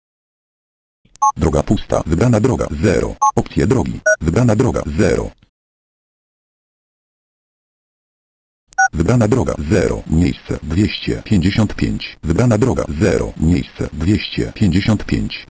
Droga 1.38 1.64
pusta. 1.64 2.04
Wybrana 2.06 2.40
droga 2.40 2.68
0. 2.72 3.16
Opcje 3.36 3.68
drogi. 3.68 4.00
Wybrana 4.22 4.56
droga 4.56 4.84
0. 4.86 5.32
Wybrana 8.94 9.28
droga 9.28 9.56
0. 9.70 10.04
Miejsce 10.08 10.60
255. 10.64 12.18
Wybrana 12.24 12.58
droga 12.58 12.86
0. 12.90 13.34
Miejsce 13.38 13.90
255. 13.94 15.51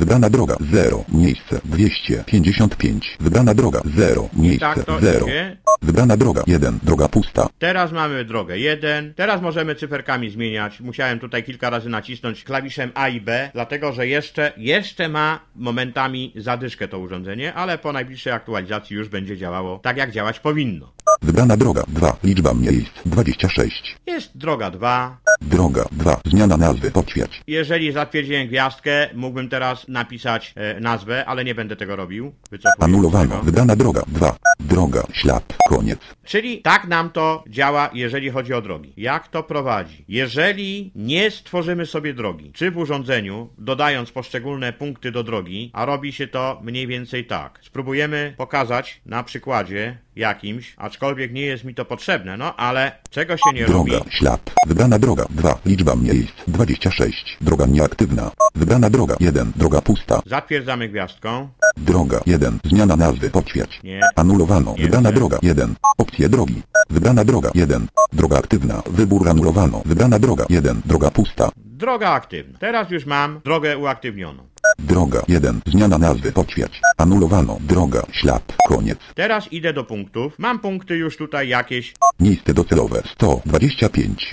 Wybrana 0.00 0.30
droga 0.30 0.56
0. 0.60 1.04
Miejsce 1.08 1.60
255. 1.64 3.16
Wybrana 3.20 3.54
droga 3.54 3.80
0. 3.84 4.28
Miejsce 4.32 4.60
tak 4.60 4.84
to 4.84 5.00
0. 5.00 5.26
idzie. 5.26 5.56
Wybrana 5.82 6.16
droga 6.16 6.42
1. 6.46 6.78
Droga 6.82 7.08
pusta. 7.08 7.48
Teraz 7.58 7.92
mamy 7.92 8.24
drogę 8.24 8.58
1. 8.58 9.14
Teraz 9.14 9.42
możemy 9.42 9.74
cyferkami 9.74 10.30
zmieniać. 10.30 10.80
Musiałem 10.80 11.18
tutaj 11.18 11.44
kilka 11.44 11.70
razy 11.70 11.88
nacisnąć 11.88 12.44
klawiszem 12.44 12.90
A 12.94 13.08
i 13.08 13.20
B, 13.20 13.50
dlatego 13.54 13.92
że 13.92 14.06
jeszcze, 14.06 14.52
jeszcze 14.56 15.08
ma 15.08 15.40
momentami 15.56 16.32
zadyszkę 16.36 16.88
to 16.88 16.98
urządzenie, 16.98 17.54
ale 17.54 17.78
po 17.78 17.92
najbliższej 17.92 18.32
aktualizacji 18.32 18.96
już 18.96 19.08
będzie 19.08 19.36
działało 19.36 19.78
tak, 19.78 19.96
jak 19.96 20.10
działać 20.10 20.40
powinno. 20.40 20.92
Wybrana 21.22 21.56
droga 21.56 21.84
2. 21.88 22.16
Liczba 22.24 22.54
miejsc 22.54 22.92
26. 23.06 23.96
Jest 24.06 24.36
droga 24.36 24.70
2. 24.70 25.18
Droga 25.40 25.84
2. 25.92 26.20
Zmiana 26.24 26.56
nazwy. 26.56 26.90
Potwierdź. 26.90 27.42
Jeżeli 27.46 27.92
zatwierdziłem 27.92 28.46
gwiazdkę, 28.48 29.08
mógłbym 29.14 29.48
teraz 29.48 29.88
napisać 29.88 30.52
e, 30.56 30.80
nazwę, 30.80 31.24
ale 31.26 31.44
nie 31.44 31.54
będę 31.54 31.76
tego 31.76 31.96
robił. 31.96 32.32
Wycofuję 32.50 32.84
Anulowano. 32.84 33.30
tego. 33.30 33.42
Wybrana 33.42 33.76
droga 33.76 34.02
2. 34.08 34.36
Droga, 34.60 35.02
ślad, 35.12 35.56
koniec. 35.68 35.98
Czyli 36.24 36.62
tak 36.62 36.88
nam 36.88 37.10
to 37.10 37.44
działa, 37.48 37.90
jeżeli 37.94 38.30
chodzi 38.30 38.54
o 38.54 38.62
drogi. 38.62 38.92
Jak 38.96 39.28
to 39.28 39.42
prowadzi? 39.42 40.04
Jeżeli 40.08 40.92
nie 40.94 41.30
stworzymy 41.30 41.86
sobie 41.86 42.14
drogi, 42.14 42.52
czy 42.52 42.70
w 42.70 42.78
urządzeniu, 42.78 43.48
dodając 43.58 44.10
poszczególne 44.12 44.72
punkty 44.72 45.12
do 45.12 45.24
drogi, 45.24 45.70
a 45.72 45.84
robi 45.84 46.12
się 46.12 46.26
to 46.28 46.60
mniej 46.62 46.86
więcej 46.86 47.24
tak. 47.26 47.58
Spróbujemy 47.62 48.34
pokazać 48.36 49.00
na 49.06 49.22
przykładzie 49.22 49.98
jakimś, 50.20 50.74
aczkolwiek 50.76 51.32
nie 51.32 51.40
jest 51.42 51.64
mi 51.64 51.74
to 51.74 51.84
potrzebne, 51.84 52.36
no 52.36 52.56
ale 52.56 52.92
czego 53.10 53.36
się 53.36 53.52
nie 53.54 53.66
robi? 53.66 53.90
Droga, 53.90 54.10
ślad. 54.10 54.50
Wybrana 54.66 54.98
droga 54.98 55.24
2. 55.30 55.58
Liczba 55.66 55.96
miejsc 55.96 56.32
26. 56.48 57.36
Droga 57.40 57.66
nieaktywna. 57.66 58.30
Wybrana 58.54 58.90
droga 58.90 59.16
1. 59.20 59.52
Droga 59.56 59.80
pusta. 59.80 60.20
Zatwierdzamy 60.26 60.88
gwiazdką. 60.88 61.48
Droga 61.76 62.20
1. 62.26 62.58
Zmiana 62.64 62.96
nazwy. 62.96 63.30
Potwierdź. 63.30 63.80
Nie. 63.84 64.00
Anulowano. 64.16 64.74
Nie 64.78 64.82
Wybrana 64.84 65.08
chcę. 65.10 65.16
droga 65.18 65.38
1. 65.42 65.74
Opcje 65.98 66.28
drogi. 66.28 66.62
Wybrana 66.90 67.24
droga 67.24 67.50
1. 67.54 67.86
Droga 68.12 68.38
aktywna. 68.38 68.82
Wybór 68.90 69.28
anulowano. 69.28 69.82
Wybrana 69.84 70.18
droga 70.18 70.44
1. 70.48 70.80
Droga 70.84 71.10
pusta. 71.10 71.50
Droga 71.80 72.10
aktywna. 72.10 72.58
Teraz 72.58 72.90
już 72.90 73.06
mam 73.06 73.40
drogę 73.44 73.78
uaktywnioną. 73.78 74.42
Droga 74.78 75.22
1. 75.28 75.60
Zmiana 75.66 75.98
nazwy. 75.98 76.32
Potwierdź. 76.32 76.80
Anulowano. 76.96 77.58
Droga, 77.60 78.02
ślad, 78.12 78.56
koniec. 78.68 78.98
Teraz 79.14 79.52
idę 79.52 79.72
do 79.72 79.84
punktów. 79.84 80.38
Mam 80.38 80.58
punkty 80.58 80.96
już 80.96 81.16
tutaj 81.16 81.48
jakieś. 81.48 81.94
Miejsce 82.20 82.54
docelowe 82.54 83.02
125. 83.06 84.32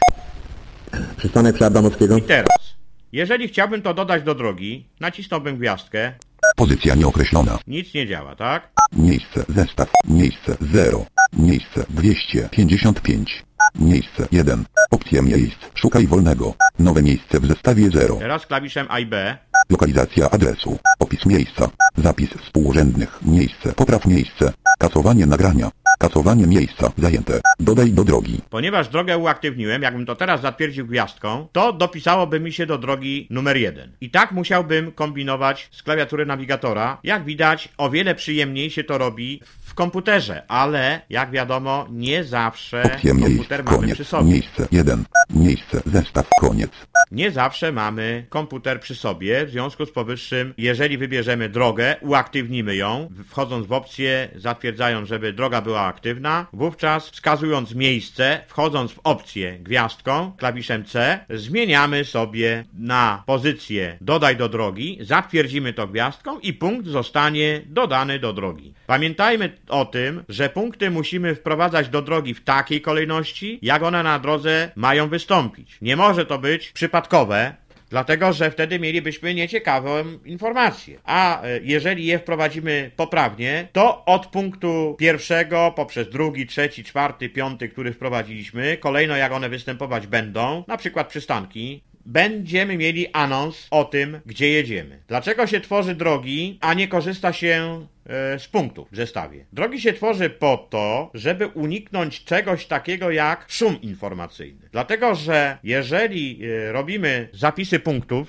Przystanek 1.18 1.56
przy 1.56 1.66
Abramowskiego. 1.66 2.18
I 2.18 2.22
teraz, 2.22 2.76
jeżeli 3.12 3.48
chciałbym 3.48 3.82
to 3.82 3.94
dodać 3.94 4.24
do 4.24 4.36
drogi, 4.36 4.88
nacisnąłbym 5.00 5.58
gwiazdkę. 5.58 6.14
Pozycja 6.56 6.96
nieokreślona. 6.96 7.60
Nic 7.68 7.94
nie 7.94 8.08
działa, 8.08 8.36
tak? 8.36 8.72
Miejsce 8.94 9.46
zestaw. 9.50 9.90
Miejsce 10.08 10.58
0. 10.62 11.06
Miejsce 11.34 11.86
255. 11.90 13.44
Miejsce 13.76 14.28
1. 14.32 14.66
Opcja 14.92 15.22
miejsc. 15.22 15.58
Szukaj 15.76 16.08
wolnego. 16.08 16.54
Nowe 16.80 17.04
miejsce 17.04 17.40
w 17.40 17.46
zestawie 17.46 17.90
0. 17.92 18.16
Teraz 18.16 18.46
klawiszem 18.46 18.88
A 18.90 19.00
i 19.00 19.06
B. 19.06 19.38
Lokalizacja 19.70 20.30
adresu. 20.30 20.80
Opis 21.00 21.26
miejsca. 21.26 21.70
Zapis 21.98 22.30
współurzędnych. 22.30 23.20
Miejsce. 23.22 23.74
Popraw 23.74 24.06
miejsce. 24.06 24.54
Kasowanie 24.80 25.26
nagrania. 25.26 25.72
Kasowanie 26.00 26.48
miejsca 26.48 26.92
zajęte. 26.98 27.42
Dodaj 27.60 27.92
do 27.92 28.04
drogi. 28.04 28.42
Ponieważ 28.50 28.90
drogę 28.90 29.18
uaktywniłem, 29.18 29.82
jakbym 29.82 30.06
to 30.06 30.16
teraz 30.16 30.42
zatwierdził 30.42 30.88
gwiazdką, 30.88 31.48
to 31.52 31.74
dopisałoby 31.74 32.40
mi 32.40 32.54
się 32.54 32.66
do 32.66 32.78
drogi 32.78 33.28
numer 33.30 33.58
1. 33.58 33.92
I 34.02 34.10
tak 34.10 34.32
musiałbym 34.32 34.92
kombinować 34.92 35.70
z 35.72 35.84
klawiatury 35.84 36.26
nawigatora. 36.26 36.98
Jak 37.04 37.26
widać, 37.26 37.70
o 37.78 37.90
wiele 37.90 38.16
przyjemniej 38.16 38.70
się 38.70 38.84
to 38.84 38.98
robi 38.98 39.42
w 39.66 39.67
komputerze, 39.78 40.44
ale 40.48 41.02
jak 41.10 41.32
wiadomo, 41.32 41.88
nie 41.92 42.24
zawsze 42.24 42.84
miejsc. 43.04 43.22
komputer 43.24 43.64
mamy 43.64 43.78
przy 43.78 43.96
Koniec. 43.96 44.08
sobie. 44.08 44.32
Miejsce 44.32 44.68
1. 44.72 45.06
Miejsce 45.30 45.82
zestaw. 45.86 46.28
Koniec. 46.42 46.72
Nie 47.12 47.32
zawsze 47.32 47.72
mamy 47.72 48.26
komputer 48.30 48.80
przy 48.80 48.96
sobie, 48.96 49.46
w 49.46 49.50
związku 49.50 49.86
z 49.86 49.92
powyższym, 49.92 50.54
jeżeli 50.58 50.98
wybierzemy 50.98 51.50
drogę, 51.50 51.96
uaktywnimy 52.02 52.76
ją, 52.76 53.10
wchodząc 53.28 53.68
w 53.68 53.72
opcję, 53.72 54.30
zatwierdzając, 54.36 55.10
żeby 55.10 55.34
droga 55.34 55.62
była 55.62 55.82
aktywna, 55.82 56.48
wówczas 56.54 57.10
wskazując 57.10 57.76
miejsce, 57.76 58.42
wchodząc 58.48 58.92
w 58.92 59.00
opcję 59.04 59.60
gwiazdką, 59.60 60.32
klawiszem 60.38 60.86
C, 60.86 61.20
zmieniamy 61.30 62.06
sobie 62.06 62.66
na 62.74 63.24
pozycję 63.26 63.98
dodaj 64.02 64.38
do 64.38 64.50
drogi, 64.50 64.98
zatwierdzimy 65.02 65.74
to 65.74 65.88
gwiazdką 65.88 66.40
i 66.40 66.54
punkt 66.54 66.88
zostanie 66.88 67.62
dodany 67.66 68.20
do 68.20 68.34
drogi. 68.34 68.74
Pamiętajmy 68.88 69.58
o 69.70 69.86
tym, 69.86 70.24
że 70.30 70.50
punkty 70.50 70.92
musimy 70.92 71.36
wprowadzać 71.36 71.90
do 71.90 72.02
drogi 72.02 72.34
w 72.34 72.44
takiej 72.44 72.82
kolejności, 72.82 73.60
jak 73.62 73.84
one 73.84 74.04
na 74.04 74.20
drodze 74.20 74.72
mają 74.76 75.08
wystąpić. 75.10 75.78
Nie 75.82 75.96
może 75.96 76.26
to 76.26 76.40
być 76.40 76.72
przypadkowe, 76.72 77.56
Dlatego, 77.90 78.34
że 78.34 78.52
wtedy 78.52 78.80
mielibyśmy 78.80 79.34
nieciekawą 79.34 79.90
informację. 80.26 81.00
A 81.04 81.42
e, 81.42 81.60
jeżeli 81.64 82.06
je 82.06 82.20
wprowadzimy 82.20 82.92
poprawnie, 82.96 83.68
to 83.72 84.06
od 84.06 84.28
punktu 84.28 84.96
pierwszego 85.00 85.74
poprzez 85.76 86.10
drugi, 86.10 86.48
trzeci, 86.48 86.84
czwarty, 86.84 87.30
piąty, 87.30 87.70
który 87.70 87.94
wprowadziliśmy, 87.94 88.78
kolejno 88.78 89.18
jak 89.18 89.32
one 89.32 89.50
występować 89.50 90.08
będą, 90.08 90.64
na 90.68 90.78
przykład 90.78 91.08
przystanki, 91.08 91.84
będziemy 92.08 92.78
mieli 92.78 93.08
anons 93.14 93.68
o 93.72 93.86
tym, 93.86 94.20
gdzie 94.26 94.50
jedziemy. 94.50 95.00
Dlaczego 95.08 95.48
się 95.48 95.62
tworzy 95.62 95.96
drogi, 95.96 96.58
a 96.62 96.74
nie 96.74 96.88
korzysta 96.88 97.34
się 97.34 97.88
e, 98.06 98.40
z 98.40 98.48
punktów 98.48 98.88
w 98.92 98.96
zestawie? 98.96 99.46
Drogi 99.54 99.82
się 99.82 99.94
tworzy 99.94 100.30
po 100.30 100.68
to, 100.70 101.12
żeby 101.14 101.48
uniknąć 101.48 102.24
czegoś 102.24 102.66
takiego 102.66 103.12
jak 103.12 103.46
szum 103.48 103.82
informacyjny. 103.82 104.70
Dlatego, 104.72 105.16
że 105.16 105.58
jeżeli 105.64 106.40
e, 106.46 106.72
robimy 106.72 107.30
zapisy 107.34 107.80
punktów, 107.80 108.28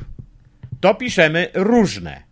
to 0.81 0.95
piszemy 0.95 1.49
różne 1.55 2.23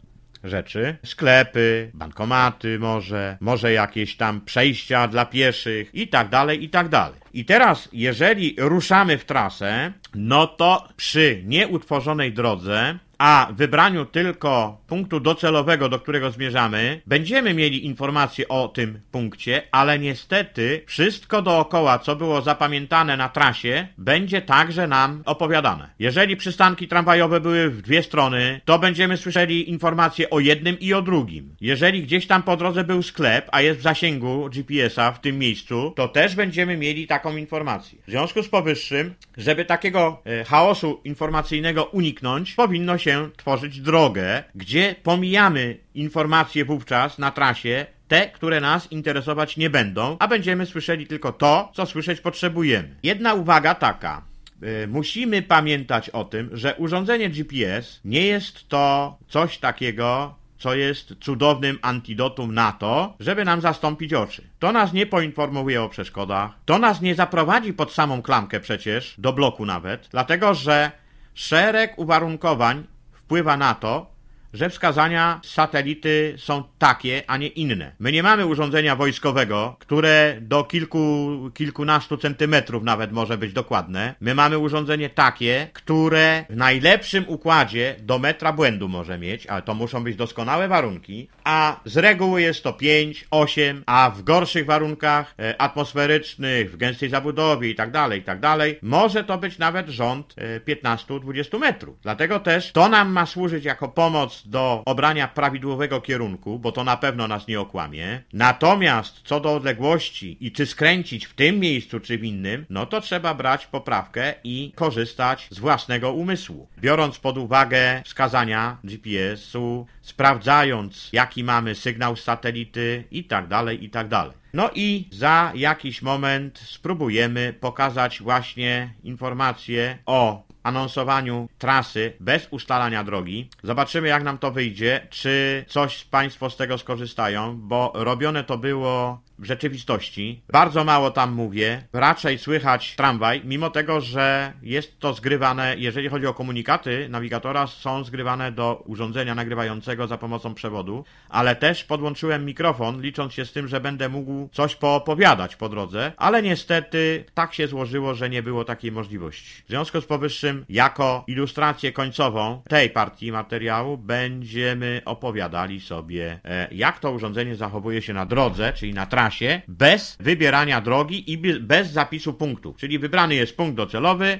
rzeczy. 0.44 0.96
Sklepy, 1.04 1.90
bankomaty 1.94 2.78
może, 2.78 3.36
może 3.40 3.72
jakieś 3.72 4.16
tam 4.16 4.40
przejścia 4.40 5.08
dla 5.08 5.26
pieszych 5.26 5.94
i 5.94 6.08
tak 6.08 6.28
dalej, 6.28 6.64
i 6.64 6.68
tak 6.68 6.88
dalej. 6.88 7.20
I 7.36 7.44
teraz, 7.44 7.88
jeżeli 7.92 8.54
ruszamy 8.58 9.18
w 9.18 9.24
trasę, 9.24 9.92
no 10.14 10.46
to 10.46 10.88
przy 10.96 11.42
nieutworzonej 11.44 12.32
drodze 12.32 12.98
a 13.18 13.48
wybraniu 13.52 14.04
tylko 14.04 14.80
punktu 14.86 15.20
docelowego, 15.20 15.88
do 15.88 15.98
którego 15.98 16.30
zmierzamy, 16.30 17.00
będziemy 17.06 17.54
mieli 17.54 17.86
informację 17.86 18.48
o 18.48 18.68
tym 18.68 19.00
punkcie, 19.10 19.62
ale 19.72 19.98
niestety 19.98 20.82
wszystko 20.86 21.42
dookoła, 21.42 21.98
co 21.98 22.16
było 22.16 22.42
zapamiętane 22.42 23.16
na 23.16 23.28
trasie, 23.28 23.88
będzie 23.98 24.42
także 24.42 24.86
nam 24.86 25.22
opowiadane. 25.26 25.90
Jeżeli 25.98 26.36
przystanki 26.36 26.88
tramwajowe 26.88 27.40
były 27.40 27.70
w 27.70 27.82
dwie 27.82 28.02
strony, 28.02 28.60
to 28.64 28.78
będziemy 28.78 29.16
słyszeli 29.16 29.70
informacje 29.70 30.30
o 30.30 30.40
jednym 30.40 30.80
i 30.80 30.94
o 30.94 31.02
drugim. 31.02 31.56
Jeżeli 31.60 32.02
gdzieś 32.02 32.26
tam 32.26 32.42
po 32.42 32.56
drodze 32.56 32.84
był 32.84 33.02
sklep, 33.02 33.48
a 33.52 33.62
jest 33.62 33.80
w 33.80 33.82
zasięgu 33.82 34.48
GPS-a 34.52 35.12
w 35.12 35.20
tym 35.20 35.38
miejscu, 35.38 35.92
to 35.96 36.08
też 36.08 36.34
będziemy 36.34 36.76
mieli 36.76 37.06
taką 37.06 37.25
informację. 37.32 37.98
W 38.06 38.10
związku 38.10 38.42
z 38.42 38.48
powyższym, 38.48 39.14
żeby 39.36 39.64
takiego 39.64 40.22
e, 40.24 40.44
chaosu 40.44 41.00
informacyjnego 41.04 41.84
uniknąć, 41.84 42.54
powinno 42.54 42.98
się 42.98 43.30
tworzyć 43.36 43.80
drogę, 43.80 44.44
gdzie 44.54 44.94
pomijamy 45.02 45.78
informacje 45.94 46.64
wówczas 46.64 47.18
na 47.18 47.30
trasie, 47.30 47.86
te, 48.08 48.28
które 48.28 48.60
nas 48.60 48.92
interesować 48.92 49.56
nie 49.56 49.70
będą, 49.70 50.16
a 50.18 50.28
będziemy 50.28 50.66
słyszeli 50.66 51.06
tylko 51.06 51.32
to, 51.32 51.72
co 51.74 51.86
słyszeć 51.86 52.20
potrzebujemy. 52.20 52.96
Jedna 53.02 53.34
uwaga 53.34 53.74
taka. 53.74 54.22
Y, 54.62 54.88
Musimy 54.88 55.42
pamiętać 55.42 56.10
o 56.10 56.24
tym, 56.24 56.50
że 56.52 56.74
urządzenie 56.74 57.30
GPS 57.30 58.00
nie 58.04 58.22
jest 58.26 58.68
to 58.68 59.18
coś 59.28 59.58
takiego, 59.58 60.34
co 60.58 60.74
jest 60.74 61.14
cudownym 61.20 61.78
antidotum 61.82 62.54
na 62.54 62.72
to, 62.72 63.14
żeby 63.20 63.44
nam 63.44 63.60
zastąpić 63.60 64.14
oczy. 64.14 64.42
To 64.58 64.72
nas 64.72 64.92
nie 64.92 65.06
poinformuje 65.06 65.82
o 65.82 65.88
przeszkodach, 65.88 66.50
to 66.64 66.78
nas 66.78 67.00
nie 67.00 67.14
zaprowadzi 67.14 67.72
pod 67.72 67.92
samą 67.92 68.22
klamkę 68.22 68.60
przecież, 68.60 69.14
do 69.18 69.32
bloku 69.32 69.66
nawet, 69.66 70.08
dlatego 70.10 70.54
że 70.54 70.90
szereg 71.34 71.98
uwarunkowań 71.98 72.86
wpływa 73.12 73.56
na 73.56 73.74
to, 73.74 74.15
że 74.56 74.70
wskazania 74.70 75.40
satelity 75.44 76.34
są 76.38 76.62
takie, 76.78 77.22
a 77.26 77.36
nie 77.36 77.46
inne. 77.46 77.92
My 77.98 78.12
nie 78.12 78.22
mamy 78.22 78.46
urządzenia 78.46 78.96
wojskowego, 78.96 79.76
które 79.78 80.38
do 80.40 80.64
kilku, 80.64 81.28
kilkunastu 81.54 82.16
centymetrów 82.16 82.82
nawet 82.82 83.12
może 83.12 83.38
być 83.38 83.52
dokładne. 83.52 84.14
My 84.20 84.34
mamy 84.34 84.58
urządzenie 84.58 85.10
takie, 85.10 85.68
które 85.72 86.44
w 86.50 86.56
najlepszym 86.56 87.24
układzie 87.28 87.96
do 88.00 88.18
metra 88.18 88.52
błędu 88.52 88.88
może 88.88 89.18
mieć, 89.18 89.46
ale 89.46 89.62
to 89.62 89.74
muszą 89.74 90.04
być 90.04 90.16
doskonałe 90.16 90.68
warunki, 90.68 91.28
a 91.44 91.80
z 91.84 91.96
reguły 91.96 92.42
jest 92.42 92.62
to 92.62 92.72
5, 92.72 93.26
8, 93.30 93.82
a 93.86 94.10
w 94.10 94.22
gorszych 94.22 94.66
warunkach 94.66 95.34
e, 95.38 95.60
atmosferycznych, 95.60 96.72
w 96.72 96.76
gęstej 96.76 97.08
zabudowie 97.08 97.70
i 97.70 97.74
tak 97.74 97.90
dalej, 97.90 98.20
i 98.20 98.24
tak 98.24 98.40
dalej, 98.40 98.78
może 98.82 99.24
to 99.24 99.38
być 99.38 99.58
nawet 99.58 99.88
rząd 99.88 100.34
e, 100.38 100.60
15-20 100.60 101.58
metrów. 101.58 101.96
Dlatego 102.02 102.40
też 102.40 102.72
to 102.72 102.88
nam 102.88 103.12
ma 103.12 103.26
służyć 103.26 103.64
jako 103.64 103.88
pomoc 103.88 104.42
do 104.46 104.82
obrania 104.86 105.28
prawidłowego 105.28 106.00
kierunku, 106.00 106.58
bo 106.58 106.72
to 106.72 106.84
na 106.84 106.96
pewno 106.96 107.28
nas 107.28 107.48
nie 107.48 107.60
okłamie. 107.60 108.22
Natomiast 108.32 109.20
co 109.24 109.40
do 109.40 109.54
odległości 109.54 110.36
i 110.40 110.52
czy 110.52 110.66
skręcić 110.66 111.26
w 111.26 111.34
tym 111.34 111.60
miejscu, 111.60 112.00
czy 112.00 112.18
w 112.18 112.24
innym, 112.24 112.66
no 112.70 112.86
to 112.86 113.00
trzeba 113.00 113.34
brać 113.34 113.66
poprawkę 113.66 114.34
i 114.44 114.72
korzystać 114.74 115.48
z 115.50 115.58
własnego 115.58 116.12
umysłu. 116.12 116.68
Biorąc 116.78 117.18
pod 117.18 117.38
uwagę 117.38 118.02
wskazania 118.04 118.76
GPS-u, 118.84 119.86
sprawdzając 120.02 121.08
jaki 121.12 121.44
mamy 121.44 121.74
sygnał 121.74 122.16
z 122.16 122.22
satelity 122.22 123.04
i 123.10 123.24
tak 123.24 123.48
dalej, 123.48 123.84
i 123.84 123.90
tak 123.90 124.08
dalej. 124.08 124.32
No 124.52 124.70
i 124.74 125.08
za 125.12 125.52
jakiś 125.54 126.02
moment 126.02 126.58
spróbujemy 126.58 127.54
pokazać 127.60 128.22
właśnie 128.22 128.94
informacje 129.04 129.98
o 130.06 130.46
anonsowaniu 130.66 131.48
trasy 131.58 132.12
bez 132.20 132.48
ustalania 132.50 133.04
drogi. 133.04 133.48
Zobaczymy, 133.62 134.08
jak 134.08 134.22
nam 134.22 134.38
to 134.38 134.50
wyjdzie, 134.50 135.06
czy 135.10 135.64
coś 135.68 136.04
Państwo 136.04 136.50
z 136.50 136.56
tego 136.56 136.78
skorzystają, 136.78 137.56
bo 137.56 137.92
robione 137.94 138.44
to 138.44 138.58
było 138.58 139.20
w 139.38 139.44
rzeczywistości. 139.44 140.42
Bardzo 140.52 140.84
mało 140.84 141.10
tam 141.10 141.32
mówię, 141.32 141.82
raczej 141.92 142.38
słychać 142.38 142.96
tramwaj, 142.96 143.42
mimo 143.44 143.70
tego, 143.70 144.00
że 144.00 144.52
jest 144.62 144.98
to 144.98 145.14
zgrywane, 145.14 145.74
jeżeli 145.78 146.08
chodzi 146.08 146.26
o 146.26 146.34
komunikaty 146.34 147.08
nawigatora, 147.08 147.66
są 147.66 148.04
zgrywane 148.04 148.52
do 148.52 148.82
urządzenia 148.86 149.34
nagrywającego 149.34 150.06
za 150.06 150.18
pomocą 150.18 150.54
przewodu, 150.54 151.04
ale 151.28 151.56
też 151.56 151.84
podłączyłem 151.84 152.44
mikrofon, 152.44 153.00
licząc 153.00 153.32
się 153.32 153.44
z 153.44 153.52
tym, 153.52 153.68
że 153.68 153.80
będę 153.80 154.08
mógł 154.08 154.48
coś 154.52 154.76
poopowiadać 154.76 155.56
po 155.56 155.68
drodze, 155.68 156.12
ale 156.16 156.42
niestety 156.42 157.24
tak 157.34 157.54
się 157.54 157.68
złożyło, 157.68 158.14
że 158.14 158.30
nie 158.30 158.42
było 158.42 158.64
takiej 158.64 158.92
możliwości. 158.92 159.62
W 159.64 159.68
związku 159.68 160.00
z 160.00 160.06
powyższym, 160.06 160.64
jako 160.68 161.24
ilustrację 161.26 161.92
końcową 161.92 162.62
tej 162.68 162.90
partii 162.90 163.32
materiału, 163.32 163.98
będziemy 163.98 165.02
opowiadali 165.04 165.80
sobie, 165.80 166.40
e, 166.44 166.68
jak 166.72 166.98
to 166.98 167.10
urządzenie 167.10 167.56
zachowuje 167.56 168.02
się 168.02 168.12
na 168.12 168.26
drodze, 168.26 168.72
czyli 168.72 168.94
na 168.94 169.06
trasie, 169.26 169.62
bez 169.68 170.16
wybierania 170.20 170.80
drogi 170.80 171.32
i 171.32 171.38
be- 171.38 171.60
bez 171.60 171.92
zapisu 171.92 172.32
punktu. 172.34 172.74
Czyli 172.78 172.98
wybrany 172.98 173.34
jest 173.34 173.56
punkt 173.56 173.76
docelowy, 173.76 174.38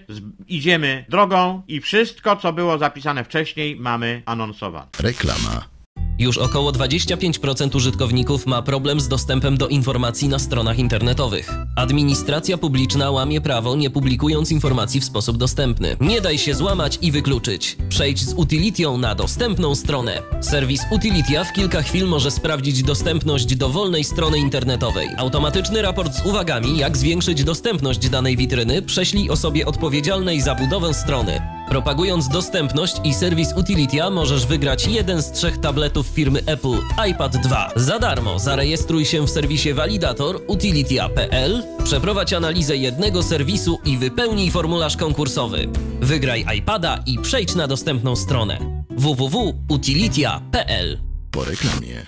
idziemy 0.48 1.04
drogą 1.08 1.62
i 1.68 1.80
wszystko, 1.80 2.36
co 2.36 2.52
było 2.52 2.78
zapisane 2.78 3.24
wcześniej, 3.24 3.76
mamy 3.76 4.22
anonsowane. 4.26 4.86
Reklama. 5.00 5.75
Już 6.18 6.38
około 6.38 6.72
25% 6.72 7.76
użytkowników 7.76 8.46
ma 8.46 8.62
problem 8.62 9.00
z 9.00 9.08
dostępem 9.08 9.56
do 9.56 9.68
informacji 9.68 10.28
na 10.28 10.38
stronach 10.38 10.78
internetowych. 10.78 11.50
Administracja 11.76 12.58
publiczna 12.58 13.10
łamie 13.10 13.40
prawo, 13.40 13.76
nie 13.76 13.90
publikując 13.90 14.52
informacji 14.52 15.00
w 15.00 15.04
sposób 15.04 15.36
dostępny. 15.36 15.96
Nie 16.00 16.20
daj 16.20 16.38
się 16.38 16.54
złamać 16.54 16.98
i 17.02 17.12
wykluczyć. 17.12 17.76
Przejdź 17.88 18.24
z 18.24 18.34
Utilitią 18.34 18.98
na 18.98 19.14
dostępną 19.14 19.74
stronę. 19.74 20.22
Serwis 20.40 20.82
Utilitia 20.90 21.44
w 21.44 21.52
kilka 21.52 21.82
chwil 21.82 22.06
może 22.06 22.30
sprawdzić 22.30 22.82
dostępność 22.82 23.56
dowolnej 23.56 24.04
strony 24.04 24.38
internetowej. 24.38 25.08
Automatyczny 25.16 25.82
raport 25.82 26.14
z 26.14 26.26
uwagami, 26.26 26.78
jak 26.78 26.96
zwiększyć 26.96 27.44
dostępność 27.44 28.08
danej 28.08 28.36
witryny, 28.36 28.82
prześlij 28.82 29.30
osobie 29.30 29.66
odpowiedzialnej 29.66 30.40
za 30.40 30.54
budowę 30.54 30.94
strony. 30.94 31.55
Propagując 31.68 32.28
dostępność 32.28 32.96
i 33.04 33.14
serwis 33.14 33.52
Utilitia 33.56 34.10
możesz 34.10 34.46
wygrać 34.46 34.86
jeden 34.86 35.22
z 35.22 35.32
trzech 35.32 35.58
tabletów 35.58 36.06
firmy 36.06 36.40
Apple 36.46 36.78
iPad 37.10 37.36
2. 37.36 37.70
Za 37.76 37.98
darmo 37.98 38.38
zarejestruj 38.38 39.04
się 39.04 39.26
w 39.26 39.30
serwisie 39.30 39.74
Validator 39.74 40.40
utilitia.pl, 40.46 41.62
przeprowadź 41.84 42.32
analizę 42.32 42.76
jednego 42.76 43.22
serwisu 43.22 43.78
i 43.84 43.98
wypełnij 43.98 44.50
formularz 44.50 44.96
konkursowy. 44.96 45.68
Wygraj 46.00 46.46
iPada 46.58 47.02
i 47.06 47.18
przejdź 47.18 47.54
na 47.54 47.66
dostępną 47.66 48.16
stronę 48.16 48.58
www.utilitia.pl. 48.90 51.00
Po 51.30 51.44
reklamie. 51.44 52.06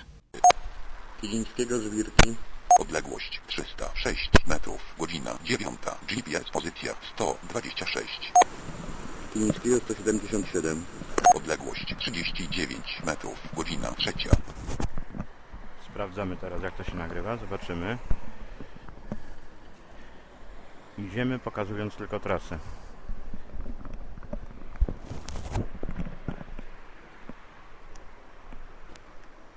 Kilińskiego 1.21 1.79
z 1.79 1.83
Wirki. 1.83 2.35
Odległość 2.79 3.41
306 3.47 4.29
metrów. 4.47 4.81
Godzina 4.99 5.31
9. 5.45 5.77
GPS 6.07 6.49
pozycja 6.53 6.93
126. 7.15 8.31
Kilińskiego 9.33 9.79
177. 9.79 10.85
Odległość 11.35 11.95
39 11.97 13.01
metrów. 13.05 13.37
Godzina 13.53 13.91
3. 13.91 14.13
Sprawdzamy 15.85 16.37
teraz 16.37 16.63
jak 16.63 16.77
to 16.77 16.83
się 16.83 16.95
nagrywa, 16.95 17.37
zobaczymy. 17.37 17.97
Idziemy 20.97 21.39
pokazując 21.39 21.95
tylko 21.95 22.19
trasę. 22.19 22.59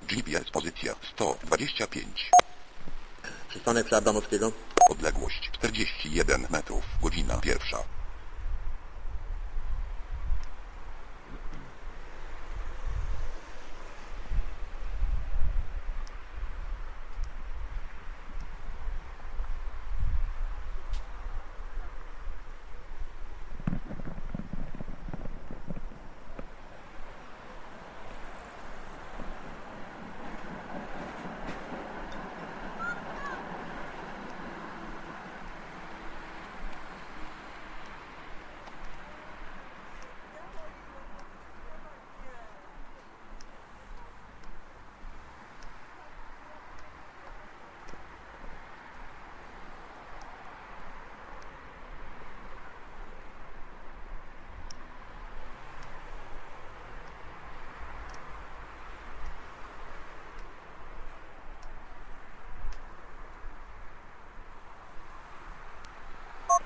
GPS 0.02 0.50
pozycja 0.50 0.94
125. 1.12 2.30
Przystanek 3.48 3.86
przy 3.86 3.96
Adamowskiego. 3.96 4.52
Odległość 4.90 5.50
41 5.50 6.46
metrów. 6.50 6.84
Godzina 7.02 7.36
pierwsza. 7.36 8.01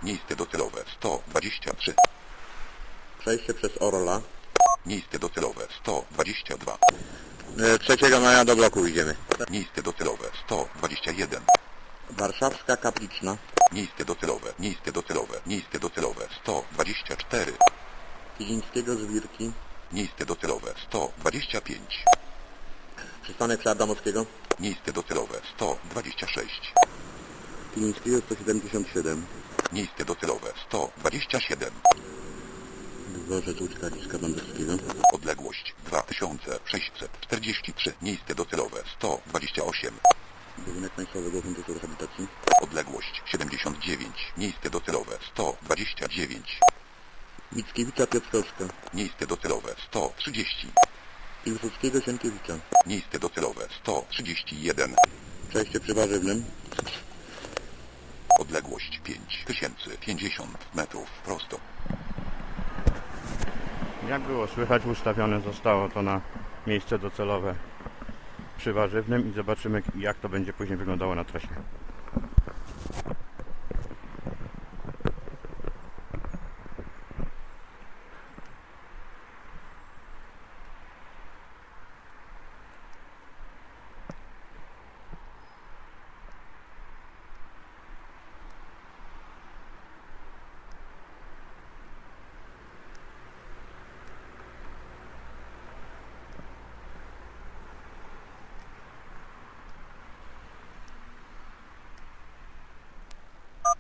Miejsce 0.07 0.37
docelowe 0.37 0.85
123. 0.99 1.95
Przejście 3.19 3.55
przez 3.55 3.71
Orla. 3.81 4.21
Miejsce 4.87 5.19
docelowe 5.19 5.67
122. 5.83 6.79
E, 7.59 7.79
3 7.79 8.21
maja 8.21 8.45
do 8.45 8.57
bloku 8.57 8.87
idziemy. 8.87 9.17
Miejsce 9.51 9.83
docelowe 9.83 10.31
121. 10.45 11.43
Warszawska 12.11 12.77
Kapliczna. 12.77 13.37
Miejsce 13.73 14.05
docelowe, 14.05 14.53
miejsce 14.59 14.93
docelowe, 14.93 15.41
miejsce 15.47 15.79
docelowe 15.79 16.29
124. 16.43 17.53
Kilińskiego 18.39 18.95
z 18.95 19.03
Wirki. 19.03 19.53
Miejsce 19.93 20.27
docelowe 20.27 20.75
125. 20.89 22.05
Przystanek 23.23 23.61
przy 23.61 23.71
Adamowskiego. 23.71 24.27
Miejsce 24.61 24.93
docelowe 24.93 25.41
126. 25.57 26.73
Kilińskiego 27.75 28.19
177. 28.21 29.27
Miejsce 29.73 30.05
docelowe 30.05 30.53
127. 30.69 31.71
Dworzec 33.09 33.61
Łódzka 33.61 33.89
Liska 33.89 34.19
Dąbrowskiego. 34.19 34.73
Odległość 35.13 35.75
2643. 35.87 37.93
Miejsce 38.03 38.35
docelowe 38.35 38.83
128. 38.97 39.95
Budynek 40.59 40.93
Państwowego 40.93 41.43
Funduszu 41.43 41.75
Rehabilitacji. 41.75 42.27
Odległość 42.63 43.23
79. 43.27 44.33
Miejsce 44.39 44.71
docelowe 44.71 45.19
129. 45.33 46.61
Mickiewicza 47.53 48.07
Piotrkowska. 48.07 48.65
Miejsce 48.95 49.27
docelowe 49.27 49.75
130. 49.89 50.69
Pilsudskiego 51.45 52.01
Sienkiewicza. 52.01 52.59
Miejsce 52.87 53.19
docelowe 53.19 53.69
131. 53.83 54.95
Przejście 55.49 55.81
przy 55.81 55.95
Warzywnym. 55.95 56.45
Odległość 58.47 59.01
5050 59.05 60.75
metrów 60.75 61.11
prosto. 61.25 61.61
Jak 64.09 64.23
było 64.23 64.47
słychać, 64.47 64.87
ustawione 64.87 65.41
zostało 65.41 65.89
to 65.89 66.03
na 66.03 66.21
miejsce 66.67 66.99
docelowe 66.99 67.55
przy 68.59 68.73
warzywnym 68.73 69.31
i 69.31 69.35
zobaczymy 69.35 69.83
jak 69.99 70.17
to 70.17 70.29
będzie 70.29 70.53
później 70.53 70.79
wyglądało 70.79 71.15
na 71.15 71.25
trasie. 71.25 71.49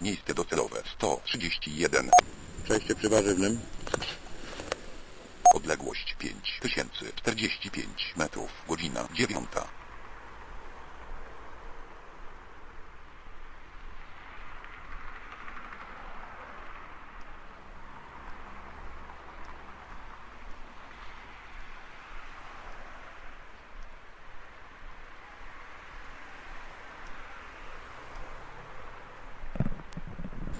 Miejsce 0.00 0.34
docelowe 0.34 0.82
131. 0.96 2.10
Przejście 2.64 2.94
przy 2.94 3.08
Warzywnym. 3.08 3.60
Odległość 5.54 6.16
5045 6.18 8.14
metrów. 8.16 8.50
Godzina 8.68 9.08
9. 9.14 9.48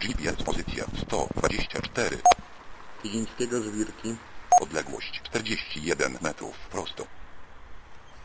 GPS 0.07 0.43
pozycja 0.43 0.85
124. 1.03 2.19
Odległość 4.61 5.21
41 5.23 6.19
metrów 6.23 6.59
prosto. 6.59 7.07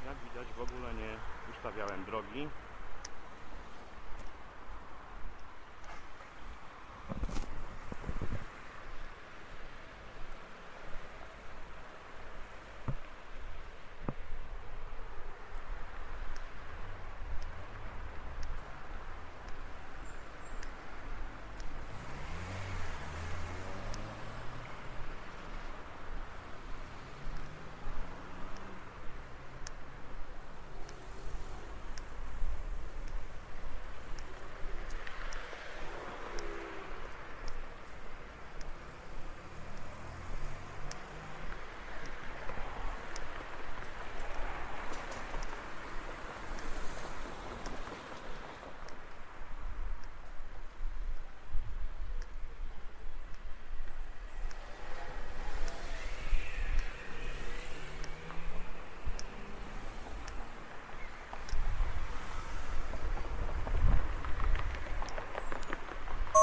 Jak 0.05 0.17
widać 0.29 0.47
w 0.57 0.61
ogóle 0.61 0.93
nie 0.93 1.17
ustawiałem 1.55 2.05
drogi. 2.05 2.47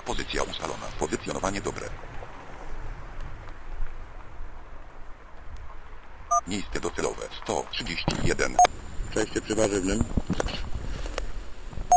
Pozycja 0.09 0.42
ustalona. 0.42 0.86
Pozycjonowanie 0.98 1.61
dobre. 1.61 1.88
Miejsce 6.46 6.80
docelowe 6.80 7.22
131. 7.42 8.56
Przejście 9.11 9.40
przy 9.40 9.54
warzywnym. 9.54 10.04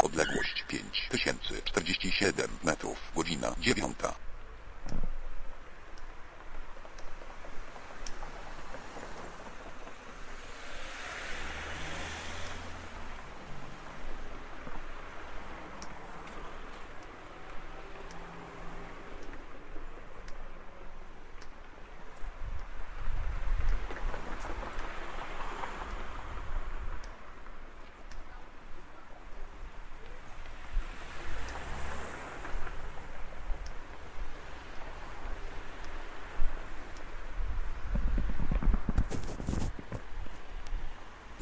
Odległość 0.03 0.63
5047 0.67 2.47
metrów. 2.63 2.97
Godzina 3.15 3.55
9. 3.59 3.97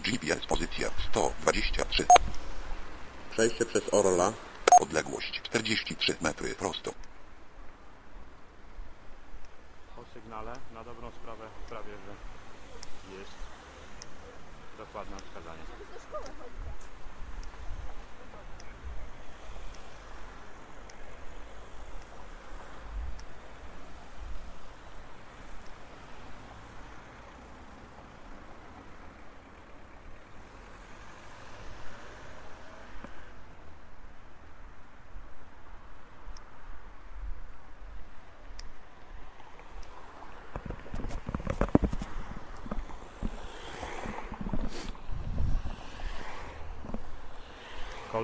GPS 0.10 0.46
pozycja 0.46 0.90
123. 1.20 2.06
Przejście 3.32 3.66
przez 3.66 3.94
Orla. 3.94 4.34
Odległość 4.82 5.42
43 5.42 6.16
metry 6.22 6.56
prosto. 6.56 6.92
Po 9.96 10.04
sygnale 10.14 10.54
na 10.74 10.84
dobrą 10.84 11.12
sprawę 11.12 11.46
prawie, 11.70 11.92
że 11.92 12.14
jest 13.20 13.32
dokładne 14.78 15.18
wskazanie. 15.18 15.64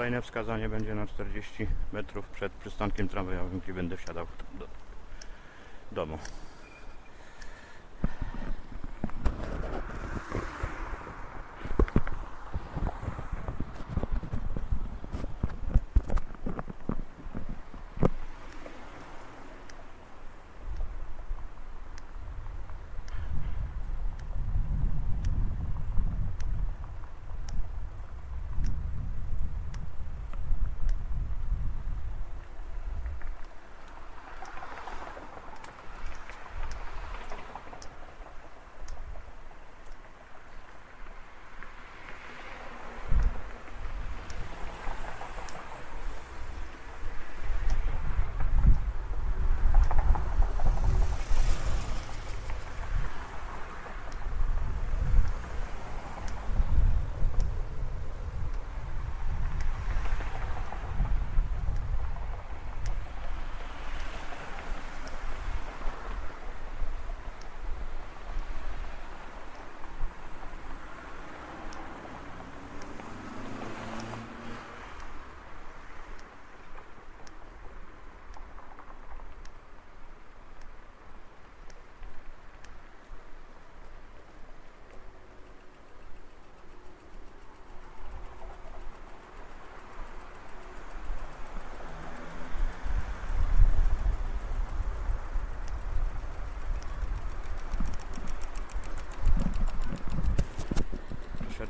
Kolejne 0.06 0.22
wskazanie 0.22 0.70
będzie 0.70 0.96
na 0.96 1.08
40 1.08 1.68
metrów 1.94 2.28
przed 2.28 2.52
przystankiem 2.54 3.10
tramwajowym, 3.10 3.60
gdzie 3.60 3.74
będę 3.74 3.98
wsiadał 3.98 4.28
do 4.60 4.68
domu. 5.92 6.18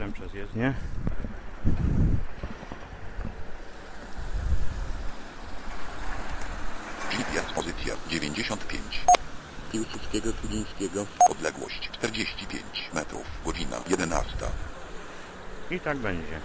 Przeszedłem 0.05 0.13
przez 0.13 0.33
jezdnię. 0.33 0.73
GPS 7.11 7.53
pozycja 7.55 7.95
95. 8.09 8.81
Piłsudskiego, 9.71 10.33
Tulińskiego. 10.33 11.05
Odległość 11.29 11.89
45 11.91 12.89
metrów. 12.93 13.25
Godzina 13.45 13.77
11. 13.89 14.33
I 15.71 15.79
tak 15.79 15.97
będzie. 15.97 16.39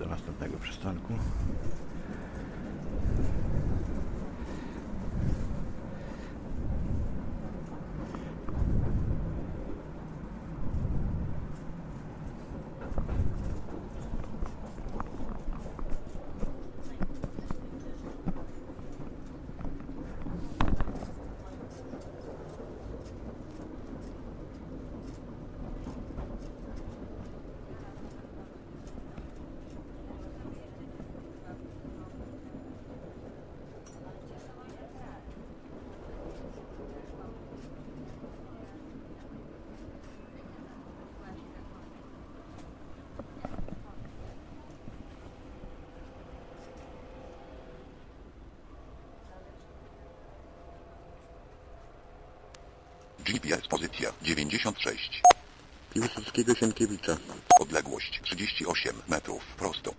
Do 0.00 0.06
następnego 0.06 0.58
przystanku. 0.58 1.14
GPS 53.24 53.68
pozycja 53.68 54.12
96. 54.22 55.22
Piłsudskiego 55.94 56.54
Sienkiewicza. 56.54 57.16
Odległość 57.60 58.20
38 58.22 58.96
metrów 59.08 59.44
prosto. 59.44 59.94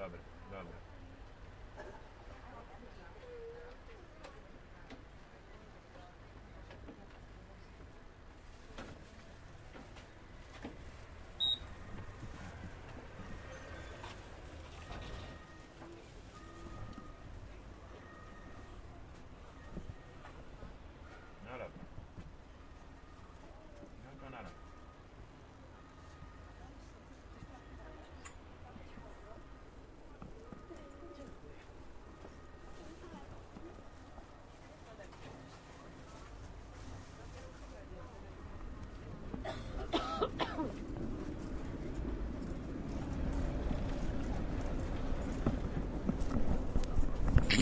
Of 0.00 0.14
it. 0.14 0.29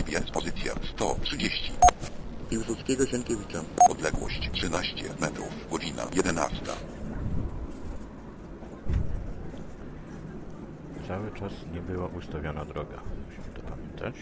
GPS 0.09 0.31
pozycja 0.31 0.73
130. 0.95 1.71
Piłsudskiego 2.49 3.05
Sienkiewicza. 3.05 3.61
Odległość 3.89 4.49
13 4.51 5.03
metrów. 5.21 5.69
Godzina 5.71 6.03
11. 6.15 6.57
Cały 11.07 11.31
czas 11.31 11.53
nie 11.73 11.81
była 11.81 12.07
ustawiona 12.07 12.65
droga. 12.65 13.01
Musimy 13.27 13.55
to 13.55 13.61
pamiętać. 13.61 14.15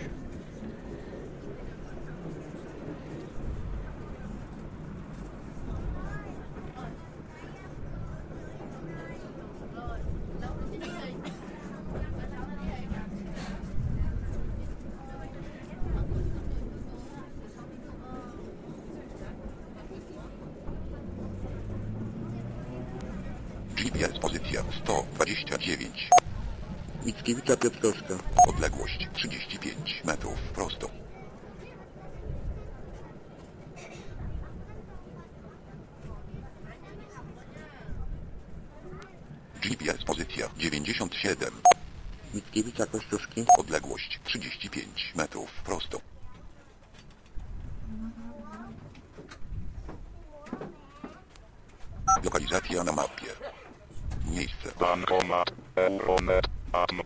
GPS 23.77 24.19
pozycja 24.19 24.63
129. 24.83 26.09
Mickiewicza 27.05 27.57
Piotrkowska. 27.57 28.13
Odległość 28.47 29.07
35 29.13 30.01
metrów 30.05 30.39
prosto. 30.41 30.89
GPS 39.61 40.03
pozycja 40.03 40.49
97. 40.57 41.53
Mickiewicza 42.33 42.85
Kościuszki. 42.85 43.45
Odległość 43.57 44.19
35 44.23 45.13
metrów 45.15 45.51
prosto. 45.51 46.01
Lokalizacja 52.23 52.83
na 52.83 52.91
mapie. 52.91 53.27
Miejsce. 54.31 54.71
Bankomat. 54.79 55.51
Euronet. 55.75 56.47
Atm. 56.71 57.01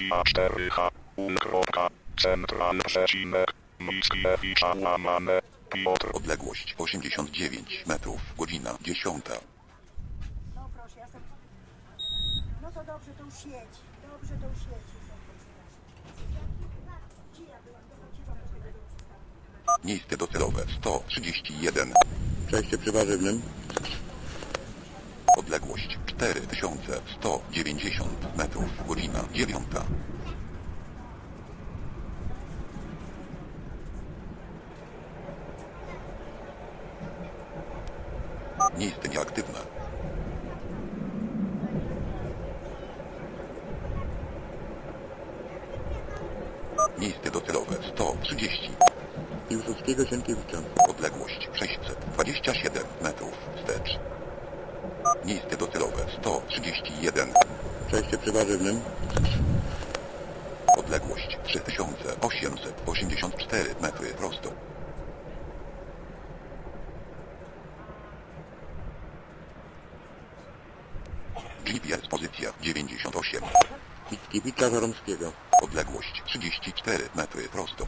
24H. 0.00 0.90
Unkropka. 1.16 1.88
Central 2.22 2.78
przecinek. 2.86 3.52
Mickiewicza 3.80 4.74
łamane. 4.74 5.42
Piotr. 5.70 6.10
Odległość 6.12 6.74
89 6.78 7.84
metrów. 7.86 8.20
Godzina 8.38 8.78
10. 8.82 9.24
Miejsce 46.98 47.30
docelowe 47.30 47.76
130. 47.94 48.70
Józefskiego 49.50 50.06
Sienkiewicza. 50.06 50.58
Odległość 50.88 51.48
627 51.52 52.82
metrów 53.02 53.32
wstecz. 53.56 53.98
Miejsce 55.24 55.56
docelowe 55.56 56.04
131. 56.20 57.28
Przejście 57.88 58.18
przy 58.18 58.32
warzywnym. 58.32 58.80
Odległość 60.76 61.38
3884 61.44 63.74
metry 63.80 64.08
prosto. 64.08 64.50
GPS 71.64 72.06
pozycja 72.08 72.52
98. 72.60 73.42
Mickiewicza 74.10 74.70
Żaromskiego. 74.70 75.32
Odległość 75.70 76.22
34 76.26 77.08
metry 77.16 77.48
prosto. 77.48 77.86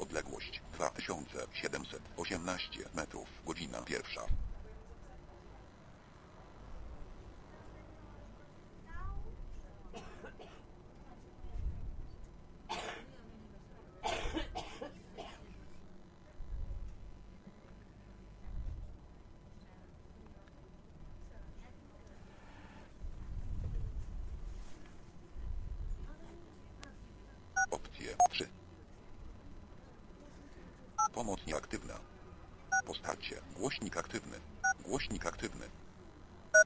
Odległość 0.00 0.62
2718 0.74 2.80
metrów 2.94 3.28
Godzina 3.46 3.82
pierwsza 3.82 4.20
Opcje 28.18 28.46
3 28.46 28.48
Pomoc 31.12 31.46
nieaktywna. 31.46 31.94
Postarcie. 32.86 33.40
Głośnik 33.56 33.96
aktywny. 33.96 34.36
Głośnik 34.84 35.26
aktywny. 35.26 35.66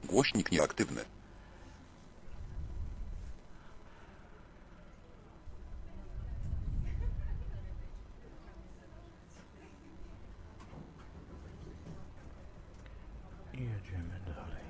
Głośnik 0.05 0.53
nieaktywny. 0.53 1.05
Jedziemy 13.53 14.21
dalej. 14.27 14.65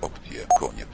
Opcje 0.00 0.46
koniec. 0.58 0.88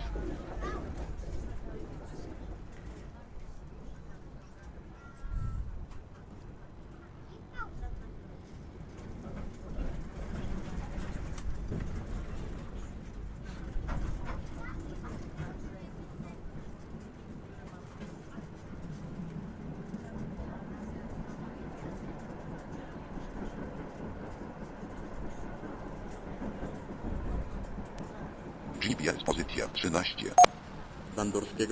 GPS 28.84 29.22
pozycja 29.22 29.68
13. 29.68 30.34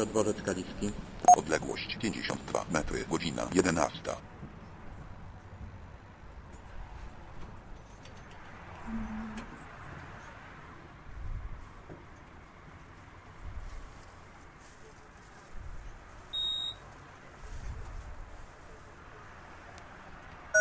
Bandurskiego 0.03 0.07
Dworzec 0.07 0.42
Kaliski. 0.42 0.90
Odległość 1.36 1.96
52 2.00 2.64
metry. 2.70 3.05
Godzina 3.11 3.48
11. 3.55 4.00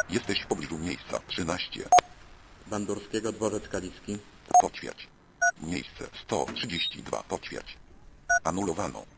Jesteś 0.09 0.41
w 0.41 0.47
pobliżu 0.47 0.77
miejsca 0.77 1.19
13. 1.27 1.83
Bandurskiego 2.67 3.31
Dworzec 3.31 3.67
Kaliski. 3.67 4.17
Potwierdź. 4.61 5.07
Miejsce 5.61 6.07
132. 6.23 7.23
Potwierdź. 7.23 7.77
Anulowano. 8.43 9.10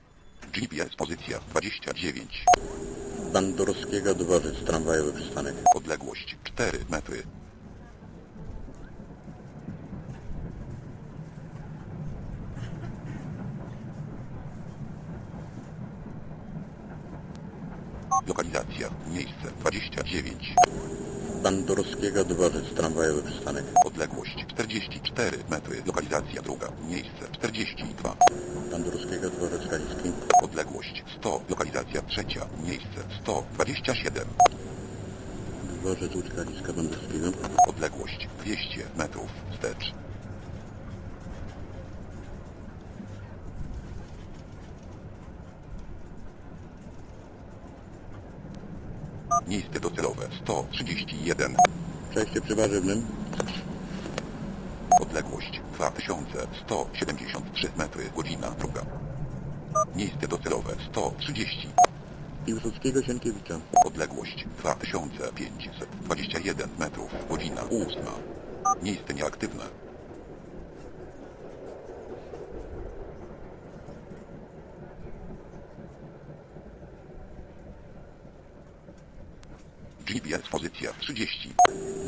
GPS 0.53 0.95
pozycja 0.95 1.39
29. 1.39 2.45
Bandurskiego 3.33 4.15
Dworzec 4.15 4.63
Tramwajowy 4.65 5.13
Przystanek. 5.13 5.55
Odległość 5.75 6.37
4 6.43 6.79
metry. 6.89 7.23
Lokalizacja. 18.27 18.89
Miejsce 19.07 19.51
29. 19.59 20.55
Bandurskiego 21.43 22.25
Dworzec 22.25 22.65
Tramwajowy 22.75 23.23
Przystanek. 23.23 23.63
Odległość 23.85 24.45
44 24.47 25.37
metry. 25.49 25.83
Lokalizacja 25.85 26.41
druga. 26.41 26.67
Miejsce 26.89 27.31
42. 27.31 28.15
Bandurskiego 28.71 29.29
Dworzec 29.29 29.67
Kaliski. 29.67 30.11
Odległość 30.43 31.03
100. 31.19 31.41
Lokalizacja 31.49 32.01
trzecia. 32.01 32.45
Miejsce 32.67 32.99
127. 33.21 34.27
Dworzec 35.81 36.15
Łódź 36.15 36.29
Kaliska 36.35 36.73
Bandurskiego. 36.73 37.31
Odległość 37.67 38.27
200 38.43 38.81
metrów 38.97 39.29
wstecz. 39.51 40.02
31. 50.73 51.55
Przejście 52.11 52.41
przy 52.41 52.55
warzywnym. 52.55 53.05
Odległość 55.01 55.61
2173 55.73 57.69
metry 57.77 58.09
godzina 58.15 58.51
druga. 58.51 58.85
Miejsce 59.95 60.27
docelowe 60.27 60.75
130. 60.91 61.69
Piłsudskiego 62.45 63.03
Sienkiewicza. 63.03 63.59
Odległość 63.85 64.45
2521 64.59 66.69
metrów 66.79 67.09
godzina 67.29 67.61
8. 67.61 67.77
Miejsce 68.83 69.13
nieaktywne. 69.13 69.63
GPS 80.05 80.47
pozycja 80.83 80.93
30. 81.01 81.53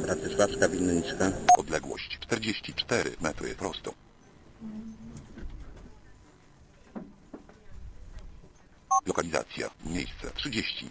Bratysławska 0.01 0.69
Winnicka. 0.69 1.31
Odległość 1.57 2.19
44 2.19 3.11
metry 3.21 3.55
prosto. 3.55 3.93
Lokalizacja. 9.07 9.69
Miejsce 9.85 10.31
30. 10.35 10.89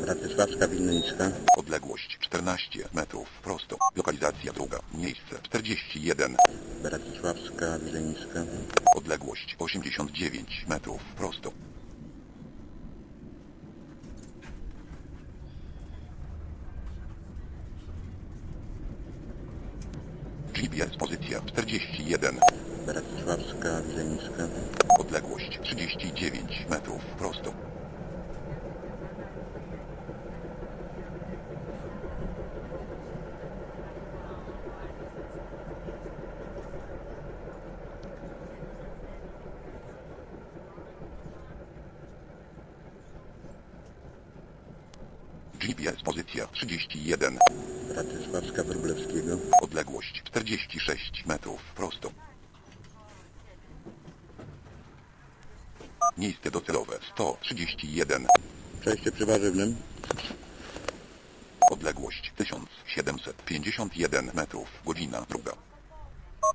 Bratysławska 0.00 0.68
Winnicka. 0.68 1.30
Odległość 1.56 2.18
14 2.18 2.88
metrów 2.94 3.28
prosto. 3.42 3.76
Lokalizacja 3.96 4.52
druga. 4.52 4.78
Miejsce 4.94 5.38
41. 5.42 6.36
Bratysławska 6.82 7.78
Wileńska. 7.78 8.40
Odległość 8.96 9.56
89 9.58 10.64
metrów 10.68 11.02
prosto. 11.16 11.52
GPS 20.60 20.96
pozycja 20.96 21.40
41. 21.40 22.40
Bratysławska 22.86 23.82
Wileńska. 23.82 24.48
Odległość 24.98 25.58
39 25.62 26.66
metrów 26.70 27.04
prosto. 27.18 27.52
GPS 45.60 46.02
pozycja 46.02 46.46
31. 46.46 47.38
Bratysławska 47.94 48.62
Wróblewskiego. 48.62 48.89
Odległość 49.70 50.22
46 50.22 51.26
metrów 51.26 51.62
prosto. 51.62 52.12
Miejsce 56.18 56.50
docelowe 56.50 56.98
131. 57.12 58.26
Przejście 58.80 59.12
przy 59.12 59.26
Warzywnym. 59.26 59.76
Odległość 61.70 62.32
1751 62.36 64.30
metrów. 64.34 64.68
Godzina 64.86 65.20
druga. 65.28 65.52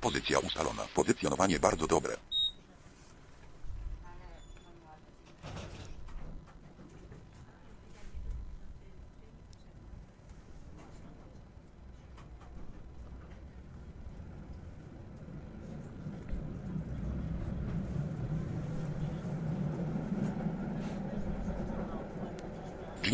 Pozycja 0.02 0.40
ustalona. 0.40 0.84
Pozycjonowanie 0.96 1.60
bardzo 1.60 1.88
dobre. 1.88 2.18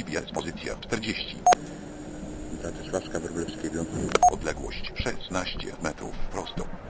GPS 0.03 0.31
pozycja 0.31 0.75
40. 0.75 1.35
Bratysławska 2.61 3.19
Wróblewskiego. 3.19 3.85
Odległość 4.31 4.91
16 4.95 5.59
metrów 5.83 6.15
prosto. 6.31 6.80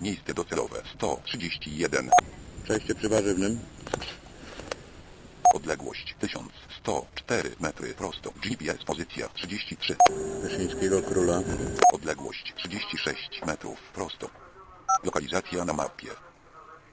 Miejsce 0.00 0.34
docelowe 0.34 0.82
131. 0.94 2.10
Przejście 2.64 2.94
przy 2.94 3.08
warzywnym. 3.08 3.60
Odległość 5.54 6.14
1104 6.20 7.50
metry 7.60 7.94
prosto. 7.94 8.30
GPS 8.42 8.84
pozycja 8.84 9.28
33. 9.28 9.96
Wyszyńskiego 10.42 11.02
Króla. 11.02 11.40
Odległość 11.92 12.54
36 12.56 13.42
metrów 13.46 13.78
prosto. 13.94 14.30
Lokalizacja 15.04 15.64
na 15.64 15.72
mapie. 15.72 16.08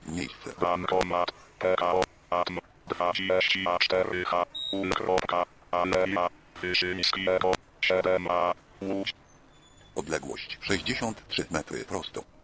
Miejsce. 0.05 0.49
Bankomat 0.61 1.31
PKO 1.59 2.03
ATM 2.29 2.59
24H 2.89 4.45
Unkropka 4.71 5.45
Aleja 5.71 6.27
Wyszyńskiego 6.61 7.51
7A 7.81 8.53
Łódź. 8.81 9.13
Odległość 9.95 10.57
63 10.61 11.45
metry 11.51 11.85
prosto. 11.85 12.36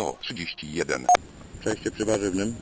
131. 0.00 1.06
Szczęście 1.60 1.90
przy 1.90 2.04
warzywnym. 2.04 2.54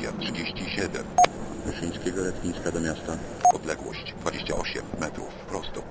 Stacja 0.00 0.20
37. 0.20 1.04
Wyszyńskiego 1.66 2.22
Letniska 2.22 2.70
do 2.70 2.80
miasta. 2.80 3.16
Odległość 3.54 4.14
28 4.20 4.82
metrów 5.00 5.28
prosto. 5.48 5.82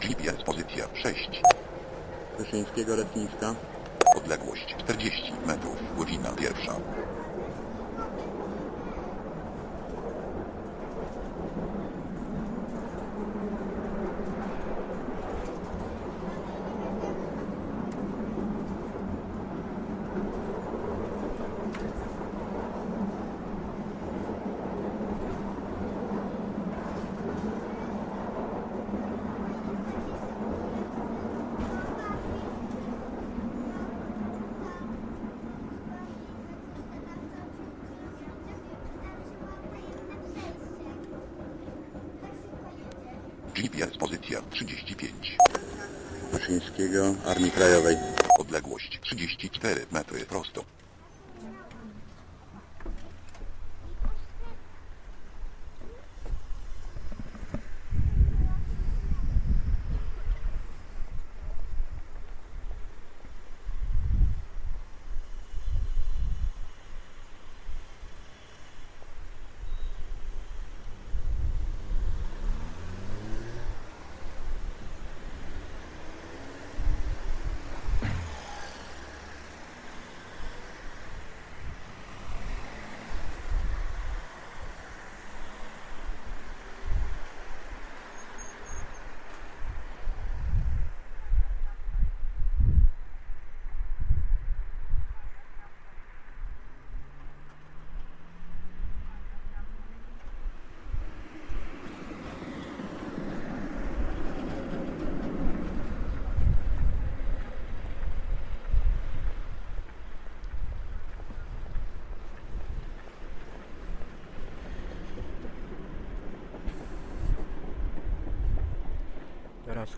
GPS 0.00 0.42
pozycja 0.42 0.84
6. 0.94 1.42
Wyszyńskiego 2.38 2.96
Letniska. 2.96 3.54
Odległość 4.16 4.76
40 4.78 5.32
metrów. 5.46 5.76
Godzina 5.98 6.28
pierwsza. 6.28 6.74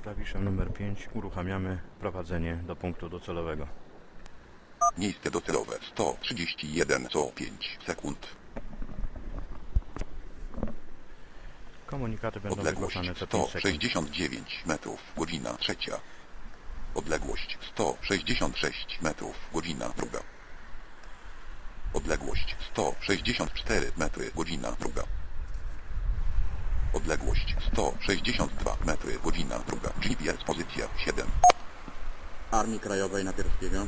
Klawiszem 0.03 0.45
numer 0.45 0.73
5 0.73 1.09
uruchamiamy 1.15 1.79
prowadzenie 2.01 2.57
do 2.57 2.77
punktu 2.77 3.09
docelowego. 3.09 3.67
Miejsce 4.99 5.31
docelowe 5.31 5.79
131 5.93 7.09
co 7.09 7.25
5 7.35 7.79
sekund. 7.87 8.27
Komunikaty 11.87 12.41
będą 12.41 12.59
Odległość 12.59 12.97
wygłaszane 12.97 13.15
co 13.15 13.27
5 13.27 13.51
sekund. 13.51 13.63
169 13.63 14.63
metrów, 14.67 15.01
godzina 15.17 15.55
trzecia. 15.55 16.01
Odległość 16.95 17.59
166 17.73 19.03
metrów, 19.03 19.37
godzina 19.53 19.89
druga. 19.89 20.19
Odległość 21.95 22.57
164 22.73 23.93
metry, 23.97 24.31
godzina 24.35 24.73
druga. 24.73 25.03
Odległość 26.93 27.57
162 27.73 28.77
metry, 28.87 29.19
godzina 29.25 29.59
druga. 29.59 29.89
GPS 30.01 30.45
pozycja 30.45 30.89
7. 30.97 31.27
Armii 32.51 32.81
Krajowej 32.81 33.25
Napierskiego. 33.25 33.87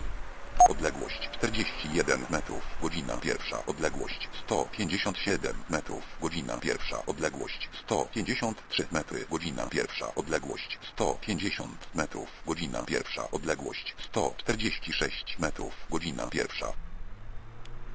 Odległość 0.68 1.30
41 1.32 2.20
metrów, 2.30 2.62
godzina 2.82 3.16
pierwsza. 3.16 3.66
Odległość 3.66 4.28
157 4.44 5.56
metrów, 5.70 6.02
godzina 6.20 6.56
pierwsza. 6.56 7.06
Odległość 7.06 7.68
153 7.84 8.86
metry, 8.92 9.26
godzina 9.30 9.66
pierwsza. 9.66 10.14
Odległość 10.14 10.78
150 10.92 11.88
metrów, 11.94 12.28
godzina 12.46 12.82
pierwsza. 12.82 13.30
Odległość 13.30 13.96
146 13.98 15.38
metrów, 15.38 15.72
godzina 15.90 16.26
pierwsza. 16.26 16.66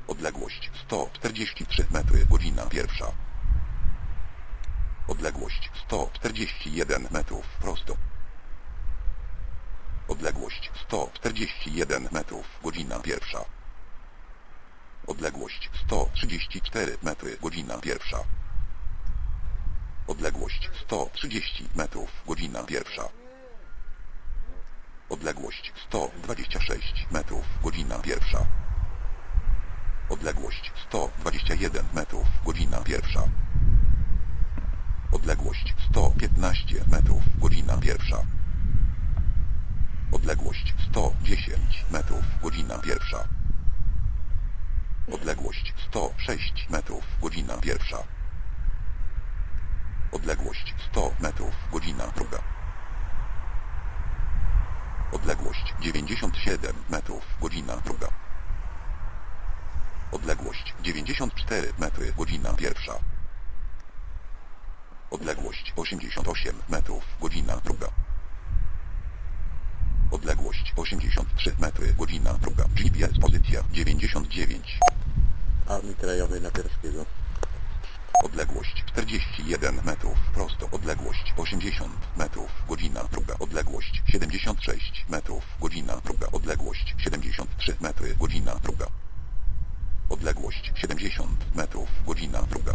Odległość 0.08 0.72
143 0.86 1.86
metry, 1.92 2.26
godzina 2.26 2.66
pierwsza. 2.66 3.29
Odległość 5.10 5.72
141 5.86 7.08
metrów, 7.12 7.46
prosto. 7.62 7.96
Odległość 10.08 10.72
141 10.86 12.10
metrów, 12.12 12.46
godzina 12.64 13.00
pierwsza. 13.00 13.46
Odległość 15.08 15.70
134 15.86 16.98
metry, 17.04 17.38
godzina 17.42 17.78
pierwsza. 17.78 18.18
Odległość 20.08 20.70
130 20.86 21.70
metrów, 21.76 22.10
godzina 22.28 22.64
pierwsza. 22.64 23.10
Odległość 25.10 25.74
126 25.88 27.08
metrów, 27.12 27.46
godzina 27.64 28.00
pierwsza. 28.00 28.46
Odległość 30.10 30.72
121 30.88 31.86
metrów, 31.94 32.28
godzina 32.46 32.78
pierwsza. 32.78 33.24
Odległość 35.12 35.76
115 35.90 36.86
metrów, 36.88 37.24
godzina 37.40 37.78
pierwsza. 37.78 38.18
Odległość 40.12 40.74
110 40.90 41.86
metrów, 41.92 42.24
godzina 42.42 42.78
pierwsza. 42.80 43.28
Odległość 45.12 45.74
106 45.88 46.70
metrów, 46.70 47.04
godzina 47.22 47.58
pierwsza. 47.58 47.98
Odległość 50.12 50.76
100 50.92 51.12
metrów, 51.20 51.54
godzina 51.72 52.08
druga. 52.08 52.40
Odległość 55.12 55.74
97 55.82 56.76
metrów, 56.90 57.24
godzina 57.42 57.78
druga. 57.78 58.08
Odległość 60.12 60.74
94 60.84 61.74
metry, 61.80 62.14
godzina 62.18 62.54
pierwsza. 62.54 62.94
Odległość 65.12 65.74
88 65.76 66.56
metrów, 66.70 67.04
godzina 67.22 67.58
druga. 67.58 67.88
Odległość 70.12 70.74
83 70.76 71.56
metry, 71.60 71.94
godzina 71.94 72.34
druga. 72.34 72.64
GPS 72.76 73.20
pozycja 73.22 73.64
99. 73.72 74.80
Armii 75.68 75.96
Krajowej 75.96 76.42
Napierskiego. 76.42 77.06
Odległość 78.24 78.84
41 78.86 79.80
metrów, 79.86 80.18
prosto. 80.34 80.70
Odległość 80.72 81.34
80 81.38 81.94
metrów, 82.18 82.52
godzina 82.68 83.04
druga. 83.04 83.36
Odległość 83.40 84.02
76 84.08 85.06
metrów, 85.10 85.44
godzina 85.62 85.98
druga. 85.98 86.28
Odległość 86.32 86.96
73 86.98 87.76
metry, 87.82 88.16
godzina 88.16 88.56
druga. 88.56 88.86
Odległość 90.10 90.72
70 90.76 91.56
metrów, 91.56 91.90
godzina 92.06 92.42
druga. 92.42 92.74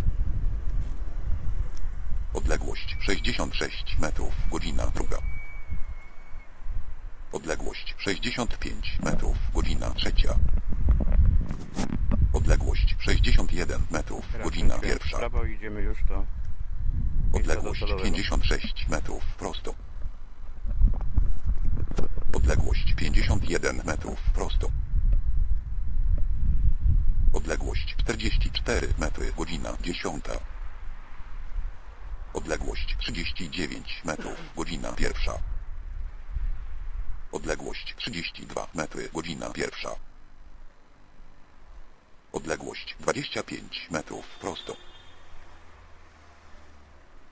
Odległość 2.35 2.97
66 3.01 3.99
metrów, 3.99 4.33
godzina 4.51 4.87
druga. 4.87 5.19
Odległość 7.33 7.95
65 7.99 8.99
metrów, 9.05 9.37
godzina 9.55 9.91
trzecia. 9.91 10.35
Odległość 12.33 12.97
61 12.99 13.83
metrów, 13.91 14.27
Teraz 14.33 14.45
godzina 14.47 14.79
pierwsza. 14.79 15.19
prawo 15.19 15.45
idziemy 15.45 15.81
już 15.83 15.99
miejsca 15.99 16.27
Odległość 17.33 17.81
docelowego. 17.81 18.05
56 18.11 18.89
metrów 18.89 19.25
prosto. 19.39 19.75
Odległość 22.33 22.95
51 22.95 23.83
metrów 23.85 24.21
prosto. 24.35 24.71
Odległość 27.33 27.97
44 27.97 28.89
metry, 28.99 29.33
godzina 29.37 29.77
10. 29.83 30.25
Odległość 32.35 32.97
39 32.99 34.01
metrów, 34.05 34.37
godzina 34.57 34.93
pierwsza. 34.93 35.39
Odległość 37.33 37.95
32 37.97 38.69
metry, 38.75 39.09
godzina 39.15 39.51
pierwsza. 39.51 39.91
Odległość 42.33 42.97
25 43.01 43.89
metrów 43.91 44.27
prosto. 44.41 44.77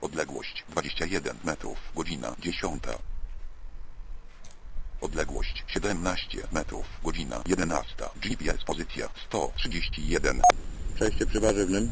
Odległość 0.01 0.65
21 0.69 1.37
metrów, 1.43 1.77
godzina 1.95 2.35
10. 2.39 2.83
Odległość 5.01 5.63
17 5.67 6.47
metrów, 6.51 6.85
godzina 7.03 7.41
11. 7.45 7.95
GPS 8.15 8.63
pozycja 8.63 9.09
131. 9.27 10.41
Przejście 10.95 11.25
przy 11.25 11.39
warzywnym. 11.39 11.91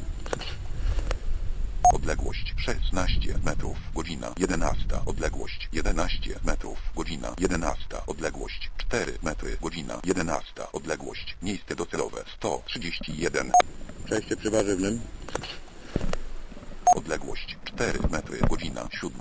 Odległość 1.93 2.53
16 2.57 3.39
metrów, 3.45 3.77
godzina 3.95 4.33
11. 4.37 4.85
Odległość 5.05 5.69
11 5.73 6.39
metrów, 6.45 6.79
godzina 6.95 7.33
11. 7.39 7.85
Odległość 8.07 8.71
4 8.77 9.17
metry, 9.23 9.57
godzina 9.61 9.99
11. 10.03 10.71
Odległość 10.73 11.37
miejsce 11.41 11.75
docelowe 11.75 12.23
131. 12.37 13.51
Przejście 14.05 14.37
przy 14.37 14.51
warzywnym. 14.51 15.01
Odległość 16.95 17.57
4 17.65 17.99
metry, 18.11 18.37
godzina 18.49 18.87
7. 18.91 19.11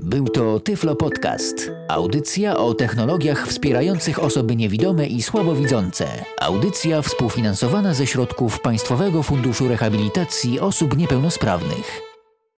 Był 0.00 0.28
to 0.28 0.60
Tyflo 0.60 0.96
Podcast. 0.96 1.70
Audycja 1.88 2.56
o 2.56 2.74
technologiach 2.74 3.48
wspierających 3.48 4.18
osoby 4.18 4.56
niewidome 4.56 5.06
i 5.06 5.22
słabowidzące. 5.22 6.06
Audycja 6.40 7.02
współfinansowana 7.02 7.94
ze 7.94 8.06
środków 8.06 8.60
Państwowego 8.60 9.22
Funduszu 9.22 9.68
Rehabilitacji 9.68 10.60
Osób 10.60 10.96
Niepełnosprawnych. 10.96 12.11